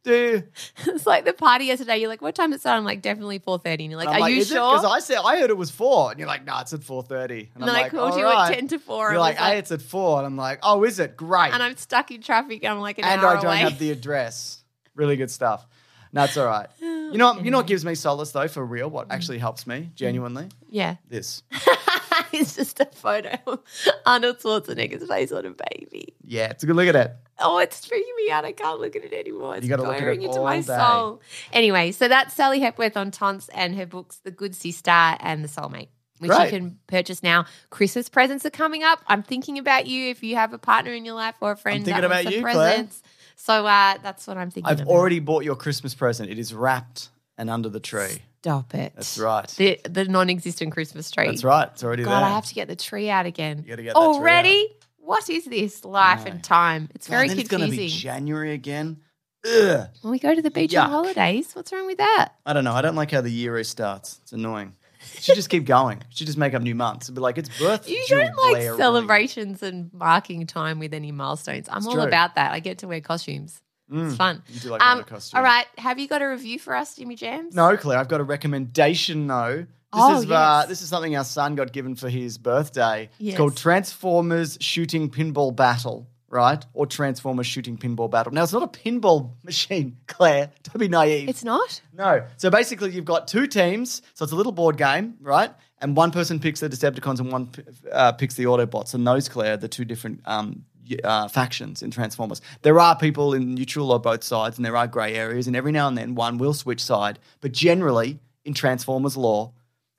Do 0.06 0.44
it's 0.86 1.08
like 1.08 1.26
the 1.26 1.34
party 1.34 1.66
yesterday. 1.66 1.98
You're 1.98 2.10
like, 2.10 2.22
what 2.22 2.36
time 2.36 2.52
did 2.52 2.58
it 2.58 2.60
start? 2.60 2.78
I'm 2.78 2.86
like, 2.86 3.02
definitely 3.02 3.40
4.30. 3.40 3.66
And 3.66 3.82
you're 3.90 3.98
like, 3.98 4.08
And 4.08 4.18
I'm 4.18 4.24
are 4.24 4.30
you 4.30 4.44
sure? 4.46 4.78
Because 4.78 4.86
I 4.86 5.00
said 5.00 5.18
I 5.26 5.40
heard 5.40 5.50
it 5.50 5.58
was 5.58 5.72
four, 5.72 6.12
and 6.12 6.20
you're 6.20 6.28
like, 6.28 6.46
no, 6.46 6.60
it's 6.60 6.74
at 6.74 6.84
four 6.84 7.02
thirty. 7.02 7.50
and 7.56 7.64
then 7.64 7.76
I 7.76 7.90
called 7.90 8.16
you 8.16 8.28
at 8.28 8.54
10 8.54 8.68
to 8.68 8.80
4. 8.80 9.04
You're 9.04 9.12
and 9.14 9.20
like, 9.20 9.40
was 9.40 9.48
hey, 9.48 9.58
it's 9.58 9.72
at 9.72 9.82
four, 9.82 10.20
and 10.20 10.28
I'm 10.28 10.38
like, 10.38 10.60
oh, 10.62 10.84
is 10.84 11.00
it? 11.00 11.18
Great. 11.18 11.54
and 11.54 11.64
I'm 11.64 11.76
stuck 11.76 12.12
in 12.12 12.22
traffic. 12.22 12.64
And 12.64 12.74
I'm 12.74 12.80
like 12.80 13.00
an 13.00 13.06
and 13.06 13.20
hour 13.20 13.30
I 13.30 13.34
don't 13.36 13.46
away. 13.46 13.58
have 13.58 13.80
the 13.80 13.90
address. 13.90 14.64
Really 14.94 15.16
good 15.16 15.32
stuff. 15.32 15.66
That's 16.14 16.38
all 16.38 16.46
right. 16.46 16.68
You 17.06 17.20
know, 17.20 17.34
what, 17.34 17.46
you 17.46 17.52
know 17.52 17.58
what 17.58 17.68
gives 17.68 17.86
me 17.86 17.94
solace 17.94 18.32
though, 18.32 18.48
for 18.48 18.66
real. 18.66 18.90
What 18.90 19.12
actually 19.12 19.38
helps 19.38 19.68
me 19.68 19.76
mm. 19.76 19.96
genuinely? 19.96 20.50
yeah. 20.70 20.96
This. 21.08 21.44
it's 22.34 22.56
just 22.56 22.80
a 22.80 22.86
photo 22.86 23.38
of 23.48 23.60
Arnold 24.06 24.40
Schwarzenegger's 24.40 25.08
face 25.08 25.32
on 25.32 25.46
a 25.46 25.52
baby. 25.52 26.14
Yeah, 26.24 26.50
it's 26.50 26.64
a 26.64 26.68
good 26.68 26.76
look 26.76 26.88
at 26.88 26.96
it. 26.96 27.12
Oh, 27.40 27.58
it's 27.60 27.86
freaking 27.88 28.16
me 28.18 28.32
out. 28.32 28.46
I 28.46 28.52
can't 28.54 28.80
look 28.80 28.96
at 28.96 29.04
it 29.04 29.14
anymore. 29.14 29.56
It's 29.56 29.64
You 29.64 29.70
gotta 29.70 29.84
look 29.84 29.96
at 29.96 30.02
going 30.02 30.22
it 30.22 30.26
into 30.26 30.42
my 30.42 30.58
day. 30.58 30.64
soul. 30.64 31.22
Anyway, 31.52 31.92
so 31.92 32.08
that's 32.08 32.34
Sally 32.34 32.60
Hepworth 32.60 32.96
on 32.96 33.12
Tonts 33.12 33.50
and 33.54 33.76
her 33.76 33.86
books, 33.86 34.18
The 34.24 34.32
Good 34.32 34.56
Sister 34.56 34.90
and 34.92 35.44
The 35.44 35.50
Soulmate, 35.50 35.90
which 36.20 36.32
Great. 36.32 36.46
you 36.46 36.60
can 36.60 36.80
purchase 36.88 37.22
now. 37.22 37.46
Christmas 37.70 38.08
presents 38.08 38.46
are 38.46 38.52
coming 38.52 38.84
up. 38.84 39.02
I'm 39.08 39.22
thinking 39.24 39.58
about 39.58 39.86
you 39.86 40.10
if 40.10 40.24
you 40.24 40.36
have 40.36 40.54
a 40.54 40.58
partner 40.58 40.94
in 40.94 41.04
your 41.04 41.16
life 41.16 41.36
or 41.42 41.52
a 41.52 41.58
friend. 41.58 41.84
thinking 41.84 42.02
that 42.02 42.10
wants 42.10 42.24
about 42.24 42.34
you, 42.34 42.42
Claire. 42.42 42.88
So 43.36 43.66
uh, 43.66 43.98
that's 44.02 44.26
what 44.28 44.38
I'm 44.38 44.50
thinking. 44.50 44.72
I've 44.72 44.82
about. 44.82 44.92
already 44.92 45.20
bought 45.20 45.44
your 45.44 45.58
Christmas 45.58 45.94
present. 45.94 46.30
It 46.30 46.40
is 46.40 46.54
wrapped 46.54 47.10
and 47.38 47.50
under 47.50 47.70
the 47.70 47.80
tree. 47.80 48.22
Stop 48.42 48.76
it. 48.76 48.94
That's 48.96 49.18
right. 49.18 49.48
The 49.58 49.80
the 49.90 50.06
non-existent 50.06 50.72
Christmas 50.72 51.10
tree. 51.10 51.26
That's 51.28 51.44
right. 51.44 51.68
It's 51.74 51.84
already 51.84 52.04
God, 52.04 52.12
there. 52.12 52.30
I 52.30 52.30
have 52.30 52.46
to 52.46 52.54
get 52.54 52.68
the 52.68 52.76
tree 52.76 53.10
out 53.10 53.26
again. 53.26 53.64
You 53.64 53.70
gotta 53.70 53.84
get 53.84 53.96
that 53.96 54.00
tree 54.00 54.08
already. 54.08 54.70
What 54.98 55.30
is 55.30 55.46
this 55.46 55.84
life 55.86 56.26
and 56.26 56.44
time? 56.44 56.90
It's 56.96 57.08
God, 57.08 57.16
very 57.16 57.28
then 57.30 57.40
it's 57.40 57.50
going 57.50 57.70
to 57.70 57.76
be. 57.76 57.88
January 57.90 58.54
again. 58.54 58.98
Ugh. 59.46 59.88
When 60.02 60.12
we 60.12 60.18
go 60.18 60.34
to 60.34 60.42
the 60.42 60.50
beach 60.50 60.72
Yuck. 60.72 60.86
on 60.86 60.90
holidays, 60.90 61.54
what's 61.54 61.72
wrong 61.72 61.86
with 61.86 62.00
that? 62.00 62.30
I 62.44 62.54
don't 62.54 62.64
know. 62.64 62.74
I 62.74 62.82
don't 62.82 62.96
like 62.96 63.12
how 63.12 63.22
the 63.22 63.30
year 63.30 63.54
restarts. 63.54 64.20
It's 64.24 64.34
annoying. 64.34 64.74
Should 65.20 65.36
just 65.36 65.50
keep 65.52 65.66
going. 65.66 66.02
Should 66.10 66.26
just 66.26 66.40
make 66.40 66.56
up 66.56 66.64
new 66.64 66.74
months. 66.74 67.06
It'd 67.06 67.14
be 67.16 67.22
like 67.22 67.38
it's 67.38 67.50
birth. 67.60 67.88
You 67.88 68.04
don't 68.10 68.36
like 68.52 68.64
Jubilee. 68.64 68.78
celebrations 68.78 69.62
and 69.62 69.94
marking 69.94 70.48
time 70.48 70.80
with 70.80 70.94
any 70.96 71.12
milestones. 71.12 71.70
I'm 71.70 71.78
It's 71.78 71.86
all 71.88 71.94
true. 71.94 72.04
about 72.04 72.34
that. 72.36 72.52
I 72.52 72.60
get 72.60 72.80
to 72.80 72.88
wear 72.88 73.02
costumes. 73.02 73.62
It's 73.92 74.16
fun. 74.16 74.42
You 74.50 74.60
do 74.60 74.70
like 74.70 74.82
um, 74.82 74.88
wearing 74.88 75.02
a 75.04 75.06
costume. 75.10 75.38
All 75.38 75.44
right. 75.44 75.66
Have 75.78 76.00
you 76.00 76.08
got 76.08 76.22
a 76.22 76.28
review 76.28 76.60
for 76.60 76.76
us, 76.76 76.96
Jimmy 76.96 77.16
Jams? 77.16 77.54
No, 77.56 77.76
Claire, 77.78 78.00
I've 78.00 78.08
got 78.08 78.20
a 78.22 78.24
recommendation 78.24 79.28
though. 79.28 79.58
This 79.58 79.68
Oh, 80.04 80.18
is 80.18 80.26
uh, 80.26 80.60
yes. 80.62 80.68
this 80.68 80.82
is 80.82 80.90
something 80.90 81.16
our 81.16 81.24
son 81.24 81.56
got 81.56 81.72
given 81.72 81.96
for 81.96 82.10
his 82.10 82.38
birthday. 82.38 83.10
Yes. 83.18 83.34
It's 83.34 83.38
called 83.38 83.56
Transformers 83.56 84.58
Shooting 84.60 85.10
Pinball 85.10 85.56
Battle, 85.56 86.08
right? 86.28 86.66
Or 86.74 86.86
Transformers 86.86 87.48
Shooting 87.48 87.78
Pinball 87.78 88.10
Battle. 88.12 88.34
Now 88.34 88.44
it's 88.44 88.52
not 88.52 88.64
a 88.64 88.68
pinball 88.68 89.32
machine, 89.44 89.98
Claire. 90.08 90.52
Don't 90.64 90.80
be 90.80 90.88
naive. 90.90 91.30
It's 91.30 91.44
not? 91.46 91.82
no. 91.94 92.26
So 92.38 92.50
basically, 92.50 92.92
you've 92.92 93.06
got 93.06 93.28
two 93.30 93.48
teams. 93.48 94.02
So 94.16 94.24
it's 94.24 94.34
a 94.34 94.36
little 94.36 94.52
board 94.52 94.76
game, 94.78 95.16
right? 95.22 95.52
And 95.80 95.96
one 95.96 96.12
person 96.12 96.40
picks 96.40 96.60
the 96.62 96.70
Decepticons 96.70 97.20
and 97.20 97.32
one 97.32 97.50
uh, 97.92 98.12
picks 98.14 98.36
the 98.36 98.46
Autobots. 98.46 98.94
And 98.96 99.06
those, 99.08 99.30
Claire, 99.30 99.54
are 99.54 99.58
the 99.58 99.68
two 99.70 99.86
different 99.86 100.22
um, 100.26 100.66
y- 100.74 100.75
uh, 101.04 101.28
factions 101.28 101.82
in 101.82 101.92
Transformers. 101.92 102.42
There 102.62 102.80
are 102.80 102.96
people 102.98 103.34
in 103.34 103.56
neutral 103.56 103.92
or 103.92 104.00
both 104.00 104.24
sides, 104.24 104.58
and 104.58 104.66
there 104.66 104.78
are 104.78 104.88
grey 104.88 105.16
areas. 105.16 105.48
And 105.48 105.56
every 105.56 105.72
now 105.72 105.88
and 105.88 105.98
then, 105.98 106.16
one 106.16 106.38
will 106.38 106.54
switch 106.54 106.84
side. 106.84 107.20
But 107.42 107.52
generally, 107.52 108.20
in 108.44 108.54
Transformers 108.54 109.18
lore, 109.18 109.52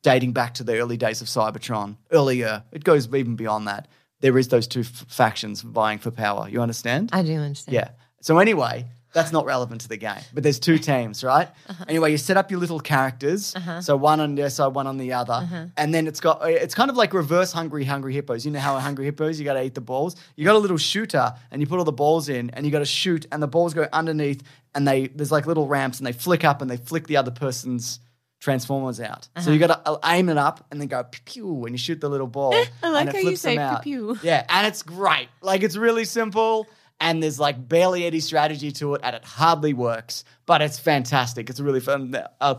dating 0.02 0.32
back 0.32 0.54
to 0.54 0.64
the 0.64 0.78
early 0.78 0.96
days 0.96 1.20
of 1.20 1.28
Cybertron, 1.28 1.96
earlier, 2.12 2.64
it 2.72 2.84
goes 2.84 3.12
even 3.12 3.36
beyond 3.36 3.66
that. 3.68 3.88
There 4.20 4.38
is 4.38 4.48
those 4.48 4.66
two 4.66 4.80
f- 4.80 5.04
factions 5.08 5.60
vying 5.60 5.98
for 5.98 6.10
power. 6.10 6.48
You 6.48 6.62
understand? 6.62 7.10
I 7.12 7.22
do 7.22 7.34
understand. 7.34 7.74
Yeah. 7.74 7.90
So 8.20 8.38
anyway, 8.38 8.86
That's 9.16 9.32
not 9.32 9.46
relevant 9.46 9.80
to 9.80 9.88
the 9.88 9.96
game. 9.96 10.20
But 10.34 10.42
there's 10.42 10.58
two 10.58 10.76
teams, 10.90 11.24
right? 11.24 11.48
Uh-huh. 11.70 11.84
Anyway, 11.88 12.10
you 12.10 12.18
set 12.18 12.36
up 12.36 12.50
your 12.50 12.60
little 12.60 12.80
characters. 12.80 13.54
So 13.80 13.96
one 13.96 14.20
on 14.20 14.34
their 14.34 14.50
side, 14.50 14.74
one 14.74 14.86
on 14.86 14.98
the 14.98 15.14
other. 15.14 15.32
Uh-huh. 15.32 15.66
And 15.78 15.94
then 15.94 16.06
it's 16.06 16.20
got 16.20 16.42
it's 16.44 16.74
kind 16.74 16.90
of 16.90 16.96
like 16.98 17.14
reverse 17.14 17.50
hungry 17.50 17.84
hungry 17.84 18.12
hippos. 18.12 18.44
You 18.44 18.52
know 18.52 18.60
how 18.60 18.76
a 18.76 18.80
hungry 18.80 19.06
hippos, 19.06 19.38
you 19.38 19.46
gotta 19.46 19.64
eat 19.64 19.74
the 19.74 19.80
balls. 19.80 20.16
You 20.36 20.44
got 20.44 20.54
a 20.54 20.58
little 20.58 20.76
shooter 20.76 21.32
and 21.50 21.62
you 21.62 21.66
put 21.66 21.78
all 21.78 21.84
the 21.86 21.92
balls 21.92 22.28
in 22.28 22.50
and 22.50 22.66
you 22.66 22.70
gotta 22.70 22.84
shoot 22.84 23.26
and 23.32 23.42
the 23.42 23.48
balls 23.48 23.72
go 23.72 23.88
underneath 23.90 24.42
and 24.74 24.86
they 24.86 25.06
there's 25.06 25.32
like 25.32 25.46
little 25.46 25.66
ramps 25.66 25.98
and 25.98 26.06
they 26.06 26.12
flick 26.12 26.44
up 26.44 26.60
and 26.60 26.70
they 26.70 26.76
flick 26.76 27.06
the 27.06 27.16
other 27.16 27.30
person's 27.30 28.00
transformers 28.38 29.00
out. 29.00 29.28
So 29.40 29.50
you 29.50 29.58
gotta 29.58 29.80
uh, 29.88 29.96
aim 30.04 30.28
it 30.28 30.36
up 30.36 30.66
and 30.70 30.78
then 30.78 30.88
go 30.88 31.04
pew 31.04 31.22
pew 31.24 31.46
when 31.46 31.72
you 31.72 31.78
shoot 31.78 32.02
the 32.02 32.10
little 32.10 32.26
ball. 32.26 32.52
I 32.82 32.90
like 32.90 33.00
and 33.00 33.08
it 33.08 33.12
how 33.14 33.18
you 33.18 33.24
flips 33.28 33.42
them 33.42 33.56
say 33.56 33.82
pew 33.82 34.14
pew. 34.14 34.18
Yeah, 34.22 34.44
and 34.50 34.66
it's 34.66 34.82
great. 34.82 35.28
Like 35.40 35.62
it's 35.62 35.76
really 35.76 36.04
simple 36.04 36.66
and 37.00 37.22
there's 37.22 37.38
like 37.38 37.68
barely 37.68 38.06
any 38.06 38.20
strategy 38.20 38.72
to 38.72 38.94
it 38.94 39.00
and 39.04 39.16
it 39.16 39.24
hardly 39.24 39.74
works, 39.74 40.24
but 40.46 40.62
it's 40.62 40.78
fantastic. 40.78 41.50
It's 41.50 41.60
really 41.60 41.80
fun. 41.80 42.14
Our, 42.14 42.26
uh, 42.40 42.54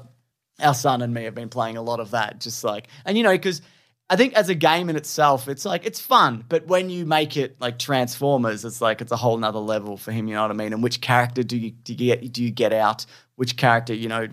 our 0.60 0.74
son 0.74 1.02
and 1.02 1.14
me 1.14 1.26
have 1.26 1.36
been 1.36 1.50
playing 1.50 1.78
a 1.78 1.82
lot 1.82 2.00
of 2.00 2.12
that, 2.12 2.40
just 2.40 2.64
like, 2.64 2.88
and 3.06 3.16
you 3.16 3.24
know, 3.24 3.32
because 3.32 3.62
I 4.10 4.16
think 4.16 4.34
as 4.34 4.50
a 4.50 4.56
game 4.56 4.90
in 4.90 4.96
itself, 4.96 5.48
it's 5.48 5.66
like 5.66 5.86
it's 5.86 6.00
fun, 6.00 6.46
but 6.48 6.68
when 6.68 6.90
you 6.90 7.06
make 7.06 7.36
it 7.36 7.60
like 7.60 7.78
Transformers, 7.78 8.64
it's 8.64 8.82
like 8.82 9.02
it's 9.02 9.12
a 9.12 9.18
whole 9.18 9.38
nother 9.38 9.60
level 9.60 9.98
for 9.98 10.12
him. 10.12 10.28
You 10.28 10.36
know 10.36 10.44
what 10.44 10.52
I 10.52 10.56
mean? 10.56 10.74
And 10.74 10.82
which 10.82 11.02
character 11.02 11.44
do 11.44 11.58
you 11.58 11.72
do 11.72 11.94
you 11.94 12.16
get 12.16 12.32
do 12.32 12.44
you 12.44 12.52
get 12.52 12.72
out? 12.72 13.06
Which 13.36 13.58
character, 13.58 13.94
you 13.94 14.08
know, 14.08 14.28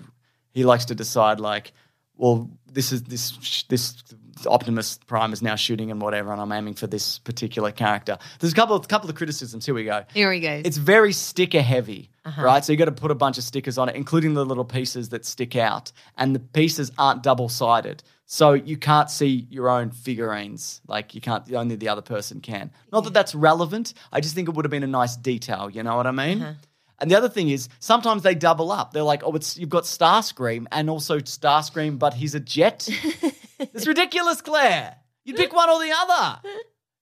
he 0.52 0.64
likes 0.64 0.86
to 0.86 0.94
decide 0.94 1.40
like, 1.40 1.72
well, 2.16 2.50
this 2.70 2.92
is 2.92 3.02
this 3.02 3.64
this 3.68 4.02
Optimus 4.46 4.98
Prime 5.06 5.32
is 5.32 5.42
now 5.42 5.56
shooting 5.56 5.90
and 5.90 6.00
whatever, 6.00 6.32
and 6.32 6.40
I'm 6.40 6.52
aiming 6.52 6.74
for 6.74 6.86
this 6.86 7.18
particular 7.18 7.72
character. 7.72 8.18
There's 8.40 8.52
a 8.52 8.56
couple 8.56 8.76
of 8.76 8.88
couple 8.88 9.08
of 9.08 9.16
criticisms. 9.16 9.66
Here 9.66 9.74
we 9.74 9.84
go. 9.84 10.04
Here 10.12 10.30
we 10.30 10.40
go. 10.40 10.62
It's 10.64 10.76
very 10.76 11.12
sticker 11.12 11.62
heavy, 11.62 12.10
uh-huh. 12.24 12.42
right? 12.42 12.64
So 12.64 12.72
you 12.72 12.78
got 12.78 12.86
to 12.86 12.92
put 12.92 13.10
a 13.10 13.14
bunch 13.14 13.38
of 13.38 13.44
stickers 13.44 13.78
on 13.78 13.88
it, 13.88 13.96
including 13.96 14.34
the 14.34 14.44
little 14.44 14.64
pieces 14.64 15.10
that 15.10 15.24
stick 15.24 15.56
out, 15.56 15.92
and 16.16 16.34
the 16.34 16.40
pieces 16.40 16.90
aren't 16.98 17.22
double 17.22 17.48
sided, 17.48 18.02
so 18.26 18.52
you 18.52 18.76
can't 18.76 19.10
see 19.10 19.46
your 19.50 19.68
own 19.68 19.90
figurines. 19.90 20.80
Like 20.86 21.14
you 21.14 21.20
can't, 21.20 21.50
only 21.52 21.76
the 21.76 21.88
other 21.88 22.02
person 22.02 22.40
can. 22.40 22.70
Not 22.92 23.04
that 23.04 23.12
that's 23.12 23.34
relevant. 23.34 23.94
I 24.12 24.20
just 24.20 24.34
think 24.34 24.48
it 24.48 24.54
would 24.54 24.64
have 24.64 24.70
been 24.70 24.82
a 24.82 24.88
nice 24.88 25.16
detail. 25.16 25.70
You 25.70 25.82
know 25.82 25.96
what 25.96 26.06
I 26.06 26.12
mean? 26.12 26.42
Uh-huh. 26.42 26.54
And 27.00 27.10
the 27.10 27.16
other 27.16 27.28
thing 27.28 27.50
is, 27.50 27.68
sometimes 27.80 28.22
they 28.22 28.34
double 28.34 28.70
up. 28.70 28.92
They're 28.92 29.02
like, 29.02 29.22
"Oh, 29.24 29.34
it's 29.34 29.58
you've 29.58 29.68
got 29.68 29.84
Starscream 29.84 30.66
and 30.70 30.88
also 30.88 31.18
Starscream, 31.18 31.98
but 31.98 32.14
he's 32.14 32.34
a 32.34 32.40
jet." 32.40 32.88
it's 33.58 33.86
ridiculous, 33.86 34.40
Claire. 34.40 34.96
You 35.24 35.34
pick 35.34 35.52
one 35.52 35.70
or 35.70 35.80
the 35.80 35.92
other. 35.96 36.40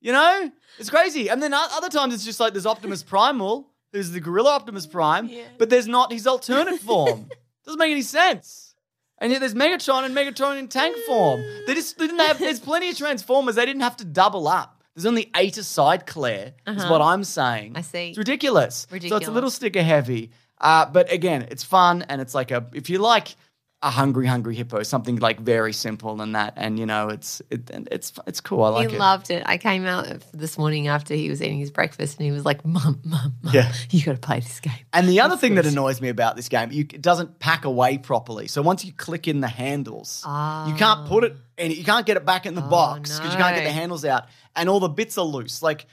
You 0.01 0.13
know, 0.13 0.51
it's 0.79 0.91
crazy. 0.91 1.29
And 1.29 1.43
then 1.43 1.55
other 1.55 1.89
times 1.89 2.15
it's 2.15 2.25
just 2.25 2.41
like 2.41 2.53
there's 2.53 2.67
Optimus 2.67 3.03
Primal, 3.03 3.71
who's 3.93 4.11
the 4.11 4.21
Gorilla 4.21 4.51
Optimus 4.51 4.87
Prime, 4.87 5.31
but 5.59 5.71
there's 5.71 5.89
not 5.89 6.13
his 6.13 6.27
alternate 6.27 6.81
form. 6.81 7.29
Doesn't 7.65 7.79
make 7.79 7.93
any 7.93 8.03
sense. 8.03 8.75
And 9.19 9.31
yet 9.31 9.39
there's 9.39 9.55
Megatron 9.55 10.05
and 10.05 10.17
Megatron 10.17 10.59
in 10.59 10.67
tank 10.67 10.97
form. 11.07 11.41
They 11.67 11.75
just 11.75 11.97
they 11.99 12.09
didn't 12.09 12.27
have. 12.27 12.39
There's 12.41 12.59
plenty 12.59 12.91
of 12.91 12.99
Transformers. 12.99 13.55
They 13.55 13.67
didn't 13.67 13.83
have 13.83 13.97
to 13.99 14.05
double 14.05 14.49
up. 14.49 14.83
There's 14.97 15.07
only 15.07 15.31
eight 15.37 15.57
aside, 15.57 16.07
Claire. 16.07 16.55
Is 16.67 16.85
what 16.85 17.01
I'm 17.01 17.23
saying. 17.23 17.73
Uh-huh. 17.73 17.79
I 17.79 17.83
see. 17.83 18.09
It's 18.09 18.19
ridiculous. 18.19 18.87
ridiculous. 18.91 19.11
So 19.11 19.17
it's 19.19 19.29
a 19.29 19.33
little 19.33 19.51
sticker 19.51 19.83
heavy. 19.83 20.33
Uh, 20.61 20.87
but 20.87 21.13
again, 21.13 21.47
it's 21.51 21.63
fun 21.63 22.03
and 22.09 22.21
it's 22.21 22.35
like 22.35 22.51
a 22.51 22.67
if 22.75 22.91
you 22.91 22.99
like 22.99 23.37
a 23.83 23.91
hungry, 23.91 24.27
hungry 24.27 24.55
hippo, 24.55 24.83
something 24.85 25.17
like 25.17 25.41
very 25.41 25.73
simple 25.73 26.21
and 26.23 26.37
that, 26.37 26.55
and 26.57 26.79
you 26.79 26.87
know, 26.87 27.09
it's 27.09 27.43
it, 27.51 27.69
it's 27.91 28.13
it's 28.27 28.41
cool. 28.41 28.63
I 28.63 28.69
like 28.69 28.91
he 28.91 28.97
it. 28.97 28.99
loved 28.99 29.31
it. 29.31 29.43
I 29.45 29.59
came 29.59 29.85
out 29.85 30.07
this 30.33 30.57
morning 30.57 30.87
after 30.87 31.15
he 31.15 31.29
was 31.29 31.43
eating 31.43 31.59
his 31.59 31.71
breakfast 31.71 32.19
and 32.19 32.25
he 32.25 32.33
was 32.33 32.45
like, 32.45 32.65
Mum, 32.65 33.01
Mum, 33.05 33.35
Mum, 33.43 33.53
Yeah. 33.53 33.73
you 33.91 34.05
got 34.05 34.13
to 34.13 34.19
play 34.19 34.41
this 34.41 34.61
game. 34.61 34.73
And 34.93 35.09
the 35.09 35.21
other 35.21 35.37
thing 35.37 35.57
that 35.57 35.67
annoys 35.67 36.01
me 36.01 36.09
about 36.09 36.37
this 36.37 36.49
game, 36.49 36.71
you, 36.71 36.83
it 36.93 37.03
doesn't 37.03 37.41
pack 37.41 37.65
away 37.65 37.99
properly. 37.99 38.47
So 38.47 38.63
once 38.63 38.85
you 38.85 38.93
click 38.93 39.27
in 39.27 39.41
the 39.41 39.49
handles, 39.49 40.23
you 40.25 40.31
can't 40.75 41.01
ah. 41.01 41.07
put 41.09 41.25
it 41.25 41.37
and 41.59 41.73
You 41.73 41.85
can't 41.85 42.07
get 42.07 42.17
it 42.17 42.25
back 42.25 42.47
in 42.47 42.55
the 42.55 42.65
oh, 42.65 42.69
box 42.69 43.19
because 43.19 43.33
you 43.33 43.39
can't 43.39 43.55
get 43.55 43.65
the 43.65 43.73
handles 43.73 44.05
out, 44.05 44.25
and 44.57 44.69
all 44.69 44.81
the 44.81 44.89
bits 44.89 45.19
are 45.19 45.25
loose. 45.25 45.63
Like 45.63 45.87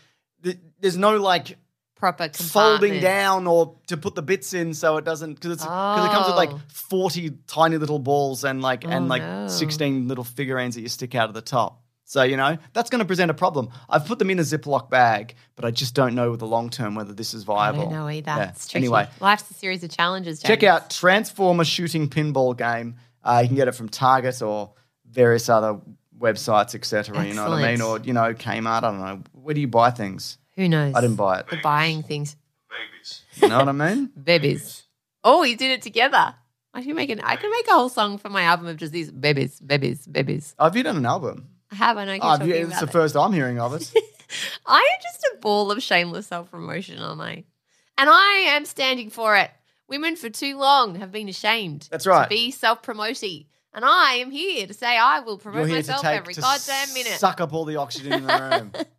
th- 0.43 0.57
there's 0.79 0.97
no 0.97 1.17
like 1.17 1.57
Proper 1.99 2.29
folding 2.33 3.01
down 3.01 3.45
or 3.45 3.75
to 3.87 3.97
put 3.97 4.15
the 4.15 4.21
bits 4.21 4.53
in 4.53 4.73
so 4.73 4.95
it 4.97 5.03
doesn't 5.05 5.33
because 5.35 5.51
it's 5.51 5.63
because 5.63 6.05
it 6.05 6.11
comes 6.11 6.27
with 6.27 6.35
like 6.37 6.49
Oh. 6.51 6.61
40 6.69 7.31
tiny 7.45 7.77
little 7.77 7.99
balls 7.99 8.43
and 8.45 8.61
like 8.61 8.85
and 8.85 9.05
Oh, 9.05 9.07
like 9.07 9.21
no. 9.21 9.47
16 9.47 10.07
little 10.07 10.23
figurines 10.23 10.75
that 10.75 10.81
you 10.81 10.87
stick 10.87 11.13
out 11.13 11.27
of 11.27 11.35
the 11.35 11.41
top. 11.41 11.81
So, 12.05 12.23
you 12.23 12.37
know, 12.37 12.57
that's 12.73 12.89
going 12.89 12.99
to 12.99 13.05
present 13.05 13.29
a 13.29 13.35
problem. 13.35 13.69
I've 13.87 14.05
put 14.07 14.17
them 14.17 14.31
in 14.31 14.39
a 14.39 14.41
Ziploc 14.41 14.89
bag, 14.89 15.35
but 15.55 15.63
I 15.63 15.69
just 15.69 15.93
don't 15.93 16.15
know 16.15 16.31
with 16.31 16.39
the 16.39 16.47
long 16.47 16.71
term 16.71 16.95
whether 16.95 17.13
this 17.13 17.35
is 17.35 17.43
I 17.43 17.45
viable. 17.45 17.83
don't 17.83 17.91
know 17.91 18.09
either. 18.09 18.31
Yeah. 18.31 18.51
Anyway, 18.73 19.07
life's 19.19 19.51
a 19.51 19.53
series 19.53 19.83
of 19.83 19.91
challenges. 19.91 20.41
check 20.41 20.63
out 20.63 20.89
Transformer 20.89 21.65
Shooting 21.65 22.09
Pinball 22.09 22.57
Game. 22.57 22.95
Uh, 23.23 23.41
you 23.43 23.47
can 23.49 23.55
get 23.57 23.67
it 23.67 23.73
from 23.75 23.89
Target 23.89 24.41
or 24.41 24.71
various 25.05 25.49
other 25.49 25.79
websites, 26.17 26.73
etc. 26.73 27.25
You 27.27 27.33
know 27.35 27.47
what 27.49 27.59
I 27.59 27.71
mean? 27.71 27.81
Or, 27.81 27.99
you 27.99 28.13
know, 28.13 28.33
Kmart. 28.33 28.67
I 28.67 28.79
don't 28.79 28.99
know. 28.99 29.21
Where 29.33 29.53
do 29.53 29.61
you 29.61 29.67
buy 29.67 29.91
things? 29.91 30.37
Who 30.59 30.67
knows? 30.67 30.93
I 30.95 31.01
didn't 31.01 31.15
buy 31.15 31.39
it. 31.39 31.47
The 31.49 31.57
buying 31.63 32.03
things. 32.03 32.35
babies, 32.69 33.21
You 33.35 33.47
know 33.47 33.59
what 33.59 33.69
I 33.69 33.71
mean? 33.71 34.11
Babies. 34.23 34.83
Oh, 35.23 35.43
you 35.43 35.55
did 35.55 35.71
it 35.71 35.81
together. 35.81 36.35
I 36.73 36.81
should 36.83 36.95
make 36.95 37.09
an. 37.09 37.21
I 37.21 37.35
could 37.37 37.49
make 37.49 37.67
a 37.67 37.71
whole 37.71 37.87
song 37.89 38.17
for 38.17 38.29
my 38.29 38.43
album 38.43 38.67
of 38.67 38.75
just 38.77 38.91
these 38.91 39.09
babies, 39.09 39.59
babies, 39.59 40.05
babies. 40.05 40.55
Have 40.59 40.75
you 40.75 40.83
done 40.83 40.97
an 40.97 41.05
album? 41.05 41.47
I 41.71 41.75
have. 41.75 41.97
I 41.97 42.03
know. 42.05 42.13
You're 42.13 42.23
Oh, 42.25 42.29
have 42.29 42.39
talking 42.39 42.53
you, 42.53 42.61
it's 42.61 42.67
about 42.71 42.79
the 42.81 42.87
it. 42.87 42.91
first 42.91 43.15
I'm 43.15 43.31
hearing 43.33 43.59
of 43.59 43.73
it. 43.73 43.91
I 44.65 44.77
am 44.77 45.01
just 45.01 45.27
a 45.33 45.37
ball 45.39 45.71
of 45.71 45.81
shameless 45.81 46.27
self 46.27 46.51
promotion, 46.51 46.99
aren't 46.99 47.21
I? 47.21 47.45
And 47.97 48.09
I 48.09 48.45
am 48.49 48.65
standing 48.65 49.09
for 49.09 49.35
it. 49.37 49.49
Women 49.87 50.15
for 50.15 50.29
too 50.29 50.57
long 50.57 50.95
have 50.95 51.11
been 51.11 51.27
ashamed. 51.29 51.87
That's 51.89 52.05
right. 52.05 52.23
To 52.25 52.29
be 52.29 52.51
self 52.51 52.81
promoting. 52.83 53.45
And 53.73 53.85
I 53.85 54.15
am 54.15 54.29
here 54.31 54.67
to 54.67 54.73
say 54.73 54.97
I 54.97 55.21
will 55.21 55.37
promote 55.37 55.59
You're 55.61 55.67
here 55.67 55.75
myself 55.77 56.01
to 56.01 56.07
take 56.07 56.17
every 56.19 56.33
to 56.33 56.41
goddamn 56.41 56.93
minute. 56.93 57.13
suck 57.19 57.39
up 57.39 57.53
all 57.53 57.65
the 57.65 57.77
oxygen 57.77 58.13
in 58.13 58.25
the 58.27 58.33
room. 58.37 58.71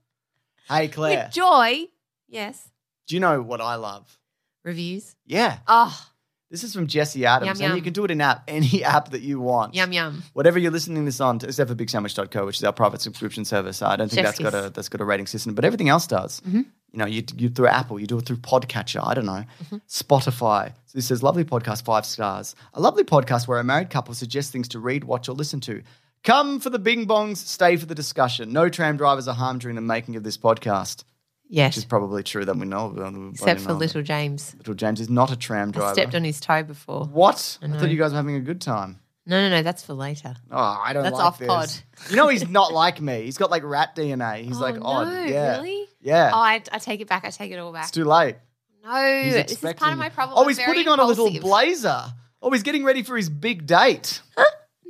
hey, 0.70 0.88
Claire, 0.88 1.24
With 1.26 1.34
joy. 1.34 1.84
Yes. 2.28 2.68
do 3.08 3.14
you 3.16 3.20
know 3.20 3.42
what 3.42 3.60
I 3.60 3.74
love? 3.74 4.18
Reviews. 4.64 5.16
Yeah, 5.26 5.58
Oh, 5.66 6.06
this 6.50 6.64
is 6.64 6.74
from 6.74 6.86
Jesse 6.88 7.24
Adams, 7.26 7.46
Yum, 7.46 7.52
and 7.52 7.60
yum. 7.70 7.76
you 7.76 7.82
can 7.82 7.92
do 7.92 8.04
it 8.04 8.10
in 8.10 8.20
app 8.20 8.42
any 8.48 8.82
app 8.84 9.10
that 9.10 9.22
you 9.22 9.40
want. 9.40 9.74
yum 9.74 9.92
yum. 9.92 10.22
Whatever 10.32 10.58
you're 10.58 10.72
listening 10.72 11.04
this 11.04 11.20
on, 11.20 11.36
except 11.42 11.68
for 11.70 11.76
BigSandwich.co, 11.76 12.44
which 12.46 12.56
is 12.56 12.64
our 12.64 12.72
private 12.72 13.00
subscription 13.00 13.44
service. 13.44 13.82
I 13.82 13.96
don't 13.96 14.08
think 14.10 14.26
Chef's 14.26 14.38
that's 14.38 14.50
got 14.52 14.64
a 14.66 14.70
that's 14.70 14.88
got 14.88 15.00
a 15.00 15.04
rating 15.04 15.26
system, 15.28 15.54
but 15.54 15.64
everything 15.64 15.88
else 15.88 16.06
does. 16.06 16.40
Mm-hmm. 16.40 16.62
You 16.92 16.98
know, 16.98 17.06
you 17.06 17.22
you 17.36 17.48
through 17.50 17.68
Apple, 17.68 18.00
you 18.00 18.06
do 18.08 18.18
it 18.18 18.26
through 18.26 18.38
Podcatcher. 18.38 19.00
I 19.06 19.14
don't 19.14 19.26
know, 19.26 19.44
Mm-hmm. 19.64 19.76
Spotify. 19.88 20.72
So 20.86 20.98
this 20.98 21.06
says 21.06 21.22
lovely 21.22 21.44
podcast, 21.44 21.84
five 21.84 22.04
stars. 22.04 22.56
A 22.74 22.80
lovely 22.80 23.04
podcast 23.04 23.46
where 23.46 23.60
a 23.60 23.64
married 23.64 23.90
couple 23.90 24.12
suggests 24.14 24.50
things 24.50 24.66
to 24.68 24.80
read, 24.80 25.04
watch, 25.04 25.28
or 25.28 25.32
listen 25.32 25.60
to. 25.60 25.82
Come 26.22 26.60
for 26.60 26.68
the 26.70 26.78
bing 26.78 27.06
bongs, 27.06 27.38
stay 27.38 27.76
for 27.76 27.86
the 27.86 27.94
discussion. 27.94 28.52
No 28.52 28.68
tram 28.68 28.96
drivers 28.96 29.26
are 29.26 29.34
harmed 29.34 29.62
during 29.62 29.74
the 29.76 29.80
making 29.82 30.16
of 30.16 30.22
this 30.22 30.36
podcast. 30.36 31.04
Yes. 31.48 31.70
Which 31.72 31.78
is 31.78 31.84
probably 31.86 32.22
true 32.22 32.44
that 32.44 32.56
we 32.56 32.66
know 32.66 32.86
of. 32.86 32.98
Um, 32.98 33.24
we 33.24 33.30
Except 33.30 33.60
for 33.60 33.72
little 33.72 34.02
James. 34.02 34.54
Little 34.58 34.74
James 34.74 35.00
is 35.00 35.08
not 35.08 35.32
a 35.32 35.36
tram 35.36 35.70
I 35.70 35.72
driver. 35.72 35.94
stepped 35.94 36.14
on 36.14 36.22
his 36.22 36.40
toe 36.40 36.62
before. 36.62 37.06
What? 37.06 37.58
I, 37.62 37.66
know. 37.66 37.78
thought 37.78 37.90
you 37.90 37.98
guys 37.98 38.12
were 38.12 38.16
having 38.18 38.36
a 38.36 38.40
good 38.40 38.60
time. 38.60 39.00
No, 39.26 39.40
no, 39.40 39.56
no. 39.56 39.62
That's 39.62 39.82
for 39.82 39.94
later. 39.94 40.34
Oh, 40.50 40.56
I 40.84 40.92
don't 40.92 41.02
That's 41.02 41.16
like 41.16 41.24
off 41.24 41.38
this. 41.38 41.48
pod. 41.48 41.70
You 42.10 42.16
know 42.16 42.28
he's 42.28 42.48
not 42.48 42.72
like 42.72 43.00
me. 43.00 43.22
He's 43.22 43.36
got 43.38 43.50
like 43.50 43.64
rat 43.64 43.96
DNA. 43.96 44.42
He's 44.44 44.58
Oh, 44.58 44.60
like 44.60 44.76
odd. 44.80 45.08
no, 45.08 45.24
yeah. 45.24 45.56
really? 45.56 45.86
Yeah. 46.00 46.30
Oh, 46.32 46.38
I, 46.38 46.62
I 46.70 46.78
take 46.78 47.00
it 47.00 47.08
back. 47.08 47.24
I 47.24 47.30
take 47.30 47.50
it 47.50 47.56
all 47.58 47.72
back. 47.72 47.82
it's 47.84 47.90
too 47.92 48.04
late. 48.04 48.36
no, 48.84 49.22
He's 49.24 49.34
this 49.34 49.52
is 49.52 49.58
part 49.74 49.92
of 49.92 49.98
my 49.98 50.08
problem. 50.10 50.38
Oh, 50.38 50.46
he's 50.46 50.58
putting 50.60 50.86
on 50.88 51.00
a 51.00 51.04
little 51.04 51.30
blazer. 51.40 52.04
Oh, 52.42 52.50
he's 52.52 52.62
getting 52.62 52.84
ready 52.84 53.02
for 53.02 53.16
his 53.16 53.28
big 53.28 53.66
date. 53.66 54.20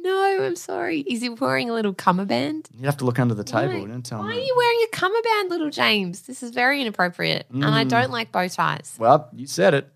No, 0.03 0.45
I'm 0.47 0.57
sorry. 0.57 1.01
Is 1.01 1.21
he 1.21 1.29
wearing 1.29 1.69
a 1.69 1.75
little 1.75 1.93
cummerband? 1.95 2.67
You'd 2.75 2.87
have 2.87 2.97
to 2.99 3.05
look 3.05 3.19
under 3.19 3.35
the 3.35 3.45
table. 3.45 3.87
Don't 3.87 4.03
tell 4.05 4.21
why 4.21 4.31
me. 4.31 4.37
are 4.39 4.41
you 4.45 4.55
wearing 4.57 4.87
a 4.93 4.97
cummerband, 4.97 5.51
little 5.51 5.71
James? 5.71 6.23
This 6.23 6.43
is 6.43 6.51
very 6.51 6.81
inappropriate, 6.81 7.47
and 7.51 7.63
Mm. 7.65 7.71
I 7.73 7.85
don't 7.85 8.11
like 8.11 8.33
bow 8.33 8.49
ties. 8.49 8.97
Well, 8.99 9.29
you 9.35 9.47
said 9.47 9.75
it. 9.75 9.93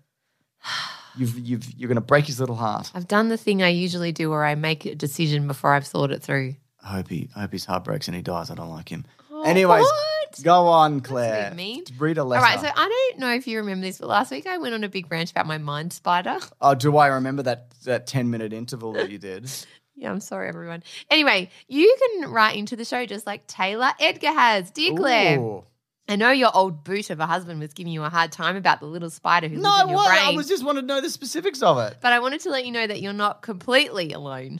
You've, 1.17 1.39
you've, 1.39 1.71
you're 1.75 1.87
going 1.87 1.95
to 1.95 2.01
break 2.01 2.25
his 2.25 2.39
little 2.39 2.55
heart. 2.57 2.91
I've 2.93 3.07
done 3.07 3.29
the 3.29 3.37
thing 3.37 3.63
I 3.63 3.69
usually 3.69 4.11
do, 4.11 4.29
where 4.29 4.43
I 4.43 4.55
make 4.55 4.85
a 4.85 4.95
decision 4.95 5.47
before 5.47 5.73
I've 5.73 5.87
thought 5.87 6.11
it 6.11 6.21
through. 6.21 6.55
I 6.83 6.87
hope 6.97 7.07
he, 7.09 7.29
I 7.35 7.41
hope 7.41 7.53
his 7.53 7.65
heart 7.65 7.85
breaks 7.85 8.07
and 8.07 8.15
he 8.15 8.21
dies. 8.21 8.51
I 8.51 8.55
don't 8.55 8.69
like 8.69 8.89
him. 8.89 9.05
Oh, 9.31 9.43
Anyways, 9.43 9.81
what? 9.81 10.43
go 10.43 10.67
on, 10.67 10.99
Claire. 10.99 11.49
bit 11.51 11.55
mean. 11.55 11.83
Read 11.97 12.17
a 12.17 12.23
letter. 12.23 12.43
right, 12.43 12.59
so 12.59 12.67
I 12.67 12.89
don't 13.09 13.19
know 13.21 13.33
if 13.33 13.47
you 13.47 13.57
remember 13.59 13.85
this, 13.85 13.97
but 13.99 14.07
last 14.09 14.29
week 14.29 14.45
I 14.45 14.57
went 14.57 14.73
on 14.75 14.83
a 14.83 14.89
big 14.89 15.09
rant 15.09 15.31
about 15.31 15.47
my 15.47 15.57
mind 15.57 15.93
spider. 15.93 16.37
oh, 16.61 16.75
do 16.75 16.97
I 16.97 17.07
remember 17.07 17.43
that 17.43 17.71
that 17.85 18.07
ten 18.07 18.29
minute 18.29 18.51
interval 18.53 18.93
that 18.93 19.09
you 19.09 19.17
did? 19.17 19.49
Yeah, 19.95 20.11
I'm 20.11 20.19
sorry, 20.19 20.47
everyone. 20.49 20.83
Anyway, 21.09 21.49
you 21.67 21.95
can 21.99 22.29
write 22.31 22.57
into 22.57 22.75
the 22.75 22.85
show 22.85 23.05
just 23.05 23.25
like 23.25 23.47
Taylor 23.47 23.89
Edgar 23.99 24.31
has. 24.33 24.71
Dear 24.71 24.93
Claire, 24.93 25.39
Ooh. 25.39 25.63
I 26.07 26.17
know 26.17 26.31
your 26.31 26.51
old 26.53 26.83
boot 26.83 27.09
of 27.09 27.19
a 27.19 27.25
husband 27.25 27.59
was 27.59 27.73
giving 27.73 27.93
you 27.93 28.03
a 28.03 28.09
hard 28.09 28.31
time 28.31 28.55
about 28.57 28.79
the 28.79 28.85
little 28.85 29.09
spider 29.09 29.47
who 29.47 29.55
No, 29.55 29.69
lives 29.69 29.81
in 29.83 29.87
your 29.89 29.95
what? 29.97 30.07
brain. 30.07 30.33
I 30.33 30.35
was 30.35 30.47
just 30.47 30.65
wanted 30.65 30.81
to 30.81 30.87
know 30.87 31.01
the 31.01 31.09
specifics 31.09 31.61
of 31.61 31.77
it. 31.79 31.97
But 32.01 32.13
I 32.13 32.19
wanted 32.19 32.41
to 32.41 32.49
let 32.49 32.65
you 32.65 32.71
know 32.71 32.85
that 32.85 33.01
you're 33.01 33.13
not 33.13 33.41
completely 33.41 34.11
alone. 34.11 34.59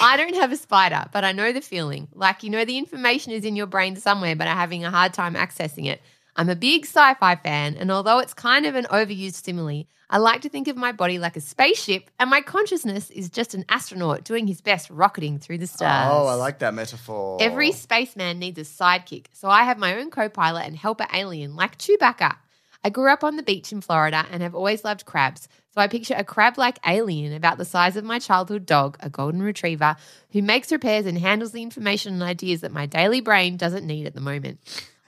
I 0.00 0.16
don't 0.16 0.34
have 0.36 0.52
a 0.52 0.56
spider, 0.56 1.04
but 1.12 1.24
I 1.24 1.32
know 1.32 1.52
the 1.52 1.60
feeling. 1.60 2.08
Like, 2.12 2.42
you 2.42 2.50
know, 2.50 2.64
the 2.64 2.78
information 2.78 3.32
is 3.32 3.44
in 3.44 3.56
your 3.56 3.66
brain 3.66 3.96
somewhere, 3.96 4.36
but 4.36 4.46
I'm 4.46 4.56
having 4.56 4.84
a 4.84 4.90
hard 4.90 5.12
time 5.14 5.34
accessing 5.34 5.86
it. 5.86 6.00
I'm 6.36 6.48
a 6.48 6.56
big 6.56 6.84
sci 6.84 7.14
fi 7.14 7.36
fan, 7.36 7.76
and 7.76 7.92
although 7.92 8.18
it's 8.18 8.34
kind 8.34 8.66
of 8.66 8.74
an 8.74 8.86
overused 8.86 9.44
simile, 9.44 9.86
I 10.10 10.18
like 10.18 10.40
to 10.40 10.48
think 10.48 10.66
of 10.66 10.76
my 10.76 10.90
body 10.90 11.18
like 11.18 11.36
a 11.36 11.40
spaceship, 11.40 12.10
and 12.18 12.28
my 12.28 12.40
consciousness 12.40 13.08
is 13.10 13.30
just 13.30 13.54
an 13.54 13.64
astronaut 13.68 14.24
doing 14.24 14.48
his 14.48 14.60
best 14.60 14.90
rocketing 14.90 15.38
through 15.38 15.58
the 15.58 15.68
stars. 15.68 16.10
Oh, 16.12 16.26
I 16.26 16.34
like 16.34 16.58
that 16.58 16.74
metaphor. 16.74 17.38
Every 17.40 17.70
spaceman 17.70 18.40
needs 18.40 18.58
a 18.58 18.62
sidekick, 18.62 19.26
so 19.32 19.48
I 19.48 19.62
have 19.62 19.78
my 19.78 19.96
own 19.96 20.10
co 20.10 20.28
pilot 20.28 20.66
and 20.66 20.76
helper 20.76 21.06
alien 21.12 21.54
like 21.54 21.78
Chewbacca. 21.78 22.36
I 22.82 22.90
grew 22.90 23.12
up 23.12 23.22
on 23.22 23.36
the 23.36 23.42
beach 23.42 23.72
in 23.72 23.80
Florida 23.80 24.26
and 24.30 24.42
have 24.42 24.56
always 24.56 24.84
loved 24.84 25.06
crabs, 25.06 25.48
so 25.70 25.80
I 25.80 25.86
picture 25.86 26.14
a 26.16 26.24
crab 26.24 26.58
like 26.58 26.80
alien 26.84 27.32
about 27.32 27.58
the 27.58 27.64
size 27.64 27.96
of 27.96 28.04
my 28.04 28.18
childhood 28.18 28.66
dog, 28.66 28.96
a 29.00 29.08
golden 29.08 29.40
retriever, 29.40 29.94
who 30.32 30.42
makes 30.42 30.72
repairs 30.72 31.06
and 31.06 31.16
handles 31.16 31.52
the 31.52 31.62
information 31.62 32.12
and 32.14 32.22
ideas 32.24 32.60
that 32.62 32.72
my 32.72 32.86
daily 32.86 33.20
brain 33.20 33.56
doesn't 33.56 33.86
need 33.86 34.06
at 34.06 34.14
the 34.14 34.20
moment. 34.20 34.58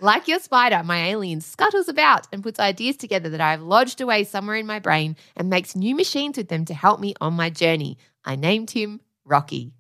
Like 0.01 0.29
your 0.29 0.41
spider, 0.41 0.83
my 0.85 1.07
alien 1.09 1.41
scuttles 1.41 1.89
about 1.89 2.29
and 2.31 2.43
puts 2.43 2.61
ideas 2.61 2.97
together 2.97 3.31
that 3.31 3.41
I 3.41 3.53
have 3.53 3.63
lodged 3.63 4.01
away 4.01 4.25
somewhere 4.25 4.57
in 4.57 4.67
my 4.67 4.79
brain 4.79 5.17
and 5.35 5.49
makes 5.49 5.75
new 5.75 5.95
machines 5.95 6.37
with 6.37 6.49
them 6.49 6.67
to 6.67 6.75
help 6.75 7.01
me 7.01 7.15
on 7.21 7.33
my 7.33 7.49
journey. 7.49 7.97
I 8.23 8.37
named 8.37 8.73
him 8.73 9.01
Rocky. 9.25 9.73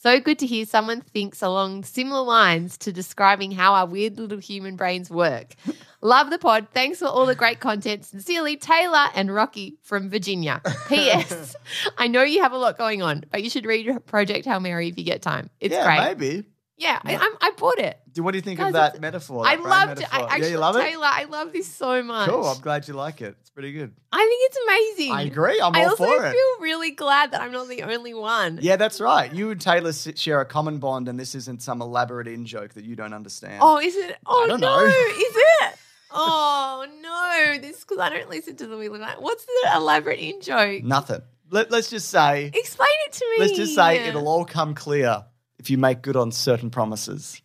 So 0.00 0.20
good 0.20 0.38
to 0.38 0.46
hear 0.46 0.64
someone 0.64 1.00
thinks 1.00 1.42
along 1.42 1.82
similar 1.82 2.22
lines 2.22 2.78
to 2.78 2.92
describing 2.92 3.50
how 3.50 3.74
our 3.74 3.84
weird 3.84 4.16
little 4.16 4.38
human 4.38 4.76
brains 4.76 5.10
work. 5.10 5.56
Love 6.02 6.30
the 6.30 6.38
pod. 6.38 6.68
Thanks 6.72 7.00
for 7.00 7.06
all 7.06 7.26
the 7.26 7.34
great 7.34 7.58
content. 7.58 8.04
Sincerely, 8.04 8.56
Taylor 8.56 9.08
and 9.16 9.34
Rocky 9.34 9.76
from 9.82 10.08
Virginia. 10.08 10.62
P.S. 10.88 11.56
I 11.96 12.06
know 12.06 12.22
you 12.22 12.42
have 12.42 12.52
a 12.52 12.58
lot 12.58 12.78
going 12.78 13.02
on, 13.02 13.24
but 13.32 13.42
you 13.42 13.50
should 13.50 13.66
read 13.66 14.06
Project 14.06 14.44
Hail 14.44 14.60
Mary 14.60 14.86
if 14.86 14.96
you 14.96 15.02
get 15.02 15.20
time. 15.20 15.50
It's 15.58 15.74
yeah, 15.74 15.84
great. 15.84 16.16
maybe. 16.16 16.46
Yeah, 16.80 17.00
I, 17.04 17.16
I'm, 17.16 17.32
I 17.40 17.50
bought 17.56 17.78
it. 17.78 17.98
Do- 18.12 18.22
What 18.22 18.30
do 18.32 18.38
you 18.38 18.42
think 18.42 18.58
Guys, 18.60 18.68
of 18.68 18.72
that 18.74 18.86
it's- 18.94 19.00
metaphor? 19.00 19.44
I 19.46 19.56
that 19.56 19.62
brand 19.62 19.88
loved 19.88 20.00
it. 20.00 20.02
metaphor? 20.04 20.20
I, 20.20 20.24
actually, 20.32 20.46
yeah, 20.46 20.52
you 20.52 20.58
love 20.58 20.76
it? 20.76 20.80
Taylor, 20.84 21.06
I 21.10 21.24
love 21.24 21.52
this 21.52 21.66
so 21.66 22.02
much. 22.04 22.28
Cool. 22.30 22.44
I'm 22.46 22.60
glad 22.60 22.86
you 22.86 22.94
like 22.94 23.20
it. 23.20 23.36
It's 23.40 23.50
pretty 23.50 23.72
good. 23.72 23.92
I 24.12 24.18
think 24.18 24.40
it's 24.44 24.58
amazing. 24.96 25.12
I 25.14 25.22
agree. 25.22 25.60
I'm 25.60 25.74
I 25.74 25.82
all 25.84 25.90
also 25.90 26.04
for 26.06 26.24
it. 26.26 26.30
feel 26.32 26.60
really 26.60 26.92
glad 26.92 27.32
that 27.32 27.40
I'm 27.40 27.50
not 27.50 27.66
the 27.68 27.82
only 27.82 28.14
one. 28.14 28.60
Yeah, 28.62 28.76
that's 28.76 29.00
right. 29.00 29.32
You 29.34 29.50
and 29.50 29.60
Taylor 29.60 29.88
s- 29.90 30.08
share 30.16 30.40
a 30.40 30.44
common 30.46 30.78
bond, 30.78 31.08
and 31.08 31.18
this 31.18 31.34
isn't 31.34 31.62
some 31.62 31.82
elaborate 31.82 32.28
in 32.28 32.46
joke 32.46 32.74
that 32.74 32.84
you 32.84 32.94
don't 32.94 33.12
understand. 33.12 33.58
Oh, 33.60 33.78
is 33.80 33.96
it? 33.96 34.16
Oh 34.24 34.46
don't 34.46 34.60
no, 34.60 34.78
know. 34.78 34.86
is 34.86 35.34
it? 35.36 35.74
Oh 36.12 36.86
no, 37.02 37.58
this 37.60 37.80
because 37.80 37.98
I 37.98 38.08
don't 38.10 38.30
listen 38.30 38.56
to 38.56 38.66
the 38.66 38.76
Wheel 38.76 38.94
of 38.94 39.00
Night. 39.00 39.20
What's 39.20 39.44
the 39.44 39.70
elaborate 39.74 40.20
in 40.20 40.40
joke? 40.40 40.82
Nothing. 40.84 41.22
Let, 41.50 41.70
let's 41.70 41.90
just 41.90 42.08
say, 42.10 42.50
Explain 42.54 42.88
it 43.06 43.12
to 43.14 43.24
me. 43.30 43.36
let's 43.46 43.56
just 43.56 43.74
say 43.74 44.06
it'll 44.08 44.28
all 44.28 44.44
come 44.44 44.74
clear 44.74 45.24
if 45.58 45.70
you 45.70 45.78
make 45.78 46.02
good 46.02 46.16
on 46.16 46.32
certain 46.32 46.70
promises. 46.70 47.40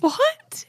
What? 0.00 0.64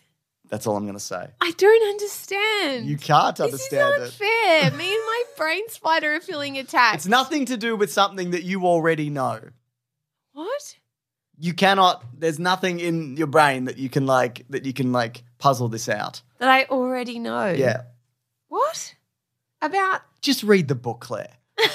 That's 0.50 0.68
all 0.68 0.76
I'm 0.76 0.84
going 0.84 0.96
to 0.96 1.00
say. 1.00 1.28
I 1.40 1.52
don't 1.58 1.90
understand. 1.90 2.86
You 2.86 2.98
can't 2.98 3.38
this 3.38 3.46
understand 3.46 4.02
is 4.04 4.20
it. 4.20 4.24
unfair. 4.62 4.78
me 4.78 4.94
and 4.94 5.04
my 5.06 5.24
brain 5.38 5.68
spider 5.70 6.16
are 6.16 6.20
feeling 6.20 6.58
attacked. 6.58 6.96
It's 6.96 7.08
nothing 7.08 7.46
to 7.46 7.58
do 7.58 7.78
with 7.78 7.92
something 7.92 8.32
that 8.32 8.44
you 8.44 8.66
already 8.66 9.10
know. 9.10 9.40
What? 10.34 10.76
You 11.40 11.54
cannot. 11.54 12.04
There's 12.18 12.38
nothing 12.38 12.80
in 12.82 13.16
your 13.16 13.28
brain 13.28 13.66
that 13.66 13.78
you 13.78 13.90
can 13.90 14.06
like 14.06 14.46
that 14.50 14.66
you 14.66 14.74
can 14.74 14.92
like 14.92 15.24
puzzle 15.40 15.70
this 15.70 15.88
out. 15.90 16.22
That 16.40 16.50
I 16.50 16.66
already 16.66 17.18
know. 17.18 17.48
Yeah. 17.50 17.84
What? 18.50 18.96
About 19.62 20.02
Just 20.22 20.44
read 20.44 20.68
the 20.68 20.76
book, 20.76 21.00
Claire. 21.00 21.34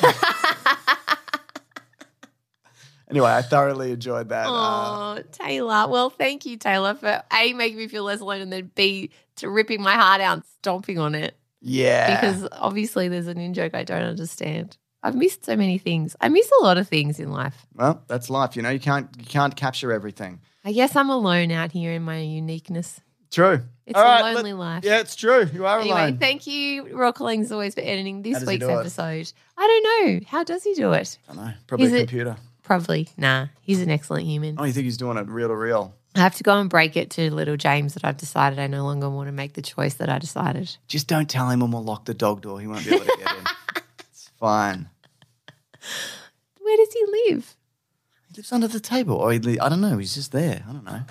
anyway, 3.11 3.31
I 3.31 3.43
thoroughly 3.43 3.93
enjoyed 3.93 4.29
that. 4.31 4.47
Uh, 4.47 5.17
Oh, 5.19 5.23
Taylor. 5.33 5.89
Well, 5.89 6.11
thank 6.11 6.45
you, 6.47 6.57
Taylor, 6.57 6.95
for 6.95 7.23
A, 7.33 7.53
making 7.55 7.79
me 7.79 7.89
feel 7.89 8.05
less 8.05 8.21
alone, 8.21 8.41
and 8.41 8.53
then 8.53 8.71
B, 8.75 9.11
to 9.37 9.49
ripping 9.51 9.83
my 9.83 9.95
heart 9.95 10.21
out 10.21 10.35
and 10.35 10.45
stomping 10.61 10.99
on 10.99 11.15
it. 11.15 11.37
yeah. 11.61 12.21
Because 12.21 12.49
obviously 12.53 13.09
there's 13.09 13.27
an 13.27 13.39
in 13.39 13.55
joke 13.55 13.75
I 13.75 13.85
don't 13.85 14.03
understand. 14.03 14.77
I've 15.03 15.15
missed 15.15 15.45
so 15.45 15.57
many 15.57 15.79
things. 15.79 16.17
I 16.21 16.29
miss 16.29 16.51
a 16.61 16.65
lot 16.65 16.79
of 16.79 16.89
things 16.89 17.21
in 17.21 17.31
life. 17.31 17.67
well, 17.75 18.03
that's 18.09 18.29
life. 18.29 18.57
You 18.57 18.63
know, 18.63 18.71
you 18.71 18.81
can't 18.81 19.09
you 19.19 19.25
can't 19.25 19.55
capture 19.55 19.93
everything. 19.93 20.41
I 20.65 20.73
guess 20.73 20.97
I'm 20.97 21.11
alone 21.11 21.53
out 21.53 21.71
here 21.71 21.93
in 21.93 22.03
my 22.03 22.19
uniqueness. 22.21 23.01
True. 23.31 23.61
It's 23.87 23.97
All 23.97 24.05
a 24.05 24.23
right, 24.23 24.35
lonely 24.35 24.53
life. 24.53 24.85
Yeah, 24.85 24.99
it's 24.99 25.15
true. 25.15 25.47
You 25.53 25.65
are 25.67 25.79
Anyway, 25.81 25.97
alone. 26.01 26.19
thank 26.19 26.47
you, 26.49 26.93
Roy 26.97 27.13
Collins, 27.13 27.47
as 27.47 27.53
always, 27.53 27.75
for 27.75 27.81
editing 27.83 28.23
this 28.23 28.45
week's 28.45 28.65
do 28.67 28.71
it? 28.71 28.81
episode. 28.81 29.33
I 29.57 29.67
don't 30.03 30.07
know. 30.21 30.27
How 30.27 30.43
does 30.43 30.65
he 30.65 30.75
do 30.75 30.93
it? 30.93 31.19
I 31.29 31.35
don't 31.35 31.45
know. 31.45 31.53
Probably 31.69 31.87
Is 31.87 31.93
a 31.93 31.97
it- 31.97 32.01
computer. 32.01 32.37
Probably. 32.67 33.09
Nah, 33.17 33.47
he's 33.61 33.81
an 33.81 33.91
excellent 33.91 34.27
human. 34.27 34.57
Oh, 34.59 34.65
you 34.65 34.73
think 34.73 34.85
he's 34.87 34.97
doing 34.97 35.17
it 35.19 35.29
reel 35.29 35.47
to 35.47 35.55
reel? 35.55 35.95
I 36.17 36.19
have 36.21 36.35
to 36.35 36.43
go 36.43 36.59
and 36.59 36.69
break 36.69 36.97
it 36.97 37.11
to 37.11 37.33
little 37.33 37.57
James 37.57 37.95
that 37.95 38.05
I've 38.05 38.17
decided 38.17 38.59
I 38.59 38.67
no 38.67 38.83
longer 38.83 39.09
want 39.09 39.29
to 39.29 39.33
make 39.33 39.53
the 39.53 39.63
choice 39.63 39.95
that 39.95 40.09
I 40.09 40.19
decided. 40.19 40.77
Just 40.89 41.07
don't 41.07 41.31
tell 41.31 41.49
him 41.49 41.63
and 41.63 41.73
we'll 41.73 41.85
lock 41.85 42.07
the 42.07 42.15
dog 42.15 42.43
door. 42.43 42.59
He 42.61 42.67
won't 42.67 42.85
be 42.85 42.93
able 42.95 43.05
to 43.05 43.17
get 43.19 43.37
in. 43.37 43.45
it's 44.01 44.31
fine. 44.41 44.89
Where 46.61 46.77
does 46.77 46.93
he 46.93 47.05
live? 47.29 47.55
He 48.29 48.35
lives 48.39 48.51
under 48.51 48.67
the 48.67 48.81
table. 48.81 49.15
Or 49.17 49.31
he 49.33 49.39
li- 49.39 49.61
I 49.61 49.69
don't 49.69 49.81
know. 49.81 49.99
He's 49.99 50.15
just 50.17 50.33
there. 50.33 50.65
I 50.69 50.73
don't 50.73 50.85
know. 50.85 51.03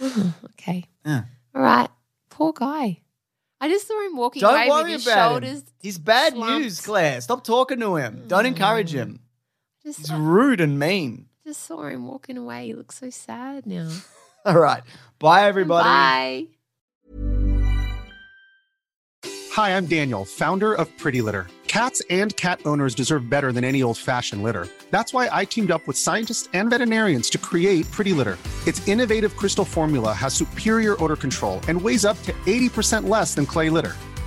Mm-hmm. 0.00 0.46
Okay. 0.46 0.84
Yeah. 1.06 1.22
All 1.54 1.62
right. 1.62 1.88
Poor 2.30 2.52
guy. 2.52 3.02
I 3.60 3.68
just 3.68 3.86
saw 3.86 4.04
him 4.06 4.16
walking 4.16 4.40
Don't 4.40 4.54
away 4.54 4.68
worry 4.68 4.82
with 4.84 4.92
his 4.92 5.06
about 5.06 5.30
shoulders. 5.30 5.58
him. 5.60 5.66
He's 5.80 5.98
bad 5.98 6.32
slumped. 6.32 6.62
news, 6.64 6.80
Claire. 6.80 7.20
Stop 7.20 7.44
talking 7.44 7.78
to 7.80 7.96
him. 7.96 8.24
Don't 8.26 8.46
encourage 8.46 8.92
him. 8.94 9.20
Just, 9.88 10.00
He's 10.00 10.12
rude 10.12 10.60
and 10.60 10.78
mean. 10.78 11.30
just 11.46 11.62
saw 11.64 11.86
him 11.86 12.06
walking 12.06 12.36
away. 12.36 12.66
He 12.66 12.74
looks 12.74 12.98
so 12.98 13.08
sad 13.08 13.64
now. 13.64 13.90
All 14.44 14.58
right. 14.58 14.82
Bye, 15.18 15.44
everybody. 15.48 15.82
Bye. 15.82 16.46
Hi, 19.52 19.74
I'm 19.74 19.86
Daniel, 19.86 20.26
founder 20.26 20.74
of 20.74 20.94
Pretty 20.98 21.22
Litter. 21.22 21.46
Cats 21.68 22.02
and 22.10 22.36
cat 22.36 22.60
owners 22.66 22.94
deserve 22.94 23.30
better 23.30 23.50
than 23.50 23.64
any 23.64 23.82
old 23.82 23.96
fashioned 23.96 24.42
litter. 24.42 24.68
That's 24.90 25.14
why 25.14 25.30
I 25.32 25.46
teamed 25.46 25.70
up 25.70 25.86
with 25.86 25.96
scientists 25.96 26.50
and 26.52 26.68
veterinarians 26.68 27.30
to 27.30 27.38
create 27.38 27.90
Pretty 27.90 28.12
Litter. 28.12 28.36
Its 28.66 28.86
innovative 28.86 29.36
crystal 29.36 29.64
formula 29.64 30.12
has 30.12 30.34
superior 30.34 31.02
odor 31.02 31.16
control 31.16 31.62
and 31.66 31.80
weighs 31.80 32.04
up 32.04 32.22
to 32.24 32.32
80% 32.44 33.08
less 33.08 33.34
than 33.34 33.46
clay 33.46 33.70
litter. 33.70 33.96